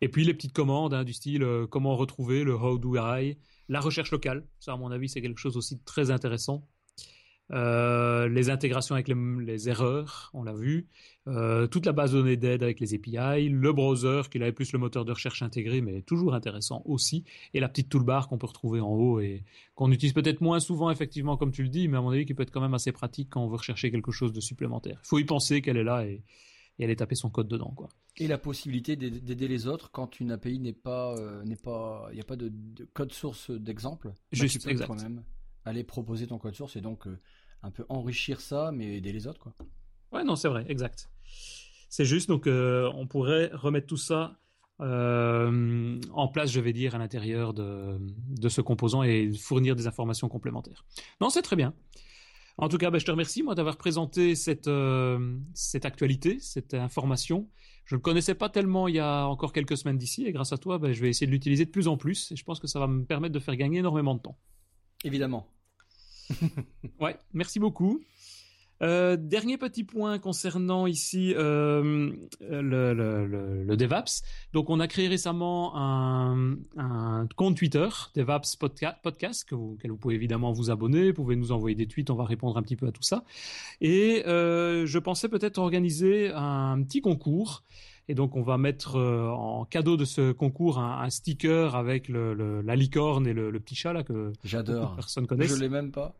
Et 0.01 0.09
puis 0.09 0.23
les 0.23 0.33
petites 0.33 0.53
commandes 0.53 0.93
hein, 0.93 1.03
du 1.03 1.13
style 1.13 1.43
euh, 1.43 1.67
comment 1.67 1.95
retrouver 1.95 2.43
le 2.43 2.55
how 2.55 2.77
do 2.77 2.95
I, 2.97 3.37
la 3.67 3.79
recherche 3.81 4.11
locale, 4.11 4.45
ça 4.59 4.73
à 4.73 4.77
mon 4.77 4.91
avis 4.91 5.09
c'est 5.09 5.21
quelque 5.21 5.39
chose 5.39 5.57
aussi 5.57 5.75
de 5.75 5.81
très 5.83 6.11
intéressant. 6.11 6.67
Euh, 7.51 8.29
les 8.29 8.51
intégrations 8.51 8.93
avec 8.93 9.07
les, 9.07 9.69
erreurs, 9.69 10.29
on 10.35 10.43
l'a 10.43 10.53
vu, 10.53 10.87
euh, 11.27 11.65
toute 11.65 11.87
la 11.87 11.93
base 11.93 12.11
de 12.11 12.19
données 12.19 12.37
d'aide 12.37 12.61
avec 12.61 12.79
les 12.79 12.93
API, 12.93 13.49
le 13.49 13.73
browser 13.73 14.21
qui 14.29 14.37
avait 14.37 14.51
plus 14.51 14.71
le 14.71 14.77
moteur 14.77 15.03
de 15.03 15.11
recherche 15.11 15.41
intégré, 15.41 15.81
mais 15.81 16.03
toujours 16.03 16.35
intéressant 16.35 16.83
aussi, 16.85 17.23
et 17.55 17.59
la 17.59 17.67
petite 17.67 17.89
toolbar 17.89 18.27
qu'on 18.27 18.37
peut 18.37 18.45
retrouver 18.45 18.81
en 18.81 18.91
haut 18.91 19.19
et 19.19 19.43
qu'on 19.73 19.91
utilise 19.91 20.13
peut-être 20.13 20.41
moins 20.41 20.59
souvent 20.59 20.91
effectivement 20.91 21.37
comme 21.37 21.51
tu 21.51 21.63
le 21.63 21.69
dis, 21.69 21.87
mais 21.87 21.97
à 21.97 22.01
mon 22.01 22.11
avis 22.11 22.25
qui 22.25 22.35
peut 22.35 22.43
être 22.43 22.51
quand 22.51 22.61
même 22.61 22.75
assez 22.75 22.91
pratique 22.91 23.29
quand 23.31 23.43
on 23.43 23.47
veut 23.47 23.57
rechercher 23.57 23.89
quelque 23.89 24.11
chose 24.11 24.31
de 24.31 24.41
supplémentaire. 24.41 24.99
Il 25.03 25.07
faut 25.07 25.19
y 25.19 25.25
penser 25.25 25.63
qu'elle 25.63 25.77
est 25.77 25.83
là 25.83 26.05
et, 26.05 26.21
et 26.79 26.85
aller 26.85 26.95
taper 26.95 27.15
son 27.15 27.29
code 27.29 27.47
dedans, 27.47 27.73
quoi. 27.75 27.89
Et 28.17 28.27
la 28.27 28.37
possibilité 28.37 28.95
d'aider 28.95 29.47
les 29.47 29.67
autres 29.67 29.91
quand 29.91 30.19
une 30.19 30.31
API 30.31 30.59
n'est 30.59 30.73
pas, 30.73 31.13
euh, 31.17 31.43
n'est 31.43 31.57
pas, 31.57 32.07
il 32.11 32.15
n'y 32.15 32.21
a 32.21 32.25
pas 32.25 32.37
de, 32.37 32.51
code 32.93 33.13
source 33.13 33.51
d'exemple. 33.51 34.07
Bah, 34.07 34.15
Juste, 34.31 34.65
peux 34.65 34.75
quand 34.85 35.01
même 35.01 35.23
aller 35.65 35.83
proposer 35.83 36.25
ton 36.25 36.37
code 36.37 36.55
source 36.55 36.77
et 36.77 36.81
donc 36.81 37.05
euh, 37.05 37.19
un 37.63 37.71
peu 37.71 37.85
enrichir 37.89 38.39
ça, 38.39 38.71
mais 38.73 38.97
aider 38.97 39.11
les 39.11 39.27
autres, 39.27 39.39
quoi. 39.39 39.53
Ouais, 40.11 40.23
non, 40.23 40.35
c'est 40.35 40.47
vrai, 40.47 40.65
exact. 40.69 41.09
C'est 41.89 42.05
juste, 42.05 42.29
donc 42.29 42.47
euh, 42.47 42.89
on 42.95 43.07
pourrait 43.07 43.51
remettre 43.53 43.87
tout 43.87 43.97
ça 43.97 44.39
en 44.81 46.29
place, 46.29 46.49
je 46.49 46.61
vais 46.61 46.71
dire, 46.71 46.95
à 46.95 46.99
l'intérieur 46.99 47.53
de, 47.53 47.97
de 47.99 48.47
ce 48.47 48.61
composant 48.61 49.03
et 49.03 49.29
fournir 49.33 49.75
des 49.75 49.87
informations 49.87 50.29
complémentaires. 50.29 50.85
Non, 51.19 51.29
c'est 51.29 51.41
très 51.41 51.57
bien. 51.57 51.73
En 52.61 52.67
tout 52.67 52.77
cas, 52.77 52.91
ben, 52.91 52.99
je 52.99 53.05
te 53.05 53.11
remercie 53.11 53.41
moi 53.41 53.55
d'avoir 53.55 53.77
présenté 53.77 54.35
cette, 54.35 54.67
euh, 54.67 55.37
cette 55.53 55.85
actualité, 55.85 56.39
cette 56.41 56.73
information. 56.73 57.49
Je 57.85 57.95
ne 57.95 57.99
le 57.99 58.01
connaissais 58.01 58.35
pas 58.35 58.49
tellement 58.49 58.89
il 58.89 58.95
y 58.95 58.99
a 58.99 59.25
encore 59.27 59.53
quelques 59.53 59.77
semaines 59.77 59.97
d'ici 59.97 60.25
et 60.25 60.33
grâce 60.33 60.51
à 60.51 60.57
toi, 60.57 60.77
ben, 60.77 60.91
je 60.91 61.01
vais 61.01 61.09
essayer 61.09 61.25
de 61.25 61.31
l'utiliser 61.31 61.63
de 61.63 61.71
plus 61.71 61.87
en 61.87 61.95
plus 61.95 62.31
et 62.33 62.35
je 62.35 62.43
pense 62.43 62.59
que 62.59 62.67
ça 62.67 62.79
va 62.79 62.87
me 62.87 63.05
permettre 63.05 63.33
de 63.33 63.39
faire 63.39 63.55
gagner 63.55 63.79
énormément 63.79 64.13
de 64.13 64.19
temps. 64.19 64.37
Évidemment. 65.05 65.47
ouais, 66.99 67.17
merci 67.33 67.59
beaucoup. 67.59 68.01
Euh, 68.81 69.17
dernier 69.17 69.57
petit 69.57 69.83
point 69.83 70.19
concernant 70.19 70.87
ici 70.87 71.33
euh, 71.35 72.11
le, 72.39 72.93
le, 72.93 73.77
DevApps. 73.77 74.23
Donc, 74.53 74.69
on 74.69 74.79
a 74.79 74.87
créé 74.87 75.07
récemment 75.07 75.73
un, 75.75 76.57
compte 77.35 77.57
Twitter, 77.57 77.87
DevApps 78.15 78.55
Podcast, 78.55 79.43
que 79.47 79.55
vous, 79.55 79.73
auquel 79.73 79.91
vous 79.91 79.97
pouvez 79.97 80.15
évidemment 80.15 80.51
vous 80.51 80.71
abonner. 80.71 81.09
Vous 81.09 81.23
pouvez 81.23 81.35
nous 81.35 81.51
envoyer 81.51 81.75
des 81.75 81.87
tweets, 81.87 82.09
on 82.09 82.15
va 82.15 82.25
répondre 82.25 82.57
un 82.57 82.61
petit 82.61 82.75
peu 82.75 82.87
à 82.87 82.91
tout 82.91 83.03
ça. 83.03 83.23
Et 83.81 84.23
euh, 84.27 84.85
je 84.85 84.99
pensais 84.99 85.27
peut-être 85.27 85.57
organiser 85.57 86.31
un 86.33 86.81
petit 86.83 87.01
concours. 87.01 87.63
Et 88.07 88.15
donc, 88.15 88.35
on 88.35 88.41
va 88.41 88.57
mettre 88.57 88.95
en 88.97 89.65
cadeau 89.65 89.95
de 89.95 90.05
ce 90.05 90.31
concours 90.31 90.79
un, 90.79 91.09
sticker 91.09 91.75
avec 91.75 92.09
la 92.09 92.75
licorne 92.75 93.27
et 93.27 93.33
le, 93.33 93.59
petit 93.59 93.75
chat 93.75 93.93
là 93.93 94.03
que 94.03 94.33
j'adore. 94.43 94.95
Personne 94.95 95.27
connaît. 95.27 95.47
Je 95.47 95.55
l'ai 95.55 95.69
même 95.69 95.91
pas. 95.91 96.15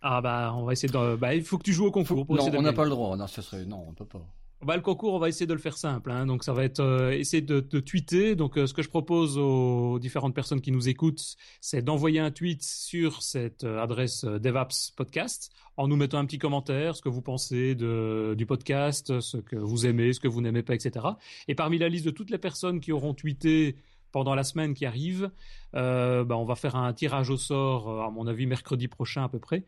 Ah 0.00 0.20
bah 0.20 0.54
on 0.56 0.64
va 0.64 0.72
essayer 0.72 0.92
de. 0.92 1.16
Bah 1.16 1.34
il 1.34 1.44
faut 1.44 1.58
que 1.58 1.64
tu 1.64 1.72
joues 1.72 1.86
au 1.86 1.90
concours. 1.90 2.26
Pour 2.26 2.36
non, 2.36 2.50
on 2.54 2.62
n'a 2.62 2.72
pas 2.72 2.84
le 2.84 2.90
droit. 2.90 3.16
Non, 3.16 3.26
ce 3.26 3.42
serait 3.42 3.64
non, 3.64 3.84
on 3.88 3.92
peut 3.92 4.04
pas. 4.04 4.24
Bah, 4.60 4.74
le 4.74 4.82
concours, 4.82 5.14
on 5.14 5.20
va 5.20 5.28
essayer 5.28 5.46
de 5.46 5.52
le 5.52 5.60
faire 5.60 5.76
simple. 5.76 6.10
Hein. 6.10 6.26
Donc, 6.26 6.42
ça 6.42 6.52
va 6.52 6.64
être 6.64 6.80
euh, 6.80 7.12
essayer 7.12 7.40
de, 7.40 7.60
de, 7.60 7.78
tweeter. 7.78 8.34
Donc, 8.34 8.58
euh, 8.58 8.66
ce 8.66 8.74
que 8.74 8.82
je 8.82 8.88
propose 8.88 9.38
aux 9.38 10.00
différentes 10.00 10.34
personnes 10.34 10.60
qui 10.60 10.72
nous 10.72 10.88
écoutent, 10.88 11.36
c'est 11.60 11.80
d'envoyer 11.80 12.18
un 12.18 12.32
tweet 12.32 12.64
sur 12.64 13.22
cette 13.22 13.62
euh, 13.62 13.80
adresse 13.80 14.24
DevApps 14.24 14.90
Podcast 14.96 15.52
en 15.76 15.86
nous 15.86 15.94
mettant 15.94 16.18
un 16.18 16.24
petit 16.24 16.38
commentaire, 16.38 16.96
ce 16.96 17.02
que 17.02 17.08
vous 17.08 17.22
pensez 17.22 17.76
de, 17.76 18.34
du 18.36 18.46
podcast, 18.46 19.20
ce 19.20 19.36
que 19.36 19.54
vous 19.54 19.86
aimez, 19.86 20.12
ce 20.12 20.18
que 20.18 20.26
vous 20.26 20.40
n'aimez 20.40 20.64
pas, 20.64 20.74
etc. 20.74 21.06
Et 21.46 21.54
parmi 21.54 21.78
la 21.78 21.88
liste 21.88 22.04
de 22.04 22.10
toutes 22.10 22.30
les 22.30 22.38
personnes 22.38 22.80
qui 22.80 22.90
auront 22.90 23.14
tweeté 23.14 23.76
pendant 24.12 24.34
la 24.34 24.44
semaine 24.44 24.74
qui 24.74 24.86
arrive, 24.86 25.30
euh, 25.74 26.24
bah, 26.24 26.36
on 26.36 26.44
va 26.44 26.54
faire 26.54 26.76
un 26.76 26.92
tirage 26.92 27.30
au 27.30 27.36
sort, 27.36 27.88
euh, 27.88 28.06
à 28.06 28.10
mon 28.10 28.26
avis 28.26 28.46
mercredi 28.46 28.88
prochain 28.88 29.24
à 29.24 29.28
peu 29.28 29.38
près. 29.38 29.64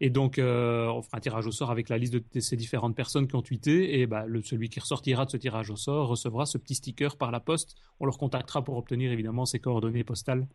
Et 0.00 0.10
donc, 0.10 0.38
euh, 0.38 0.86
on 0.88 1.02
fera 1.02 1.18
un 1.18 1.20
tirage 1.20 1.46
au 1.46 1.52
sort 1.52 1.70
avec 1.70 1.88
la 1.88 1.98
liste 1.98 2.14
de, 2.14 2.40
ces 2.40 2.56
différentes 2.56 2.96
personnes 2.96 3.26
qui 3.26 3.34
ont 3.36 3.42
tweeté. 3.42 4.00
Et 4.00 4.06
bah, 4.06 4.24
le, 4.26 4.42
celui 4.42 4.68
qui 4.68 4.80
ressortira 4.80 5.24
de 5.24 5.30
ce 5.30 5.36
tirage 5.36 5.70
au 5.70 5.76
sort 5.76 6.08
recevra 6.08 6.46
ce 6.46 6.58
petit 6.58 6.74
sticker 6.74 7.16
par 7.16 7.30
la 7.30 7.40
poste. 7.40 7.76
On 8.00 8.06
leur 8.06 8.18
contactera 8.18 8.62
pour 8.62 8.76
obtenir 8.76 9.12
évidemment 9.12 9.46
ses 9.46 9.58
coordonnées 9.58 10.04
postales 10.04 10.46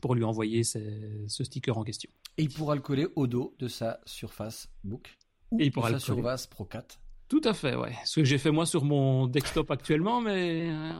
pour 0.00 0.14
lui 0.14 0.24
envoyer 0.24 0.62
ce 0.62 1.44
sticker 1.44 1.76
en 1.76 1.82
question. 1.82 2.10
Et 2.38 2.44
il 2.44 2.48
pourra 2.48 2.74
le 2.74 2.80
coller 2.80 3.08
au 3.16 3.26
dos 3.26 3.54
de 3.58 3.68
sa 3.68 4.00
Surface 4.06 4.68
Book. 4.84 5.18
Ou 5.50 5.60
et 5.60 5.64
il 5.66 5.72
pourra 5.72 5.90
de 5.90 5.98
sa 5.98 6.06
Surface 6.14 6.46
Pro 6.46 6.64
4. 6.64 7.00
Tout 7.30 7.40
à 7.44 7.54
fait, 7.54 7.76
ouais. 7.76 7.92
Ce 8.04 8.18
que 8.18 8.24
j'ai 8.24 8.38
fait 8.38 8.50
moi 8.50 8.66
sur 8.66 8.84
mon 8.84 9.28
desktop 9.28 9.70
actuellement, 9.70 10.20
mais 10.20 10.68
euh, 10.68 10.92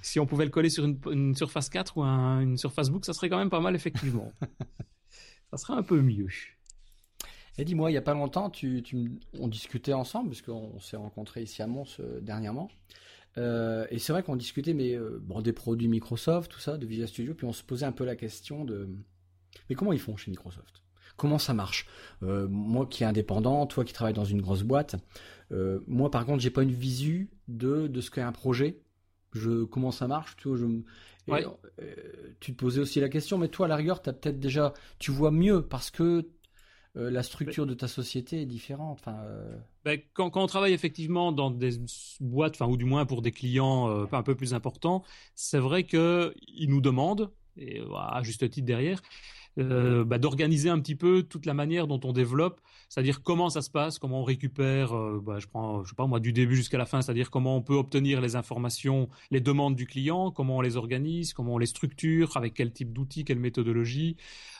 si 0.00 0.18
on 0.18 0.24
pouvait 0.24 0.46
le 0.46 0.50
coller 0.50 0.70
sur 0.70 0.82
une, 0.86 1.34
Surface 1.36 1.68
4 1.68 1.98
ou 1.98 2.02
une 2.04 2.56
Surface 2.56 2.88
Book, 2.88 3.04
ça 3.04 3.12
serait 3.12 3.28
quand 3.28 3.36
même 3.36 3.50
pas 3.50 3.60
mal, 3.60 3.74
effectivement. 3.76 4.32
ça 5.50 5.58
serait 5.58 5.74
un 5.74 5.82
peu 5.82 6.00
mieux. 6.00 6.28
Et 7.58 7.66
dis-moi, 7.66 7.90
il 7.90 7.92
n'y 7.92 7.98
a 7.98 8.02
pas 8.02 8.14
longtemps, 8.14 8.48
tu, 8.48 8.82
on 9.38 9.46
discutait 9.46 9.92
ensemble, 9.92 10.30
parce 10.30 10.40
qu'on 10.40 10.80
s'est 10.80 10.96
rencontrés 10.96 11.42
ici 11.42 11.60
à 11.60 11.66
Mons 11.66 12.00
euh, 12.00 12.18
dernièrement. 12.22 12.70
Euh, 13.36 13.86
et 13.90 13.98
c'est 13.98 14.14
vrai 14.14 14.22
qu'on 14.22 14.36
discutait 14.36 14.72
mais, 14.72 14.96
bon, 15.20 15.42
des 15.42 15.52
produits 15.52 15.88
Microsoft, 15.88 16.50
tout 16.50 16.60
ça, 16.60 16.78
de 16.78 16.86
Visual 16.86 17.08
Studio, 17.08 17.34
puis 17.34 17.46
on 17.46 17.52
se 17.52 17.62
posait 17.62 17.84
un 17.84 17.92
peu 17.92 18.06
la 18.06 18.16
question 18.16 18.64
de... 18.64 18.88
Mais 19.68 19.74
comment 19.76 19.92
ils 19.92 20.00
font 20.00 20.16
chez 20.16 20.30
Microsoft? 20.30 20.82
Comment 21.18 21.38
ça 21.38 21.52
marche 21.52 21.86
Moi 22.22 22.86
qui 22.86 23.02
est 23.02 23.06
indépendant, 23.06 23.66
toi 23.66 23.84
qui 23.84 23.92
travailles 23.92 24.14
dans 24.14 24.24
une 24.24 24.40
grosse 24.40 24.62
boîte, 24.62 24.96
euh, 25.52 25.80
moi, 25.86 26.10
par 26.10 26.26
contre, 26.26 26.40
j'ai 26.40 26.50
pas 26.50 26.62
une 26.62 26.72
visu 26.72 27.30
de, 27.48 27.86
de 27.86 28.00
ce 28.00 28.10
qu'est 28.10 28.20
un 28.20 28.32
projet. 28.32 28.80
Je, 29.32 29.64
comment 29.64 29.90
ça 29.90 30.08
marche, 30.08 30.36
tu 30.36 30.48
vois, 30.48 30.56
je, 30.56 30.64
euh, 31.30 31.94
tu 32.40 32.52
te 32.52 32.56
posais 32.56 32.80
aussi 32.80 32.98
la 33.00 33.10
question, 33.10 33.36
mais 33.36 33.48
toi, 33.48 33.66
à 33.66 33.68
la 33.68 33.76
rigueur, 33.76 34.00
as 34.06 34.12
peut-être 34.12 34.40
déjà, 34.40 34.72
tu 34.98 35.10
vois 35.10 35.30
mieux 35.30 35.62
parce 35.62 35.90
que 35.90 36.26
euh, 36.96 37.10
la 37.10 37.22
structure 37.22 37.66
de 37.66 37.74
ta 37.74 37.88
société 37.88 38.40
est 38.40 38.46
différente. 38.46 38.98
Enfin, 39.00 39.18
ben, 39.84 40.00
quand, 40.14 40.30
quand, 40.30 40.42
on 40.42 40.46
travaille 40.46 40.72
effectivement 40.72 41.30
dans 41.32 41.50
des 41.50 41.72
boîtes, 42.20 42.54
enfin, 42.54 42.70
ou 42.70 42.78
du 42.78 42.86
moins 42.86 43.04
pour 43.04 43.20
des 43.20 43.32
clients 43.32 44.06
un 44.10 44.22
peu 44.22 44.34
plus 44.34 44.54
importants, 44.54 45.04
c'est 45.34 45.58
vrai 45.58 45.84
qu'ils 45.84 46.68
nous 46.68 46.80
demandent, 46.80 47.30
et 47.58 47.82
à 47.94 48.22
juste 48.22 48.48
titre 48.48 48.66
derrière, 48.66 49.02
euh, 49.58 50.04
bah, 50.04 50.18
d'organiser 50.18 50.70
un 50.70 50.78
petit 50.78 50.94
peu 50.94 51.24
toute 51.24 51.44
la 51.44 51.54
manière 51.54 51.88
dont 51.88 51.98
on 52.04 52.12
développe, 52.12 52.60
c'est-à-dire 52.88 53.22
comment 53.22 53.50
ça 53.50 53.60
se 53.60 53.70
passe, 53.70 53.98
comment 53.98 54.20
on 54.20 54.24
récupère, 54.24 54.96
euh, 54.96 55.20
bah, 55.24 55.40
je 55.40 55.48
prends, 55.48 55.82
je 55.82 55.88
sais 55.88 55.96
pas 55.96 56.06
moi, 56.06 56.20
du 56.20 56.32
début 56.32 56.54
jusqu'à 56.54 56.78
la 56.78 56.86
fin, 56.86 57.02
c'est-à-dire 57.02 57.30
comment 57.30 57.56
on 57.56 57.62
peut 57.62 57.74
obtenir 57.74 58.20
les 58.20 58.36
informations, 58.36 59.08
les 59.32 59.40
demandes 59.40 59.74
du 59.74 59.86
client, 59.86 60.30
comment 60.30 60.58
on 60.58 60.60
les 60.60 60.76
organise, 60.76 61.32
comment 61.32 61.54
on 61.54 61.58
les 61.58 61.66
structure, 61.66 62.36
avec 62.36 62.54
quel 62.54 62.72
type 62.72 62.92
d'outils, 62.92 63.24
quelle 63.24 63.40
méthodologie, 63.40 64.16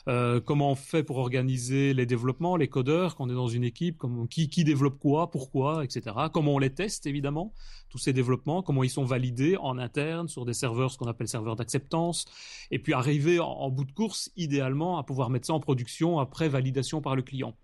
euh, 0.09 0.41
comment 0.41 0.71
on 0.71 0.75
fait 0.75 1.03
pour 1.03 1.17
organiser 1.17 1.93
les 1.93 2.05
développements, 2.05 2.57
les 2.57 2.67
codeurs, 2.67 3.15
quand 3.15 3.27
on 3.27 3.29
est 3.29 3.33
dans 3.33 3.47
une 3.47 3.63
équipe, 3.63 4.03
qui, 4.29 4.49
qui 4.49 4.65
développe 4.65 4.99
quoi, 4.99 5.31
pourquoi, 5.31 5.85
etc. 5.85 6.13
Comment 6.33 6.55
on 6.55 6.59
les 6.59 6.73
teste 6.73 7.07
évidemment, 7.07 7.53
tous 7.89 7.99
ces 7.99 8.11
développements, 8.11 8.63
comment 8.63 8.83
ils 8.83 8.89
sont 8.89 9.05
validés 9.05 9.55
en 9.57 9.77
interne 9.77 10.27
sur 10.27 10.43
des 10.43 10.53
serveurs, 10.53 10.91
ce 10.91 10.97
qu'on 10.97 11.07
appelle 11.07 11.29
serveurs 11.29 11.55
d'acceptance, 11.55 12.25
et 12.69 12.79
puis 12.79 12.91
arriver 12.91 13.39
en 13.39 13.69
bout 13.69 13.85
de 13.85 13.93
course, 13.93 14.29
idéalement 14.35 14.78
à 14.81 15.03
pouvoir 15.03 15.29
mettre 15.29 15.47
ça 15.47 15.53
en 15.53 15.59
production 15.59 16.19
après 16.19 16.49
validation 16.49 17.01
par 17.01 17.15
le 17.15 17.21
client. 17.21 17.55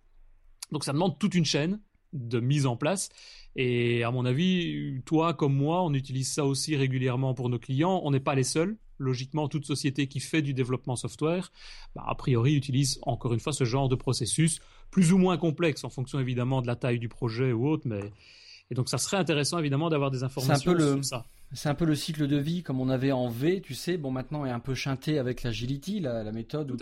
Donc 0.72 0.84
ça 0.84 0.94
demande 0.94 1.18
toute 1.20 1.36
une 1.36 1.46
chaîne 1.46 1.80
de 2.14 2.40
mise 2.40 2.66
en 2.66 2.76
place. 2.76 3.10
Et 3.56 4.04
à 4.04 4.12
mon 4.12 4.26
avis, 4.26 5.02
toi 5.06 5.34
comme 5.34 5.56
moi, 5.56 5.84
on 5.84 5.94
utilise 5.94 6.32
ça 6.32 6.46
aussi 6.46 6.76
régulièrement 6.76 7.34
pour 7.34 7.50
nos 7.50 7.60
clients. 7.60 8.02
On 8.04 8.12
n'est 8.12 8.20
pas 8.20 8.36
les 8.36 8.44
seuls. 8.44 8.78
Logiquement, 8.98 9.50
toute 9.50 9.66
société 9.66 10.08
qui 10.08 10.22
fait 10.22 10.42
du 10.42 10.54
développement 10.54 10.96
software, 10.96 11.52
bah, 11.96 12.04
a 12.08 12.16
priori, 12.16 12.56
utilise 12.56 13.00
encore 13.02 13.34
une 13.34 13.42
fois 13.42 13.52
ce 13.52 13.66
genre 13.66 13.90
de 13.90 13.96
processus, 13.96 14.60
plus 14.90 15.12
ou 15.12 15.18
moins 15.18 15.38
complexe 15.38 15.84
en 15.84 15.90
fonction 15.90 16.18
évidemment 16.18 16.62
de 16.62 16.68
la 16.68 16.78
taille 16.78 17.00
du 17.00 17.10
projet 17.10 17.52
ou 17.52 17.68
autre. 17.68 17.84
Mais 17.86 18.00
et 18.72 18.76
donc 18.76 18.90
ça 18.90 18.98
serait 18.98 19.18
intéressant 19.18 19.60
évidemment 19.60 19.90
d'avoir 19.90 20.12
des 20.12 20.24
informations 20.24 20.72
un 20.72 20.76
peu 20.76 20.94
sur 20.94 21.06
ça. 21.06 21.26
C'est 21.54 21.70
un 21.70 21.76
peu 21.76 21.86
le 21.86 21.96
cycle 21.96 22.28
de 22.28 22.38
vie 22.38 22.64
comme 22.64 22.82
on 22.82 22.90
avait 22.90 23.12
en 23.12 23.30
V, 23.30 23.62
tu 23.62 23.76
sais. 23.76 23.98
Bon, 23.98 24.12
maintenant 24.12 24.46
est 24.46 24.52
un 24.52 24.60
peu 24.60 24.74
chanté 24.74 25.20
avec 25.20 25.44
l'agility, 25.44 26.00
la, 26.00 26.32
méthode 26.32 26.72
où 26.72 26.78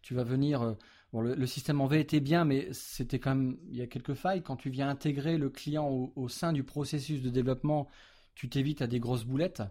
tu, 0.00 0.14
vas, 0.14 0.24
venir. 0.24 0.62
Euh, 0.62 0.72
bon, 1.12 1.20
le, 1.20 1.46
système 1.46 1.80
en 1.80 1.86
V 1.86 1.98
était 1.98 2.20
bien, 2.20 2.44
mais 2.44 2.68
c'était 2.72 3.18
quand 3.18 3.34
même 3.34 3.56
il 3.70 3.76
y 3.76 3.82
a 3.82 3.86
quelques 3.86 4.14
failles. 4.14 4.42
Quand 4.42 4.56
tu 4.56 4.70
viens 4.70 4.88
intégrer 4.88 5.36
le 5.36 5.50
client 5.50 5.88
au, 6.14 6.28
sein 6.28 6.52
du 6.52 6.62
processus 6.62 7.20
de 7.20 7.30
développement, 7.30 7.88
tu 8.34 8.48
t'évites 8.48 8.82
à 8.82 8.86
des 8.86 9.00
grosses 9.00 9.24
boulettes. 9.24 9.62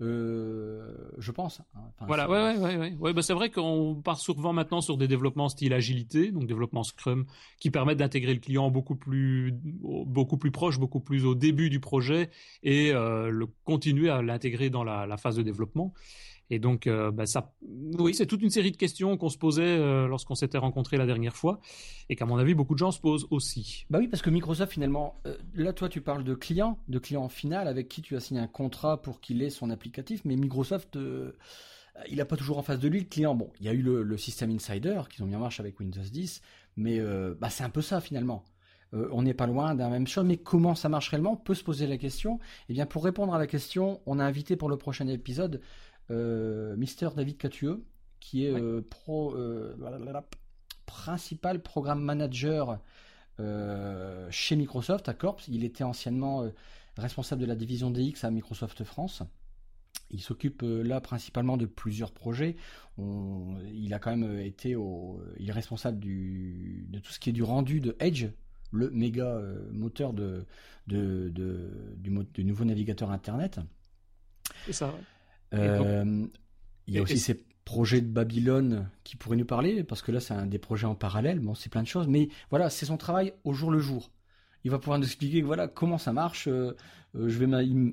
Je 0.00 1.30
pense. 1.30 1.60
Hein. 1.74 1.80
voilà, 2.06 2.28
ouais, 2.28 2.56
ouais, 2.58 2.76
ouais, 2.76 2.96
ouais. 2.98 3.12
Bah, 3.12 3.22
c'est 3.22 3.34
vrai 3.34 3.50
qu'on 3.50 4.00
part 4.02 4.18
souvent 4.18 4.52
maintenant 4.52 4.80
sur 4.80 4.96
des 4.96 5.08
développements 5.08 5.48
style 5.48 5.72
agilité, 5.72 6.32
donc 6.32 6.46
développement 6.46 6.82
Scrum, 6.82 7.26
qui 7.58 7.70
permettent 7.70 7.98
d'intégrer 7.98 8.34
le 8.34 8.40
client 8.40 8.70
beaucoup 8.70 8.96
plus, 8.96 9.52
beaucoup 9.52 10.36
plus 10.36 10.50
proche, 10.50 10.78
beaucoup 10.78 11.00
plus 11.00 11.26
au 11.26 11.34
début 11.34 11.70
du 11.70 11.80
projet 11.80 12.30
et 12.62 12.92
le 12.92 13.46
continuer 13.64 14.10
à 14.10 14.22
l'intégrer 14.22 14.70
dans 14.70 14.84
la, 14.84 15.16
phase 15.16 15.36
de 15.36 15.42
développement. 15.42 15.92
Et 16.50 16.58
donc, 16.58 16.86
euh, 16.86 17.12
bah, 17.12 17.26
ça, 17.26 17.54
oui, 17.62 18.12
c'est 18.12 18.26
toute 18.26 18.42
une 18.42 18.50
série 18.50 18.72
de 18.72 18.76
questions 18.76 19.16
qu'on 19.16 19.28
se 19.28 19.38
posait 19.38 19.62
euh, 19.62 20.08
lorsqu'on 20.08 20.34
s'était 20.34 20.58
rencontrés 20.58 20.96
la 20.96 21.06
dernière 21.06 21.36
fois, 21.36 21.60
et 22.08 22.16
qu'à 22.16 22.26
mon 22.26 22.38
avis, 22.38 22.54
beaucoup 22.54 22.74
de 22.74 22.78
gens 22.78 22.90
se 22.90 23.00
posent 23.00 23.28
aussi. 23.30 23.86
Bah 23.88 23.98
oui, 24.00 24.08
parce 24.08 24.20
que 24.20 24.30
Microsoft, 24.30 24.72
finalement, 24.72 25.20
euh, 25.26 25.36
là, 25.54 25.72
toi, 25.72 25.88
tu 25.88 26.00
parles 26.00 26.24
de 26.24 26.34
client, 26.34 26.78
de 26.88 26.98
client 26.98 27.28
final 27.28 27.68
avec 27.68 27.88
qui 27.88 28.02
tu 28.02 28.16
as 28.16 28.20
signé 28.20 28.40
un 28.40 28.48
contrat 28.48 29.00
pour 29.00 29.20
qu'il 29.20 29.42
ait 29.42 29.50
son 29.50 29.70
applicatif, 29.70 30.22
mais 30.24 30.34
Microsoft, 30.34 30.98
il 32.08 32.16
n'a 32.16 32.24
pas 32.24 32.36
toujours 32.36 32.58
en 32.58 32.62
face 32.62 32.80
de 32.80 32.88
lui 32.88 32.98
le 32.98 33.06
client. 33.06 33.36
Bon, 33.36 33.52
il 33.60 33.66
y 33.66 33.68
a 33.68 33.72
eu 33.72 33.82
le, 33.82 34.16
système 34.16 34.50
Insider 34.50 35.02
qu'ils 35.08 35.22
ont 35.22 35.26
mis 35.26 35.36
en 35.36 35.40
marche 35.40 35.60
avec 35.60 35.78
Windows 35.78 36.00
10, 36.00 36.42
mais 36.76 37.00
bah, 37.40 37.48
c'est 37.48 37.62
un 37.62 37.70
peu 37.70 37.82
ça 37.82 38.00
finalement. 38.00 38.44
on 38.92 39.22
n'est 39.22 39.34
pas 39.34 39.46
loin 39.46 39.74
d'un 39.74 39.88
même 39.88 40.06
chose, 40.06 40.24
mais 40.24 40.36
comment 40.36 40.74
ça 40.74 40.88
marche 40.88 41.10
réellement 41.10 41.32
On 41.32 41.36
peut 41.36 41.54
se 41.54 41.62
poser 41.62 41.86
la 41.86 41.96
question. 41.96 42.36
Et 42.36 42.70
eh 42.70 42.72
bien, 42.72 42.86
pour 42.86 43.04
répondre 43.04 43.34
à 43.34 43.38
la 43.38 43.46
question, 43.46 44.00
on 44.06 44.18
a 44.18 44.24
invité 44.24 44.56
pour 44.56 44.68
le 44.68 44.76
prochain 44.76 45.06
épisode 45.06 45.60
Mister 46.10 47.08
David 47.14 47.38
Catueux, 47.38 47.84
qui 48.20 48.44
est 48.44 48.52
euh, 48.52 48.82
pro, 48.88 49.34
euh, 49.34 49.74
principal 50.86 51.60
programme 51.60 52.02
manager 52.02 52.78
chez 54.30 54.54
Microsoft 54.54 55.08
à 55.08 55.14
Corp. 55.14 55.40
Il 55.48 55.64
était 55.64 55.82
anciennement 55.82 56.44
responsable 56.98 57.40
de 57.40 57.46
la 57.46 57.56
division 57.56 57.90
DX 57.90 58.22
à 58.22 58.30
Microsoft 58.30 58.84
France. 58.84 59.22
Il 60.10 60.20
s'occupe 60.20 60.62
là 60.62 61.00
principalement 61.00 61.56
de 61.56 61.64
plusieurs 61.64 62.12
projets. 62.12 62.56
il 62.98 63.94
a 63.94 63.98
quand 63.98 64.14
même 64.14 64.38
été 64.40 64.76
au, 64.76 65.22
il 65.38 65.48
est 65.48 65.52
responsable 65.52 66.00
de 66.00 66.98
tout 66.98 67.12
ce 67.12 67.18
qui 67.18 67.30
est 67.30 67.32
du 67.32 67.42
rendu 67.42 67.80
de 67.80 67.96
Edge, 67.98 68.26
le 68.72 68.90
méga 68.90 69.40
moteur 69.72 70.12
de, 70.12 70.44
du, 70.86 72.44
nouveau 72.44 72.66
navigateur 72.66 73.10
Internet. 73.10 73.58
C'est 74.66 74.74
ça. 74.74 74.94
Euh, 75.54 76.26
il 76.86 76.94
y 76.94 76.98
a 76.98 77.02
aussi 77.02 77.18
ces 77.18 77.44
projets 77.64 78.00
de 78.00 78.08
Babylone 78.08 78.88
qui 79.04 79.16
pourraient 79.16 79.36
nous 79.36 79.44
parler, 79.44 79.84
parce 79.84 80.02
que 80.02 80.12
là, 80.12 80.20
c'est 80.20 80.34
un 80.34 80.46
des 80.46 80.58
projets 80.58 80.86
en 80.86 80.94
parallèle. 80.94 81.38
Bon, 81.40 81.54
c'est 81.54 81.70
plein 81.70 81.82
de 81.82 81.88
choses, 81.88 82.08
mais 82.08 82.28
voilà, 82.50 82.70
c'est 82.70 82.86
son 82.86 82.96
travail 82.96 83.32
au 83.44 83.52
jour 83.52 83.70
le 83.70 83.78
jour. 83.78 84.10
Il 84.64 84.70
va 84.70 84.78
pouvoir 84.78 84.98
nous 84.98 85.06
expliquer 85.06 85.40
voilà 85.40 85.68
comment 85.68 85.96
ça 85.96 86.12
marche. 86.12 86.46
Euh, 86.46 86.76
euh, 87.16 87.28
je 87.28 87.38
vais 87.38 87.46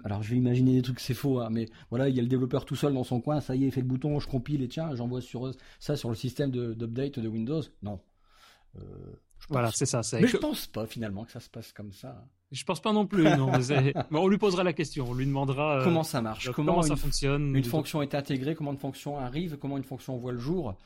alors 0.03 0.21
je 0.21 0.31
vais 0.31 0.35
imaginer 0.35 0.73
des 0.73 0.81
trucs 0.81 0.99
c'est 0.99 1.13
faux, 1.13 1.39
hein, 1.39 1.47
mais 1.49 1.69
voilà 1.89 2.09
il 2.09 2.15
y 2.15 2.19
a 2.19 2.21
le 2.21 2.27
développeur 2.27 2.65
tout 2.65 2.75
seul 2.75 2.93
dans 2.93 3.05
son 3.05 3.21
coin, 3.21 3.39
ça 3.39 3.55
y 3.55 3.63
est, 3.63 3.67
il 3.67 3.71
fait 3.71 3.81
le 3.81 3.87
bouton, 3.87 4.19
je 4.19 4.27
compile 4.27 4.61
et 4.61 4.67
tiens, 4.67 4.93
j'envoie 4.93 5.21
sur 5.21 5.51
ça 5.79 5.95
sur 5.95 6.09
le 6.09 6.15
système 6.15 6.51
d'update 6.51 7.19
de, 7.19 7.27
Windows. 7.29 7.61
Non. 7.81 8.01
voilà, 9.49 9.71
c'est 9.73 9.85
ça. 9.85 10.01
Mais 10.19 10.27
je 10.27 10.37
pense 10.37 10.67
pas 10.67 10.85
finalement 10.85 11.23
que 11.23 11.31
ça 11.31 11.39
se 11.39 11.49
passe 11.49 11.71
comme 11.71 11.93
ça. 11.93 12.27
Je 12.51 12.63
pense 12.63 12.81
pas 12.81 12.93
non 12.93 13.05
plus. 13.05 13.23
Non. 13.37 13.51
on 14.11 14.27
lui 14.27 14.37
posera 14.37 14.63
la 14.63 14.73
question. 14.73 15.07
On 15.09 15.13
lui 15.13 15.25
demandera 15.25 15.79
euh, 15.79 15.83
comment 15.83 16.03
ça 16.03 16.21
marche, 16.21 16.51
comment, 16.51 16.81
ça 16.81 16.95
fonctionne. 16.95 17.55
Une 17.55 17.63
fonction 17.63 18.01
est 18.01 18.15
intégrée, 18.15 18.55
comment 18.55 18.71
une 18.71 18.77
fonction 18.77 19.17
arrive, 19.17 19.57
comment 19.57 19.77
une 19.77 19.83
fonction 19.83 20.17
voit 20.17 20.31
le 20.31 20.39
jour. 20.39 20.77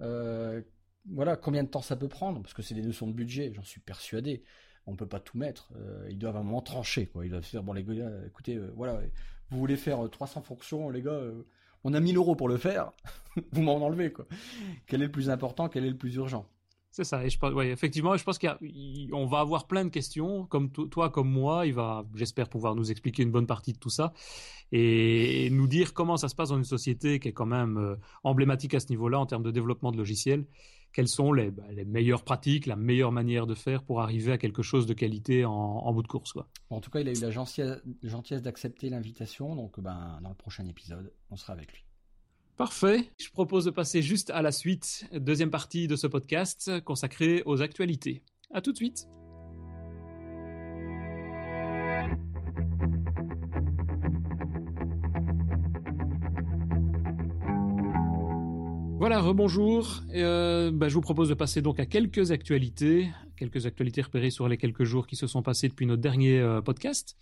Euh, 0.00 0.60
voilà, 1.10 1.36
combien 1.36 1.62
de 1.62 1.68
temps 1.68 1.82
ça 1.82 1.96
peut 1.96 2.08
prendre? 2.08 2.42
Parce 2.42 2.54
que 2.54 2.62
c'est 2.62 2.74
des 2.74 2.82
notions 2.82 3.06
de 3.06 3.12
budget. 3.12 3.52
J'en 3.54 3.64
suis 3.64 3.80
persuadé. 3.80 4.42
On 4.86 4.92
ne 4.92 4.96
peut 4.96 5.06
pas 5.06 5.20
tout 5.20 5.38
mettre. 5.38 5.70
Euh, 5.76 6.06
ils 6.10 6.18
doivent 6.18 6.36
à 6.36 6.40
un 6.40 6.44
moment 6.44 6.62
trancher. 6.62 7.06
Quoi. 7.06 7.24
Ils 7.24 7.30
doivent 7.30 7.42
faire 7.42 7.62
bon 7.62 7.72
les 7.72 7.82
gars, 7.82 8.10
écoutez, 8.26 8.58
voilà, 8.76 9.00
vous 9.50 9.58
voulez 9.58 9.76
faire 9.76 10.08
300 10.08 10.42
fonctions, 10.42 10.90
les 10.90 11.02
gars. 11.02 11.20
on 11.82 11.94
a 11.94 12.00
1000 12.00 12.16
euros 12.16 12.36
pour 12.36 12.48
le 12.48 12.56
faire. 12.56 12.92
vous 13.52 13.62
m'en 13.62 13.76
enlevez 13.76 14.12
quoi. 14.12 14.26
Quel 14.86 15.02
est 15.02 15.06
le 15.06 15.12
plus 15.12 15.30
important 15.30 15.68
Quel 15.68 15.84
est 15.84 15.90
le 15.90 15.98
plus 15.98 16.14
urgent? 16.16 16.46
C'est 16.96 17.04
ça. 17.04 17.28
Je 17.28 17.36
effectivement, 17.64 18.16
je 18.16 18.24
pense 18.24 18.38
qu'on 18.38 19.26
va 19.26 19.40
avoir 19.40 19.66
plein 19.66 19.84
de 19.84 19.90
questions, 19.90 20.46
comme 20.46 20.70
toi, 20.70 21.10
comme 21.10 21.30
moi. 21.30 21.66
Il 21.66 21.74
va, 21.74 22.06
j'espère, 22.14 22.48
pouvoir 22.48 22.74
nous 22.74 22.90
expliquer 22.90 23.22
une 23.22 23.30
bonne 23.30 23.46
partie 23.46 23.74
de 23.74 23.78
tout 23.78 23.90
ça 23.90 24.14
et 24.72 25.50
nous 25.50 25.66
dire 25.66 25.92
comment 25.92 26.16
ça 26.16 26.28
se 26.28 26.34
passe 26.34 26.48
dans 26.48 26.56
une 26.56 26.64
société 26.64 27.20
qui 27.20 27.28
est 27.28 27.34
quand 27.34 27.44
même 27.44 27.76
euh, 27.76 27.96
emblématique 28.24 28.72
à 28.72 28.80
ce 28.80 28.88
niveau-là 28.88 29.20
en 29.20 29.26
termes 29.26 29.42
de 29.42 29.50
développement 29.50 29.92
de 29.92 29.98
logiciels. 29.98 30.46
Quelles 30.94 31.08
sont 31.08 31.34
les, 31.34 31.50
bah, 31.50 31.64
les, 31.70 31.84
meilleures 31.84 32.24
pratiques, 32.24 32.64
la 32.64 32.76
meilleure 32.76 33.12
manière 33.12 33.46
de 33.46 33.54
faire 33.54 33.82
pour 33.82 34.00
arriver 34.00 34.32
à 34.32 34.38
quelque 34.38 34.62
chose 34.62 34.86
de 34.86 34.94
qualité 34.94 35.44
en, 35.44 35.92
bout 35.92 36.02
de 36.02 36.08
course, 36.08 36.32
quoi. 36.32 36.48
en 36.70 36.80
tout 36.80 36.90
cas, 36.90 37.00
il 37.00 37.08
a 37.08 37.12
eu 37.12 37.20
la 37.20 37.30
gentillesse, 37.30 38.42
d'accepter 38.42 38.88
l'invitation. 38.88 39.54
Donc, 39.54 39.78
ben, 39.80 40.18
dans 40.22 40.30
le 40.30 40.34
prochain 40.34 40.66
épisode, 40.66 41.12
on 41.30 41.36
sera 41.36 41.52
avec 41.52 41.74
lui. 41.74 41.85
Parfait. 42.56 43.10
Je 43.18 43.28
propose 43.30 43.66
de 43.66 43.70
passer 43.70 44.00
juste 44.00 44.30
à 44.30 44.40
la 44.40 44.50
suite, 44.50 45.06
deuxième 45.12 45.50
partie 45.50 45.88
de 45.88 45.96
ce 45.96 46.06
podcast 46.06 46.80
consacré 46.84 47.42
aux 47.44 47.60
actualités. 47.60 48.22
À 48.50 48.62
tout 48.62 48.72
de 48.72 48.76
suite. 48.76 49.06
Voilà, 58.98 59.20
rebonjour. 59.20 60.02
Euh, 60.14 60.70
bah, 60.72 60.88
je 60.88 60.94
vous 60.94 61.02
propose 61.02 61.28
de 61.28 61.34
passer 61.34 61.60
donc 61.60 61.78
à 61.78 61.84
quelques 61.84 62.32
actualités, 62.32 63.10
quelques 63.36 63.66
actualités 63.66 64.00
repérées 64.00 64.30
sur 64.30 64.48
les 64.48 64.56
quelques 64.56 64.84
jours 64.84 65.06
qui 65.06 65.16
se 65.16 65.26
sont 65.26 65.42
passés 65.42 65.68
depuis 65.68 65.84
notre 65.84 66.00
dernier 66.00 66.40
euh, 66.40 66.62
podcast. 66.62 67.18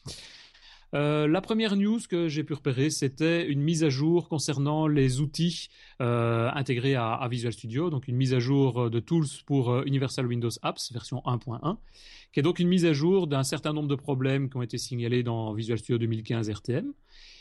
Euh, 0.94 1.26
la 1.26 1.40
première 1.40 1.74
news 1.74 1.98
que 2.08 2.28
j'ai 2.28 2.44
pu 2.44 2.52
repérer, 2.54 2.88
c'était 2.88 3.48
une 3.48 3.60
mise 3.60 3.82
à 3.82 3.88
jour 3.88 4.28
concernant 4.28 4.86
les 4.86 5.20
outils 5.20 5.68
euh, 6.00 6.48
intégrés 6.54 6.94
à, 6.94 7.26
Visual 7.28 7.52
Studio, 7.52 7.90
donc 7.90 8.06
une 8.06 8.14
mise 8.14 8.32
à 8.32 8.38
jour 8.38 8.88
de 8.88 9.00
tools 9.00 9.26
pour 9.44 9.72
euh, 9.72 9.82
Universal 9.86 10.26
Windows 10.26 10.50
Apps 10.62 10.92
version 10.92 11.20
1.1, 11.26 11.78
qui 12.32 12.38
est 12.38 12.44
donc 12.44 12.60
une 12.60 12.68
mise 12.68 12.84
à 12.84 12.92
jour 12.92 13.26
d'un 13.26 13.42
certain 13.42 13.72
nombre 13.72 13.88
de 13.88 13.96
problèmes 13.96 14.48
qui 14.48 14.56
ont 14.56 14.62
été 14.62 14.78
signalés 14.78 15.24
dans 15.24 15.52
Visual 15.52 15.78
Studio 15.78 15.98
2015 15.98 16.48
RTM 16.48 16.92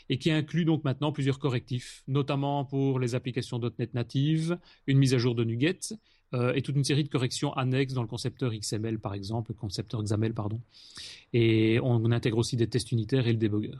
et 0.08 0.18
qui 0.18 0.32
inclut 0.32 0.64
donc 0.64 0.82
maintenant 0.82 1.12
plusieurs 1.12 1.38
correctifs, 1.38 2.02
notamment 2.08 2.64
pour 2.64 2.98
les 2.98 3.14
applications 3.14 3.60
.NET 3.78 3.94
natives, 3.94 4.58
une 4.88 4.98
mise 4.98 5.14
à 5.14 5.18
jour 5.18 5.36
de 5.36 5.44
NuGet 5.44 5.78
euh, 5.92 5.96
et 6.54 6.62
toute 6.62 6.76
une 6.76 6.84
série 6.84 7.04
de 7.04 7.08
corrections 7.08 7.52
annexes 7.52 7.94
dans 7.94 8.02
le 8.02 8.08
concepteur 8.08 8.52
XML 8.52 8.98
par 8.98 9.14
exemple, 9.14 9.52
le 9.52 9.58
concepteur 9.58 10.02
XAML 10.02 10.34
pardon. 10.34 10.60
Et 11.32 11.78
on, 11.82 12.10
intègre 12.10 12.38
aussi 12.38 12.56
des 12.56 12.68
tests 12.68 12.92
unitaires 12.92 13.26
et 13.26 13.32
le 13.32 13.38
debugger. 13.38 13.76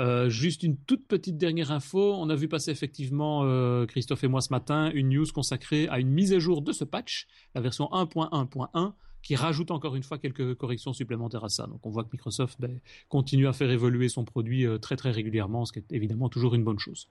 Euh, 0.00 0.28
juste 0.28 0.62
une 0.62 0.76
toute 0.76 1.06
petite 1.06 1.38
dernière 1.38 1.72
info, 1.72 2.14
on 2.14 2.30
a 2.30 2.36
vu 2.36 2.48
passer 2.48 2.70
effectivement 2.70 3.42
euh, 3.44 3.84
Christophe 3.86 4.22
et 4.22 4.28
moi 4.28 4.40
ce 4.40 4.52
matin 4.52 4.92
une 4.94 5.08
news 5.08 5.26
consacrée 5.34 5.88
à 5.88 5.98
une 5.98 6.08
mise 6.08 6.32
à 6.32 6.38
jour 6.38 6.62
de 6.62 6.72
ce 6.72 6.84
patch, 6.84 7.26
la 7.54 7.60
version 7.60 7.86
1.1.1 7.86 8.92
qui 9.22 9.34
rajoute 9.34 9.72
encore 9.72 9.96
une 9.96 10.04
fois 10.04 10.18
quelques 10.18 10.54
corrections 10.54 10.92
supplémentaires 10.92 11.44
à 11.44 11.48
ça. 11.48 11.66
Donc 11.66 11.84
on 11.84 11.90
voit 11.90 12.04
que 12.04 12.10
Microsoft 12.12 12.60
ben, 12.60 12.78
continue 13.08 13.48
à 13.48 13.52
faire 13.52 13.70
évoluer 13.70 14.08
son 14.08 14.24
produit 14.24 14.66
très 14.80 14.94
très 14.94 15.10
régulièrement, 15.10 15.64
ce 15.64 15.72
qui 15.72 15.80
est 15.80 15.92
évidemment 15.92 16.28
toujours 16.28 16.54
une 16.54 16.62
bonne 16.62 16.78
chose. 16.78 17.08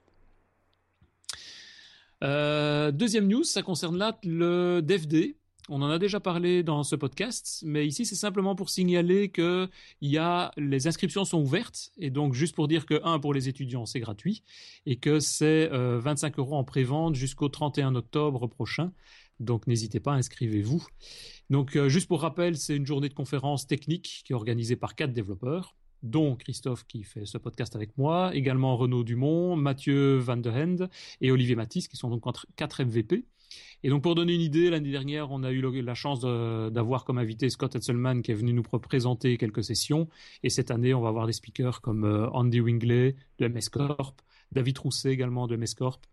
Euh, 2.24 2.90
deuxième 2.90 3.28
news, 3.28 3.44
ça 3.44 3.62
concerne 3.62 3.96
là 3.96 4.18
le 4.24 4.80
DevD. 4.82 5.36
On 5.70 5.82
en 5.82 5.90
a 5.90 5.98
déjà 5.98 6.18
parlé 6.18 6.62
dans 6.62 6.82
ce 6.82 6.96
podcast, 6.96 7.62
mais 7.66 7.86
ici 7.86 8.06
c'est 8.06 8.14
simplement 8.14 8.54
pour 8.54 8.70
signaler 8.70 9.28
que 9.28 9.68
y 10.00 10.16
a, 10.16 10.50
les 10.56 10.86
inscriptions 10.86 11.26
sont 11.26 11.42
ouvertes 11.42 11.92
et 11.98 12.08
donc 12.08 12.32
juste 12.32 12.54
pour 12.54 12.68
dire 12.68 12.86
que 12.86 13.02
un 13.04 13.18
pour 13.18 13.34
les 13.34 13.50
étudiants 13.50 13.84
c'est 13.84 14.00
gratuit 14.00 14.42
et 14.86 14.96
que 14.96 15.20
c'est 15.20 15.68
25 15.68 16.38
euh, 16.38 16.42
euros 16.42 16.56
en 16.56 16.64
prévente 16.64 17.16
jusqu'au 17.16 17.50
31 17.50 17.96
octobre 17.96 18.46
prochain. 18.46 18.92
Donc 19.40 19.66
n'hésitez 19.66 20.00
pas, 20.00 20.12
inscrivez-vous. 20.12 20.86
Donc 21.50 21.76
euh, 21.76 21.90
juste 21.90 22.08
pour 22.08 22.22
rappel, 22.22 22.56
c'est 22.56 22.74
une 22.74 22.86
journée 22.86 23.10
de 23.10 23.14
conférence 23.14 23.66
technique 23.66 24.22
qui 24.24 24.32
est 24.32 24.36
organisée 24.36 24.76
par 24.76 24.94
quatre 24.94 25.12
développeurs 25.12 25.76
dont 26.02 26.36
Christophe 26.36 26.84
qui 26.86 27.02
fait 27.02 27.26
ce 27.26 27.38
podcast 27.38 27.74
avec 27.76 27.96
moi, 27.98 28.34
également 28.34 28.76
Renaud 28.76 29.04
Dumont, 29.04 29.56
Mathieu 29.56 30.16
Van 30.16 30.36
de 30.36 30.50
Hend 30.50 30.88
et 31.20 31.30
Olivier 31.30 31.56
Matisse 31.56 31.88
qui 31.88 31.96
sont 31.96 32.10
donc 32.10 32.24
quatre 32.56 32.84
MVP. 32.84 33.24
Et 33.82 33.90
donc 33.90 34.02
pour 34.02 34.14
donner 34.14 34.34
une 34.34 34.40
idée, 34.40 34.70
l'année 34.70 34.90
dernière, 34.90 35.30
on 35.30 35.42
a 35.42 35.52
eu 35.52 35.60
la 35.82 35.94
chance 35.94 36.20
d'avoir 36.20 37.04
comme 37.04 37.18
invité 37.18 37.48
Scott 37.48 37.76
Etzelman 37.76 38.22
qui 38.22 38.32
est 38.32 38.34
venu 38.34 38.52
nous 38.52 38.62
présenter 38.62 39.36
quelques 39.38 39.64
sessions. 39.64 40.08
Et 40.42 40.50
cette 40.50 40.70
année, 40.70 40.94
on 40.94 41.00
va 41.00 41.08
avoir 41.08 41.26
des 41.26 41.32
speakers 41.32 41.80
comme 41.80 42.04
euh, 42.04 42.28
Andy 42.30 42.60
Wingley 42.60 43.14
de 43.38 43.48
MS 43.48 43.70
Corp, 43.70 44.20
David 44.52 44.78
Rousset 44.78 45.10
également 45.10 45.46
de 45.46 45.56
MS 45.56 45.74
Corp. 45.76 46.04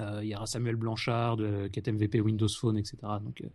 Euh, 0.00 0.20
il 0.22 0.28
y 0.28 0.34
aura 0.34 0.46
Samuel 0.46 0.76
Blanchard 0.76 1.36
qui 1.72 1.78
est 1.78 1.88
MVP 1.88 2.20
Windows 2.20 2.48
Phone, 2.48 2.78
etc. 2.78 2.96
Donc 3.22 3.42
euh, 3.42 3.48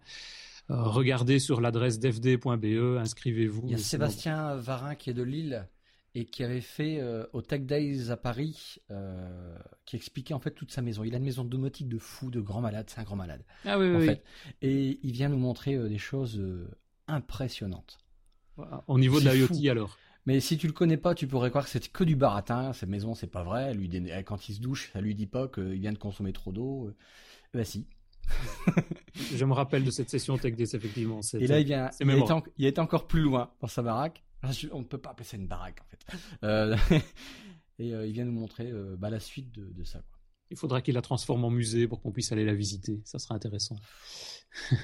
regardez 0.70 1.39
sur 1.39 1.61
l'adresse 1.61 1.99
dfd.be, 1.99 2.97
inscrivez-vous. 2.97 3.63
Il 3.65 3.72
y 3.72 3.76
a 3.76 3.78
Sébastien 3.78 4.55
Varin 4.55 4.95
qui 4.95 5.09
est 5.09 5.13
de 5.13 5.24
Lille 5.24 5.67
et 6.15 6.26
qui 6.26 6.43
avait 6.43 6.61
fait 6.61 6.99
euh, 6.99 7.26
au 7.34 7.41
Tech 7.41 7.61
Days 7.61 8.09
à 8.09 8.17
Paris, 8.17 8.78
euh, 8.89 9.57
qui 9.86 9.95
expliquait 9.95 10.34
en 10.34 10.39
fait 10.39 10.51
toute 10.51 10.72
sa 10.72 10.82
maison. 10.82 11.03
Il 11.03 11.13
a 11.13 11.17
une 11.17 11.24
maison 11.24 11.43
domotique 11.43 11.88
de 11.88 11.97
fou, 11.97 12.32
de 12.32 12.41
grand 12.41 12.61
malade, 12.61 12.88
c'est 12.89 12.99
un 12.99 13.03
grand 13.03 13.15
malade. 13.15 13.43
Ah 13.65 13.78
oui, 13.78 13.89
oui, 13.89 14.09
Et 14.61 14.99
il 15.03 15.11
vient 15.11 15.30
nous 15.30 15.38
montrer 15.38 15.78
des 15.88 15.97
choses 15.97 16.41
impressionnantes. 17.07 17.99
Au 18.88 18.99
niveau 18.99 19.20
de 19.20 19.30
l'IoT 19.30 19.72
alors 19.72 19.97
Mais 20.26 20.39
si 20.39 20.57
tu 20.57 20.67
le 20.67 20.74
connais 20.74 20.97
pas, 20.97 21.15
tu 21.15 21.28
pourrais 21.28 21.49
croire 21.49 21.65
que 21.65 21.72
c'est 21.72 21.88
que 21.91 22.03
du 22.03 22.15
baratin. 22.15 22.74
Cette 22.74 22.89
maison, 22.89 23.15
c'est 23.15 23.28
pas 23.28 23.43
vrai. 23.43 23.74
Lui, 23.74 23.89
quand 24.26 24.49
il 24.49 24.55
se 24.55 24.61
douche, 24.61 24.89
ça 24.91 25.01
lui 25.01 25.15
dit 25.15 25.28
pas 25.28 25.47
qu'il 25.47 25.80
vient 25.80 25.93
de 25.93 25.97
consommer 25.97 26.34
trop 26.34 26.51
d'eau. 26.51 26.91
Bah 27.53 27.63
si. 27.63 27.88
Je 29.36 29.46
me 29.46 29.54
rappelle 29.54 29.84
de 29.84 29.92
cette 29.92 30.10
session 30.10 30.38
Tech 30.38 30.54
effectivement. 30.58 31.22
Et 31.34 31.48
là, 31.48 31.60
il 31.60 31.66
vient. 31.66 31.90
Il 32.00 32.10
a, 32.10 32.42
il 32.58 32.66
été 32.66 32.82
encore 32.82 33.08
plus 33.08 33.22
loin 33.22 33.52
dans 33.60 33.68
sa 33.68 33.82
baraque. 33.82 34.24
On 34.72 34.80
ne 34.80 34.86
peut 34.86 34.98
pas 34.98 35.12
appeler 35.12 35.26
ça 35.26 35.38
une 35.38 35.48
baraque 35.48 35.82
en 35.82 35.86
fait. 35.86 36.18
Euh, 36.44 36.78
et 37.80 37.94
euh, 37.94 38.08
il 38.08 38.14
vient 38.14 38.26
nous 38.26 38.32
montrer 38.32 38.72
euh, 38.72 38.96
bah, 38.98 39.10
la 39.10 39.20
suite 39.20 39.52
de, 39.52 39.84
ça. 39.84 40.02
Il 40.50 40.58
faudra 40.58 40.82
qu'il 40.82 40.96
la 40.96 41.02
transforme 41.02 41.44
en 41.44 41.52
musée 41.52 41.88
pour 41.88 42.02
qu'on 42.02 42.12
puisse 42.12 42.32
aller 42.32 42.46
la 42.46 42.56
visiter. 42.56 43.02
Ça 43.04 43.20
sera 43.20 43.36
intéressant. 43.36 43.76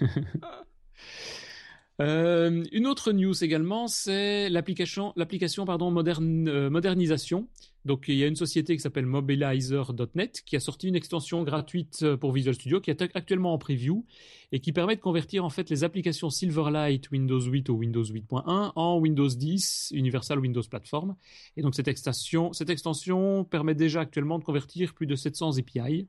une 2.00 2.88
autre 2.88 3.12
news 3.12 3.44
également, 3.44 3.88
c'est 3.88 4.50
l'application, 4.50 5.14
l'application 5.16 5.66
moderne, 5.66 6.70
modernisation 6.70 7.48
donc 7.86 8.06
il 8.08 8.16
y 8.16 8.24
a 8.24 8.28
une 8.28 8.36
société 8.36 8.76
qui 8.76 8.82
s'appelle 8.82 9.06
Mobilizer.net 9.06 10.42
qui 10.44 10.56
a 10.56 10.60
sorti 10.60 10.88
une 10.88 10.96
extension 10.96 11.44
gratuite 11.44 12.00
euh, 12.02 12.18
pour 12.18 12.32
Visual 12.32 12.56
Studio 12.56 12.82
qui 12.82 12.90
est 12.90 13.02
actuellement 13.14 13.54
en 13.54 13.60
preview 13.60 14.04
et 14.52 14.60
qui 14.60 14.74
permet 14.74 14.96
de 14.96 15.02
convertir 15.02 15.46
en 15.46 15.52
fait 15.52 15.70
les 15.70 15.84
applications 15.84 16.32
Silverlight 16.32 17.12
Windows 17.12 17.40
8 17.40 17.70
ou 17.70 17.74
Windows 17.76 18.04
8.1 18.04 18.72
en 18.76 18.98
Windows 18.98 19.28
10 19.28 19.92
Universal 19.94 20.40
Windows 20.40 20.64
Platform. 20.68 21.16
Et 21.58 21.62
donc 21.62 21.76
cette 21.76 21.88
extension, 21.88 22.54
cette 22.54 22.72
extension 22.72 23.44
permet 23.44 23.76
déjà 23.76 24.02
actuellement 24.02 24.40
de 24.40 24.44
convertir 24.44 24.96
plus 24.96 25.06
de 25.06 25.16
700 25.16 25.60
API 25.60 26.08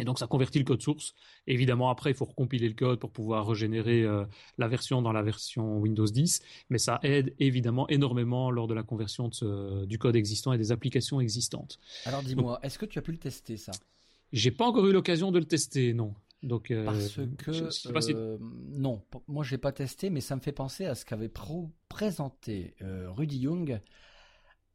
et 0.00 0.04
donc 0.04 0.18
ça 0.18 0.26
convertit 0.26 0.58
le 0.58 0.64
code 0.64 0.80
source. 0.80 1.14
Évidemment, 1.46 1.90
après, 1.90 2.10
il 2.10 2.14
faut 2.14 2.24
recompiler 2.24 2.68
le 2.68 2.74
code 2.74 2.98
pour 2.98 3.10
pouvoir 3.10 3.46
régénérer 3.46 4.02
euh, 4.02 4.24
la 4.58 4.68
version 4.68 5.02
dans 5.02 5.12
la 5.12 5.22
version 5.22 5.78
Windows 5.78 6.06
10. 6.06 6.40
Mais 6.70 6.78
ça 6.78 6.98
aide 7.02 7.34
évidemment 7.38 7.88
énormément 7.88 8.50
lors 8.50 8.66
de 8.66 8.74
la 8.74 8.82
conversion 8.82 9.30
du 9.86 9.98
code 9.98 10.16
existant 10.16 10.52
et 10.52 10.58
des 10.58 10.72
applications 10.72 11.20
existantes. 11.20 11.78
Alors 12.06 12.22
dis-moi, 12.22 12.58
est-ce 12.62 12.78
que 12.78 12.86
tu 12.86 12.98
as 12.98 13.02
pu 13.02 13.12
le 13.12 13.18
tester 13.18 13.56
ça? 13.56 13.72
J'ai 14.32 14.50
pas 14.50 14.66
encore 14.66 14.86
eu 14.86 14.92
l'occasion 14.92 15.32
de 15.32 15.38
le 15.38 15.44
tester, 15.44 15.92
non. 15.92 16.14
Donc, 16.42 16.70
euh, 16.70 16.86
Parce 16.86 17.14
que 17.14 18.12
euh, 18.14 18.38
non, 18.40 19.02
moi 19.28 19.44
je 19.44 19.50
l'ai 19.50 19.58
pas 19.58 19.72
testé, 19.72 20.08
mais 20.08 20.22
ça 20.22 20.36
me 20.36 20.40
fait 20.40 20.52
penser 20.52 20.86
à 20.86 20.94
ce 20.94 21.04
qu'avait 21.04 21.30
présenté 21.88 22.74
Rudy 22.80 23.40
Young 23.40 23.80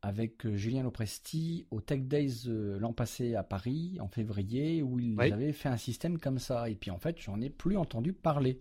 avec 0.05 0.45
euh, 0.45 0.55
Julien 0.55 0.83
Lopresti 0.83 1.65
au 1.71 1.81
Tech 1.81 2.01
Days 2.01 2.43
euh, 2.47 2.77
l'an 2.77 2.93
passé 2.93 3.33
à 3.33 3.41
Paris 3.41 3.97
en 3.99 4.07
février 4.07 4.83
où 4.83 4.99
ils 4.99 5.19
avaient 5.19 5.51
fait 5.51 5.67
un 5.67 5.77
système 5.77 6.19
comme 6.19 6.37
ça 6.37 6.69
et 6.69 6.75
puis 6.75 6.91
en 6.91 6.99
fait 6.99 7.19
j'en 7.19 7.41
ai 7.41 7.49
plus 7.49 7.75
entendu 7.75 8.13
parler. 8.13 8.59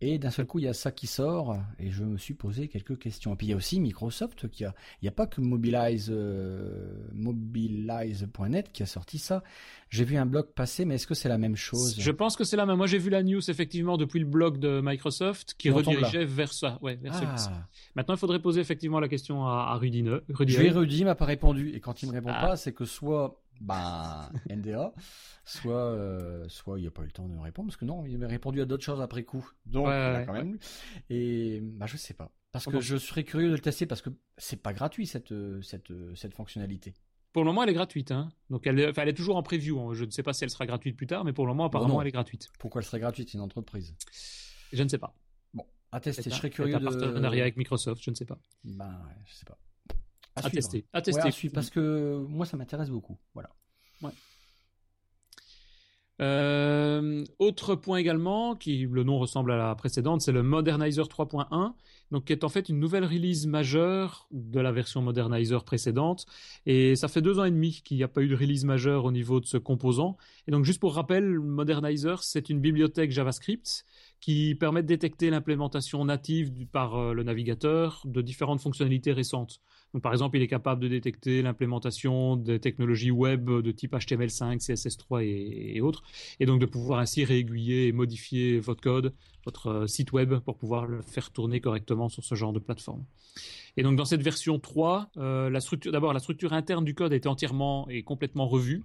Et 0.00 0.18
d'un 0.18 0.30
seul 0.30 0.44
coup, 0.46 0.58
il 0.58 0.64
y 0.64 0.68
a 0.68 0.74
ça 0.74 0.90
qui 0.90 1.06
sort, 1.06 1.56
et 1.78 1.90
je 1.90 2.04
me 2.04 2.18
suis 2.18 2.34
posé 2.34 2.68
quelques 2.68 2.98
questions. 2.98 3.32
Et 3.32 3.36
puis 3.36 3.46
il 3.46 3.50
y 3.50 3.52
a 3.52 3.56
aussi 3.56 3.80
Microsoft 3.80 4.48
qui 4.48 4.64
a, 4.64 4.74
il 5.00 5.04
n'y 5.04 5.08
a 5.08 5.12
pas 5.12 5.26
que 5.26 5.40
Mobilize, 5.40 6.10
euh, 6.12 7.08
Mobilize.net 7.12 8.72
qui 8.72 8.82
a 8.82 8.86
sorti 8.86 9.18
ça. 9.18 9.42
J'ai 9.88 10.04
vu 10.04 10.16
un 10.16 10.26
blog 10.26 10.46
passer, 10.54 10.84
mais 10.84 10.96
est-ce 10.96 11.06
que 11.06 11.14
c'est 11.14 11.28
la 11.28 11.38
même 11.38 11.56
chose? 11.56 11.94
Je 11.98 12.10
pense 12.10 12.36
que 12.36 12.44
c'est 12.44 12.56
la 12.56 12.66
même. 12.66 12.76
Moi, 12.76 12.88
j'ai 12.88 12.98
vu 12.98 13.08
la 13.08 13.22
news 13.22 13.48
effectivement 13.48 13.96
depuis 13.96 14.18
le 14.18 14.26
blog 14.26 14.58
de 14.58 14.80
Microsoft 14.82 15.54
qui 15.54 15.70
redirigeait 15.70 16.24
vers 16.24 16.52
ça. 16.52 16.78
Ouais, 16.82 16.96
vers 16.96 17.14
ah. 17.14 17.66
Maintenant, 17.94 18.14
il 18.14 18.18
faudrait 18.18 18.40
poser 18.40 18.60
effectivement 18.60 19.00
la 19.00 19.08
question 19.08 19.46
à, 19.46 19.68
à 19.70 19.76
Rudy. 19.76 20.04
Rudy 20.28 20.52
je 20.52 20.60
vais 20.60 20.70
Rudy 20.70 21.04
m'a 21.04 21.14
pas 21.14 21.24
répondu, 21.24 21.70
et 21.74 21.80
quand 21.80 22.02
il 22.02 22.08
me 22.08 22.12
répond 22.12 22.30
ah. 22.32 22.48
pas, 22.48 22.56
c'est 22.56 22.72
que 22.72 22.84
soit 22.84 23.40
bah 23.60 24.30
NDA, 24.50 24.92
soit 25.44 25.74
euh, 25.74 26.48
soit 26.48 26.78
il 26.78 26.82
n'y 26.82 26.88
a 26.88 26.90
pas 26.90 27.02
eu 27.02 27.06
le 27.06 27.12
temps 27.12 27.28
de 27.28 27.34
me 27.34 27.40
répondre 27.40 27.68
parce 27.68 27.76
que 27.76 27.84
non, 27.84 28.04
il 28.06 28.18
m'a 28.18 28.26
répondu 28.26 28.60
à 28.60 28.64
d'autres 28.64 28.84
choses 28.84 29.00
après 29.00 29.24
coup. 29.24 29.48
Donc 29.66 29.86
quand 29.86 30.32
même. 30.32 30.58
Et 31.10 31.60
bah 31.62 31.86
je 31.86 31.96
sais 31.96 32.14
pas 32.14 32.30
parce 32.52 32.66
que 32.66 32.80
je 32.80 32.96
serais 32.96 33.24
curieux 33.24 33.48
de 33.48 33.54
le 33.54 33.60
tester 33.60 33.86
parce 33.86 34.02
que 34.02 34.10
c'est 34.38 34.62
pas 34.62 34.72
gratuit 34.72 35.06
cette 35.06 35.34
cette 35.62 35.92
cette 36.14 36.34
fonctionnalité. 36.34 36.94
Pour 37.34 37.42
le 37.42 37.48
moment, 37.48 37.64
elle 37.64 37.70
est 37.70 37.74
gratuite. 37.74 38.12
Hein. 38.12 38.28
Donc, 38.48 38.64
elle, 38.64 38.92
elle, 38.96 39.08
est 39.08 39.12
toujours 39.12 39.36
en 39.36 39.42
preview. 39.42 39.80
Hein. 39.80 39.92
Je 39.92 40.04
ne 40.04 40.10
sais 40.10 40.22
pas 40.22 40.32
si 40.32 40.44
elle 40.44 40.50
sera 40.50 40.66
gratuite 40.66 40.96
plus 40.96 41.08
tard, 41.08 41.24
mais 41.24 41.32
pour 41.32 41.46
le 41.46 41.50
moment, 41.52 41.64
apparemment, 41.64 42.00
elle 42.00 42.06
est 42.06 42.12
gratuite. 42.12 42.48
Pourquoi 42.60 42.80
elle 42.80 42.86
serait 42.86 43.00
gratuite 43.00 43.28
C'est 43.28 43.38
une 43.38 43.42
entreprise? 43.42 43.92
Je 44.72 44.80
ne 44.80 44.88
sais 44.88 44.98
pas. 44.98 45.16
Bon, 45.52 45.66
à 45.90 45.98
tester. 45.98 46.30
Je 46.30 46.30
serais 46.30 46.50
curieux 46.50 46.78
de. 46.78 46.84
partenariat 46.84 47.42
avec 47.42 47.56
Microsoft, 47.56 48.04
je 48.04 48.10
ne 48.10 48.14
sais 48.14 48.24
pas. 48.24 48.38
Ben, 48.62 49.00
je 49.26 49.34
sais 49.34 49.44
pas. 49.44 49.58
À, 50.36 50.50
tester. 50.50 50.84
À 50.92 51.00
tester. 51.00 51.48
parce 51.50 51.70
que 51.70 52.24
moi, 52.28 52.46
ça 52.46 52.56
m'intéresse 52.56 52.90
beaucoup. 52.90 53.16
Voilà. 53.34 53.50
Euh, 56.20 57.24
autre 57.38 57.74
point 57.74 57.98
également, 57.98 58.54
qui 58.54 58.86
le 58.90 59.02
nom 59.02 59.18
ressemble 59.18 59.50
à 59.52 59.56
la 59.56 59.74
précédente, 59.74 60.20
c'est 60.20 60.32
le 60.32 60.42
Modernizer 60.42 61.06
3.1, 61.06 61.72
donc 62.12 62.26
qui 62.26 62.32
est 62.32 62.44
en 62.44 62.48
fait 62.48 62.68
une 62.68 62.78
nouvelle 62.78 63.04
release 63.04 63.46
majeure 63.46 64.28
de 64.30 64.60
la 64.60 64.70
version 64.70 65.02
Modernizer 65.02 65.64
précédente. 65.64 66.26
Et 66.66 66.94
ça 66.94 67.08
fait 67.08 67.20
deux 67.20 67.40
ans 67.40 67.44
et 67.44 67.50
demi 67.50 67.82
qu'il 67.84 67.96
n'y 67.96 68.04
a 68.04 68.08
pas 68.08 68.22
eu 68.22 68.28
de 68.28 68.36
release 68.36 68.64
majeure 68.64 69.04
au 69.04 69.12
niveau 69.12 69.40
de 69.40 69.46
ce 69.46 69.56
composant. 69.56 70.16
Et 70.46 70.52
donc 70.52 70.64
juste 70.64 70.80
pour 70.80 70.94
rappel, 70.94 71.40
Modernizer, 71.40 72.22
c'est 72.22 72.48
une 72.48 72.60
bibliothèque 72.60 73.10
JavaScript 73.10 73.84
qui 74.24 74.54
permet 74.54 74.82
de 74.82 74.86
détecter 74.86 75.28
l'implémentation 75.28 76.02
native 76.02 76.50
par 76.72 76.96
euh, 76.96 77.12
le 77.12 77.24
navigateur 77.24 78.00
de 78.06 78.22
différentes 78.22 78.62
fonctionnalités 78.62 79.12
récentes 79.12 79.60
par 80.00 80.12
exemple, 80.12 80.36
il 80.36 80.42
est 80.42 80.48
capable 80.48 80.82
de 80.82 80.88
détecter 80.88 81.42
l'implémentation 81.42 82.36
des 82.36 82.58
technologies 82.58 83.10
web 83.10 83.48
de 83.48 83.70
type 83.70 83.94
HTML5, 83.94 84.58
CSS3 84.58 85.24
et, 85.24 85.80
autres, 85.80 86.02
et 86.40 86.46
donc 86.46 86.60
de 86.60 86.66
pouvoir 86.66 86.98
ainsi 86.98 87.24
réaiguiller 87.24 87.86
et 87.86 87.92
modifier 87.92 88.58
votre 88.58 88.80
code, 88.80 89.14
votre 89.44 89.68
euh, 89.68 89.86
site 89.86 90.12
web 90.12 90.38
pour 90.40 90.56
pouvoir 90.56 90.86
le 90.86 91.02
faire 91.02 91.30
tourner 91.30 91.60
correctement 91.60 92.08
sur 92.08 92.24
ce 92.24 92.34
genre 92.34 92.52
de 92.52 92.58
plateforme. 92.58 93.04
Et 93.76 93.82
donc 93.82 93.96
dans 93.96 94.04
cette 94.04 94.22
version 94.22 94.58
3, 94.58 95.10
euh, 95.16 95.60
d'abord 95.86 96.12
la 96.12 96.20
structure 96.20 96.52
interne 96.52 96.84
du 96.84 96.94
code 96.94 97.12
a 97.12 97.16
été 97.16 97.28
entièrement 97.28 97.88
et 97.88 98.02
complètement 98.02 98.48
revue. 98.48 98.82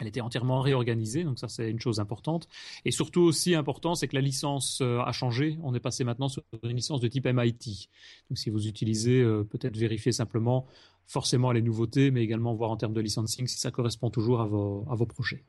Elle 0.00 0.08
était 0.08 0.20
entièrement 0.20 0.60
réorganisée, 0.60 1.22
donc 1.22 1.38
ça 1.38 1.48
c'est 1.48 1.70
une 1.70 1.78
chose 1.78 2.00
importante. 2.00 2.48
Et 2.84 2.90
surtout 2.90 3.20
aussi 3.20 3.54
important, 3.54 3.94
c'est 3.94 4.08
que 4.08 4.16
la 4.16 4.22
licence 4.22 4.80
euh, 4.82 4.98
a 5.00 5.12
changé. 5.12 5.56
On 5.62 5.74
est 5.74 5.80
passé 5.80 6.02
maintenant 6.02 6.28
sur 6.28 6.42
une 6.64 6.74
licence 6.76 7.00
de 7.00 7.06
type 7.06 7.26
MIT. 7.26 7.88
Donc 8.28 8.38
si 8.38 8.50
vous 8.50 8.66
utilisez, 8.66 9.20
euh, 9.20 9.44
peut-être 9.44 9.76
vérifier 9.76 10.10
simplement 10.10 10.66
forcément 11.06 11.52
les 11.52 11.62
nouveautés, 11.62 12.10
mais 12.10 12.22
également 12.22 12.54
voir 12.54 12.70
en 12.70 12.76
termes 12.76 12.94
de 12.94 13.00
licensing 13.00 13.46
si 13.46 13.58
ça 13.58 13.70
correspond 13.70 14.10
toujours 14.10 14.40
à 14.40 14.46
vos 14.46 15.06
projets. 15.06 15.44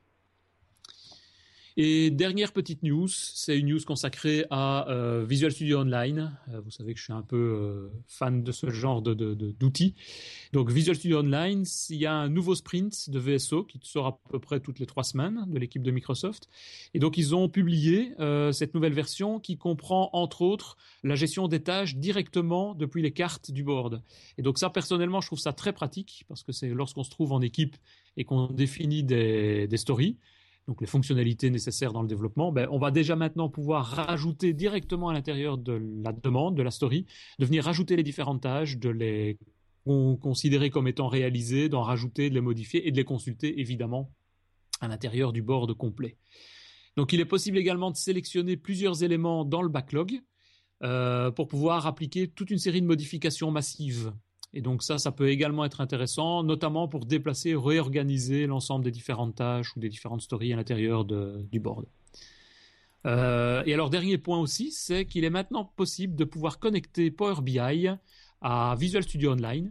Et 1.78 2.10
dernière 2.10 2.52
petite 2.52 2.82
news, 2.82 3.06
c'est 3.06 3.58
une 3.58 3.66
news 3.66 3.80
consacrée 3.86 4.46
à 4.48 4.88
euh, 4.88 5.26
Visual 5.28 5.52
Studio 5.52 5.80
Online. 5.80 6.34
Euh, 6.48 6.62
vous 6.62 6.70
savez 6.70 6.94
que 6.94 6.98
je 6.98 7.04
suis 7.04 7.12
un 7.12 7.20
peu 7.20 7.36
euh, 7.36 7.90
fan 8.08 8.42
de 8.42 8.50
ce 8.50 8.70
genre 8.70 9.02
d'outils. 9.02 9.94
Donc 10.54 10.70
Visual 10.70 10.96
Studio 10.96 11.18
Online, 11.18 11.66
il 11.90 11.96
y 11.96 12.06
a 12.06 12.14
un 12.14 12.30
nouveau 12.30 12.54
sprint 12.54 13.10
de 13.10 13.18
VSO 13.18 13.64
qui 13.64 13.78
sort 13.82 14.06
à 14.06 14.18
peu 14.30 14.38
près 14.38 14.60
toutes 14.60 14.78
les 14.78 14.86
trois 14.86 15.04
semaines 15.04 15.44
de 15.48 15.58
l'équipe 15.58 15.82
de 15.82 15.90
Microsoft. 15.90 16.48
Et 16.94 16.98
donc 16.98 17.18
ils 17.18 17.34
ont 17.34 17.50
publié 17.50 18.12
cette 18.52 18.74
nouvelle 18.74 18.94
version 18.94 19.38
qui 19.38 19.58
comprend 19.58 20.08
entre 20.14 20.40
autres 20.40 20.78
la 21.04 21.14
gestion 21.14 21.46
des 21.46 21.62
tâches 21.62 21.96
directement 21.96 22.74
depuis 22.74 23.02
les 23.02 23.12
cartes 23.12 23.50
du 23.50 23.62
board. 23.62 24.02
Et 24.38 24.42
donc 24.42 24.58
ça 24.58 24.70
personnellement, 24.70 25.20
je 25.20 25.26
trouve 25.26 25.40
ça 25.40 25.52
très 25.52 25.74
pratique 25.74 26.24
parce 26.26 26.42
que 26.42 26.52
c'est 26.52 26.68
lorsqu'on 26.68 27.04
se 27.04 27.10
trouve 27.10 27.32
en 27.32 27.42
équipe 27.42 27.76
et 28.16 28.24
qu'on 28.24 28.46
définit 28.46 29.02
des, 29.02 29.68
des 29.68 29.76
stories 29.76 30.16
donc 30.68 30.80
les 30.80 30.86
fonctionnalités 30.86 31.48
nécessaires 31.50 31.92
dans 31.92 32.02
le 32.02 32.08
développement, 32.08 32.50
ben, 32.50 32.68
on 32.70 32.78
va 32.78 32.90
déjà 32.90 33.14
maintenant 33.14 33.48
pouvoir 33.48 33.86
rajouter 33.86 34.52
directement 34.52 35.08
à 35.08 35.12
l'intérieur 35.12 35.58
de 35.58 35.80
la 36.02 36.12
demande, 36.12 36.56
de 36.56 36.62
la 36.62 36.72
story, 36.72 37.06
de 37.38 37.46
venir 37.46 37.64
rajouter 37.64 37.94
les 37.94 38.02
différentes 38.02 38.42
tâches, 38.42 38.76
de 38.76 38.90
les 38.90 39.38
considérer 39.84 40.70
comme 40.70 40.88
étant 40.88 41.06
réalisées, 41.06 41.68
d'en 41.68 41.82
rajouter, 41.82 42.28
de 42.28 42.34
les 42.34 42.40
modifier 42.40 42.88
et 42.88 42.90
de 42.90 42.96
les 42.96 43.04
consulter 43.04 43.60
évidemment 43.60 44.10
à 44.80 44.88
l'intérieur 44.88 45.32
du 45.32 45.42
board 45.42 45.72
complet. 45.74 46.16
Donc 46.96 47.12
il 47.12 47.20
est 47.20 47.26
possible 47.26 47.58
également 47.58 47.92
de 47.92 47.96
sélectionner 47.96 48.56
plusieurs 48.56 49.04
éléments 49.04 49.44
dans 49.44 49.62
le 49.62 49.68
backlog 49.68 50.20
euh, 50.82 51.30
pour 51.30 51.46
pouvoir 51.46 51.86
appliquer 51.86 52.26
toute 52.26 52.50
une 52.50 52.58
série 52.58 52.82
de 52.82 52.86
modifications 52.86 53.52
massives 53.52 54.12
et 54.52 54.62
donc 54.62 54.82
ça, 54.82 54.98
ça 54.98 55.12
peut 55.12 55.28
également 55.28 55.64
être 55.64 55.80
intéressant, 55.80 56.42
notamment 56.42 56.88
pour 56.88 57.04
déplacer, 57.04 57.54
réorganiser 57.54 58.46
l'ensemble 58.46 58.84
des 58.84 58.90
différentes 58.90 59.34
tâches 59.34 59.76
ou 59.76 59.80
des 59.80 59.88
différentes 59.88 60.22
stories 60.22 60.52
à 60.52 60.56
l'intérieur 60.56 61.04
du 61.04 61.60
board. 61.60 61.86
Euh, 63.06 63.62
et 63.66 63.74
alors 63.74 63.90
dernier 63.90 64.18
point 64.18 64.38
aussi, 64.38 64.72
c'est 64.72 65.06
qu'il 65.06 65.24
est 65.24 65.30
maintenant 65.30 65.64
possible 65.64 66.16
de 66.16 66.24
pouvoir 66.24 66.58
connecter 66.58 67.10
Power 67.10 67.40
BI 67.42 67.88
à 68.40 68.76
Visual 68.78 69.02
Studio 69.02 69.32
Online. 69.32 69.70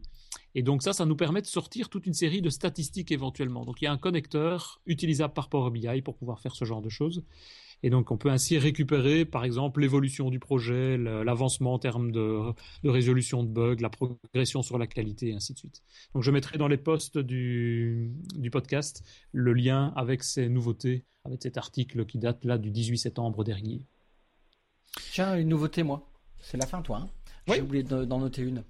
Et 0.53 0.63
donc 0.63 0.83
ça, 0.83 0.93
ça 0.93 1.05
nous 1.05 1.17
permet 1.17 1.41
de 1.41 1.47
sortir 1.47 1.89
toute 1.89 2.05
une 2.05 2.13
série 2.13 2.41
de 2.41 2.49
statistiques 2.49 3.11
éventuellement. 3.11 3.65
Donc 3.65 3.81
il 3.81 3.85
y 3.85 3.87
a 3.87 3.91
un 3.91 3.97
connecteur 3.97 4.81
utilisable 4.85 5.33
par 5.33 5.49
Power 5.49 5.71
BI 5.71 6.01
pour 6.01 6.15
pouvoir 6.15 6.39
faire 6.39 6.55
ce 6.55 6.63
genre 6.63 6.81
de 6.81 6.89
choses. 6.89 7.23
Et 7.85 7.91
donc, 7.91 8.09
on 8.09 8.17
peut 8.17 8.31
ainsi 8.31 8.57
récupérer, 8.57 9.25
par 9.25 9.45
exemple, 9.45 9.79
l'évolution 9.79 10.31
du 10.31 10.39
projet, 10.39 10.97
l'avancement 10.97 11.75
en 11.75 11.77
termes 11.77 12.11
de, 12.11 12.51
résolution 12.83 13.43
de 13.43 13.47
bugs, 13.47 13.75
la 13.79 13.89
progression 13.89 14.63
sur 14.63 14.79
la 14.79 14.87
qualité, 14.87 15.29
et 15.29 15.33
ainsi 15.35 15.53
de 15.53 15.59
suite. 15.59 15.83
Donc, 16.15 16.23
je 16.23 16.31
mettrai 16.31 16.57
dans 16.57 16.67
les 16.67 16.77
posts 16.77 17.19
du, 17.19 18.11
podcast 18.51 19.03
le 19.31 19.53
lien 19.53 19.93
avec 19.95 20.23
ces 20.23 20.49
nouveautés, 20.49 21.05
avec 21.25 21.43
cet 21.43 21.57
article 21.57 22.07
qui 22.07 22.17
date 22.17 22.43
là 22.43 22.57
du 22.57 22.71
18 22.71 22.97
septembre 22.97 23.43
dernier. 23.43 23.83
Tiens, 25.11 25.37
une 25.37 25.49
nouveauté, 25.49 25.83
moi. 25.83 26.09
C'est 26.41 26.57
la 26.57 26.65
fin, 26.65 26.81
toi. 26.81 27.01
Hein 27.03 27.09
J'ai 27.53 27.61
oublié 27.61 27.83
d'en 27.83 28.17
noter 28.17 28.41
une. 28.41 28.63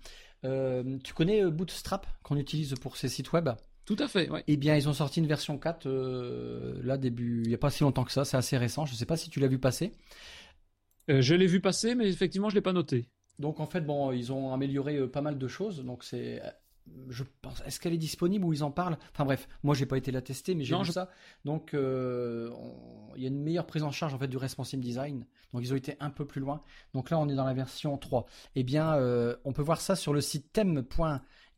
tu 1.00 1.14
connais 1.14 1.50
Bootstrap 1.50 2.06
qu'on 2.22 2.36
utilise 2.36 2.76
pour 2.82 2.98
ces 2.98 3.08
sites 3.08 3.32
web? 3.32 3.48
Tout 3.86 3.96
à 4.00 4.08
fait. 4.08 4.30
Eh 4.48 4.58
bien, 4.58 4.76
ils 4.76 4.90
ont 4.90 4.94
sorti 4.94 5.20
une 5.20 5.28
version 5.28 5.58
4, 5.58 5.88
là, 6.84 6.98
début, 6.98 7.42
il 7.44 7.50
n'y 7.50 7.56
a 7.56 7.60
pas 7.60 7.70
si 7.70 7.84
longtemps 7.84 8.04
que 8.04 8.12
ça, 8.12 8.26
c'est 8.26 8.38
assez 8.38 8.58
récent, 8.58 8.86
je 8.86 8.94
ne 8.94 8.98
sais 8.98 9.06
pas 9.06 9.18
si 9.18 9.30
tu 9.30 9.40
l'as 9.40 9.48
vu 9.48 9.60
passer. 9.60 9.92
je 11.08 11.36
l'ai 11.36 11.48
vu 11.48 11.60
passer, 11.60 11.96
mais 11.96 12.10
effectivement, 12.10 12.50
je 12.50 12.56
ne 12.56 12.60
l'ai 12.60 12.64
pas 12.64 12.74
noté. 12.74 13.08
Donc, 13.40 13.60
en 13.60 13.66
fait, 13.66 13.82
bon, 13.82 14.12
ils 14.12 14.32
ont 14.32 14.54
amélioré 14.54 15.08
pas 15.08 15.22
mal 15.22 15.38
de 15.38 15.48
choses, 15.48 15.84
donc 15.84 16.04
c'est 16.04 16.42
je 17.10 17.24
pense, 17.42 17.62
est-ce 17.66 17.80
qu'elle 17.80 17.94
est 17.94 17.98
disponible 17.98 18.46
ou 18.46 18.54
ils 18.54 18.64
en 18.64 18.72
parlent? 18.72 18.98
Enfin 19.12 19.26
bref, 19.26 19.48
moi 19.64 19.76
j'ai 19.76 19.86
pas 19.86 19.98
été 19.98 20.12
la 20.12 20.22
tester, 20.22 20.56
mais 20.56 20.64
j'ai 20.64 20.78
vu 20.78 20.86
ça. 20.86 21.10
Donc 21.44 21.74
euh, 21.74 22.50
il 23.16 23.24
y 23.24 23.26
a 23.26 23.30
une 23.30 23.42
meilleure 23.42 23.66
prise 23.66 23.84
en 23.84 23.92
charge 23.92 24.14
en 24.14 24.20
fait 24.20 24.28
du 24.28 24.38
responsive 24.38 24.80
design. 24.80 25.26
Donc 25.54 25.64
ils 25.64 25.74
ont 25.74 25.76
été 25.76 25.96
un 26.00 26.10
peu 26.10 26.26
plus 26.26 26.42
loin. 26.42 26.62
Donc 26.94 27.10
là 27.10 27.20
on 27.20 27.28
est 27.28 27.36
dans 27.36 27.46
la 27.46 27.54
version 27.54 27.98
3. 27.98 28.26
Eh 28.56 28.64
bien, 28.64 28.94
euh, 28.96 29.36
on 29.46 29.54
peut 29.54 29.62
voir 29.62 29.82
ça 29.82 29.96
sur 29.96 30.14
le 30.14 30.22
site 30.22 30.52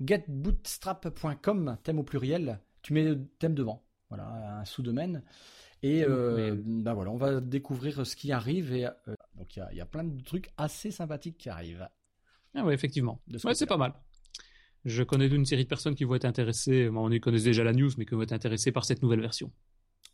thème.getbootstrap.com, 0.05 1.77
thème 1.83 1.99
au 1.99 2.03
pluriel. 2.03 2.59
Tu 2.81 2.93
mets 2.93 3.03
le 3.03 3.27
thème 3.39 3.53
devant, 3.53 3.83
voilà, 4.09 4.59
un 4.59 4.65
sous-domaine. 4.65 5.23
Et 5.83 6.03
euh, 6.03 6.55
ben 6.65 6.93
voilà, 6.93 7.11
on 7.11 7.17
va 7.17 7.39
découvrir 7.39 8.05
ce 8.05 8.15
qui 8.15 8.31
arrive. 8.31 8.73
Et 8.73 8.87
donc 9.35 9.55
il 9.55 9.77
y 9.77 9.81
a, 9.81 9.85
plein 9.85 10.03
de 10.03 10.23
trucs 10.23 10.49
assez 10.57 10.91
sympathiques 10.91 11.37
qui 11.37 11.49
arrivent. 11.49 11.87
Ah 12.55 12.63
ouais, 12.63 12.73
effectivement. 12.73 13.21
Ouais, 13.43 13.53
c'est 13.53 13.67
pas 13.67 13.77
mal. 13.77 13.93
Je 14.85 15.03
connais 15.03 15.27
une 15.27 15.45
série 15.45 15.63
de 15.63 15.69
personnes 15.69 15.95
qui 15.95 16.05
vont 16.05 16.15
être 16.15 16.25
intéressées, 16.25 16.89
on 16.89 17.11
y 17.11 17.19
connaît 17.19 17.41
déjà 17.41 17.63
la 17.63 17.73
news, 17.73 17.91
mais 17.97 18.05
qui 18.05 18.15
vont 18.15 18.21
être 18.21 18.31
intéressées 18.31 18.71
par 18.71 18.85
cette 18.85 19.01
nouvelle 19.01 19.21
version. 19.21 19.51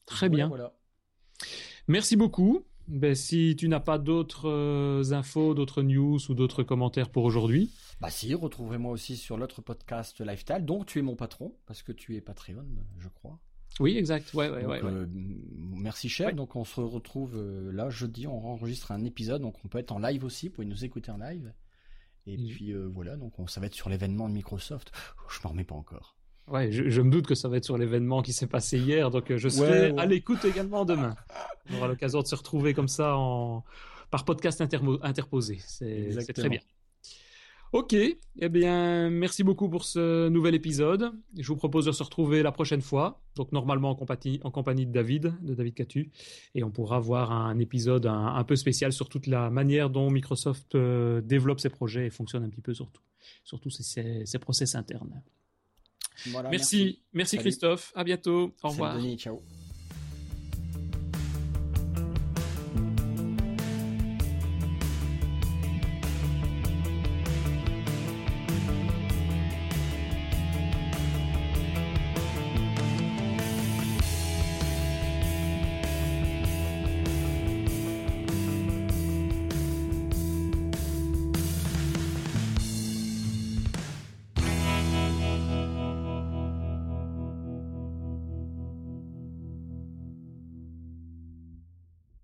Très 0.05 0.29
bien. 0.29 0.51
Merci 1.87 2.15
beaucoup. 2.15 2.65
Ben, 2.87 3.15
si 3.15 3.55
tu 3.57 3.69
n'as 3.69 3.79
pas 3.79 3.97
d'autres 3.97 4.49
euh, 4.49 5.13
infos, 5.13 5.53
d'autres 5.53 5.83
news 5.83 6.19
ou 6.29 6.33
d'autres 6.33 6.63
commentaires 6.63 7.09
pour 7.09 7.23
aujourd'hui. 7.23 7.71
Bah 8.03 8.09
si, 8.09 8.33
retrouverez-moi 8.33 8.91
aussi 8.91 9.15
sur 9.15 9.37
l'autre 9.37 9.61
podcast 9.61 10.19
Lifestyle, 10.19 10.65
dont 10.65 10.83
tu 10.83 10.99
es 10.99 11.01
mon 11.01 11.15
patron, 11.15 11.55
parce 11.65 11.83
que 11.83 11.93
tu 11.93 12.17
es 12.17 12.19
Patreon, 12.19 12.65
je 12.99 13.07
crois. 13.07 13.39
Oui, 13.79 13.97
exact. 13.97 14.33
Ouais, 14.33 14.49
ouais, 14.49 14.65
ouais, 14.65 14.81
euh, 14.83 15.05
merci 15.09 16.09
cher. 16.09 16.35
Donc 16.35 16.57
on 16.57 16.65
se 16.65 16.81
retrouve 16.81 17.37
euh, 17.37 17.71
là 17.71 17.89
jeudi, 17.89 18.27
on 18.27 18.45
enregistre 18.45 18.91
un 18.91 19.05
épisode, 19.05 19.41
donc 19.41 19.55
on 19.63 19.69
peut 19.69 19.77
être 19.77 19.93
en 19.93 19.99
live 19.99 20.25
aussi, 20.25 20.49
vous 20.49 20.55
pouvez 20.55 20.67
nous 20.67 20.83
écouter 20.83 21.11
en 21.11 21.17
live. 21.17 21.53
Et 22.27 22.35
puis 22.35 22.73
euh, 22.73 22.89
voilà, 22.93 23.15
donc 23.15 23.35
ça 23.47 23.61
va 23.61 23.67
être 23.67 23.73
sur 23.73 23.87
l'événement 23.87 24.27
de 24.27 24.33
Microsoft. 24.33 24.91
Je 25.29 25.39
m'en 25.45 25.51
remets 25.51 25.63
pas 25.63 25.75
encore. 25.75 26.17
Ouais, 26.49 26.73
je, 26.73 27.01
me 27.01 27.09
doute 27.09 27.25
que 27.25 27.35
ça 27.35 27.47
va 27.47 27.55
être 27.55 27.63
sur 27.63 27.77
l'événement 27.77 28.21
qui 28.21 28.33
s'est 28.33 28.47
passé 28.47 28.77
hier, 28.77 29.11
donc 29.11 29.33
je 29.33 29.47
serai 29.47 29.97
à 29.97 30.05
l'écoute 30.05 30.43
également 30.43 30.83
demain. 30.83 31.15
On 31.71 31.77
aura 31.77 31.87
l'occasion 31.87 32.21
de 32.21 32.27
se 32.27 32.35
retrouver 32.35 32.73
comme 32.73 32.89
ça 32.89 33.15
en... 33.15 33.63
par 34.11 34.25
podcast 34.25 34.59
interposé. 34.59 35.59
C'est 35.65 36.33
très 36.33 36.49
bien. 36.49 36.59
Ok, 37.73 37.93
eh 37.93 38.49
bien, 38.49 39.09
merci 39.09 39.41
beaucoup 39.41 39.67
pour 39.67 39.83
ce 39.83 40.29
nouvel 40.29 40.53
épisode. 40.53 41.11
Je 41.35 41.47
vous 41.47 41.55
propose 41.55 41.85
de 41.85 41.91
se 41.91 42.03
retrouver 42.03 42.43
la 42.43 42.51
prochaine 42.51 42.83
fois, 42.83 43.23
donc 43.35 43.51
normalement 43.51 43.89
en 43.89 43.95
compagnie, 43.95 44.39
en 44.43 44.51
compagnie 44.51 44.85
de 44.85 44.91
David, 44.91 45.33
de 45.41 45.55
David 45.55 45.73
Catu, 45.73 46.11
et 46.53 46.63
on 46.63 46.69
pourra 46.69 46.99
voir 46.99 47.31
un 47.31 47.57
épisode 47.57 48.05
un, 48.05 48.43
peu 48.43 48.55
spécial 48.55 48.93
sur 48.93 49.09
toute 49.09 49.25
la 49.25 49.49
manière 49.49 49.89
dont 49.89 50.11
Microsoft 50.11 50.75
euh, 50.75 51.19
développe 51.21 51.59
ses 51.59 51.69
projets 51.69 52.05
et 52.05 52.09
fonctionne 52.11 52.43
un 52.43 52.49
petit 52.49 52.61
peu 52.61 52.75
surtout, 52.75 53.01
surtout 53.43 53.71
ses, 53.71 54.23
ses, 54.23 54.37
process 54.37 54.75
internes. 54.75 55.23
merci, 56.51 57.01
merci, 57.11 57.39
Christophe, 57.39 57.91
à 57.95 58.03
bientôt, 58.03 58.53
au 58.61 58.69
revoir. 58.69 59.01
ciao. 59.17 59.41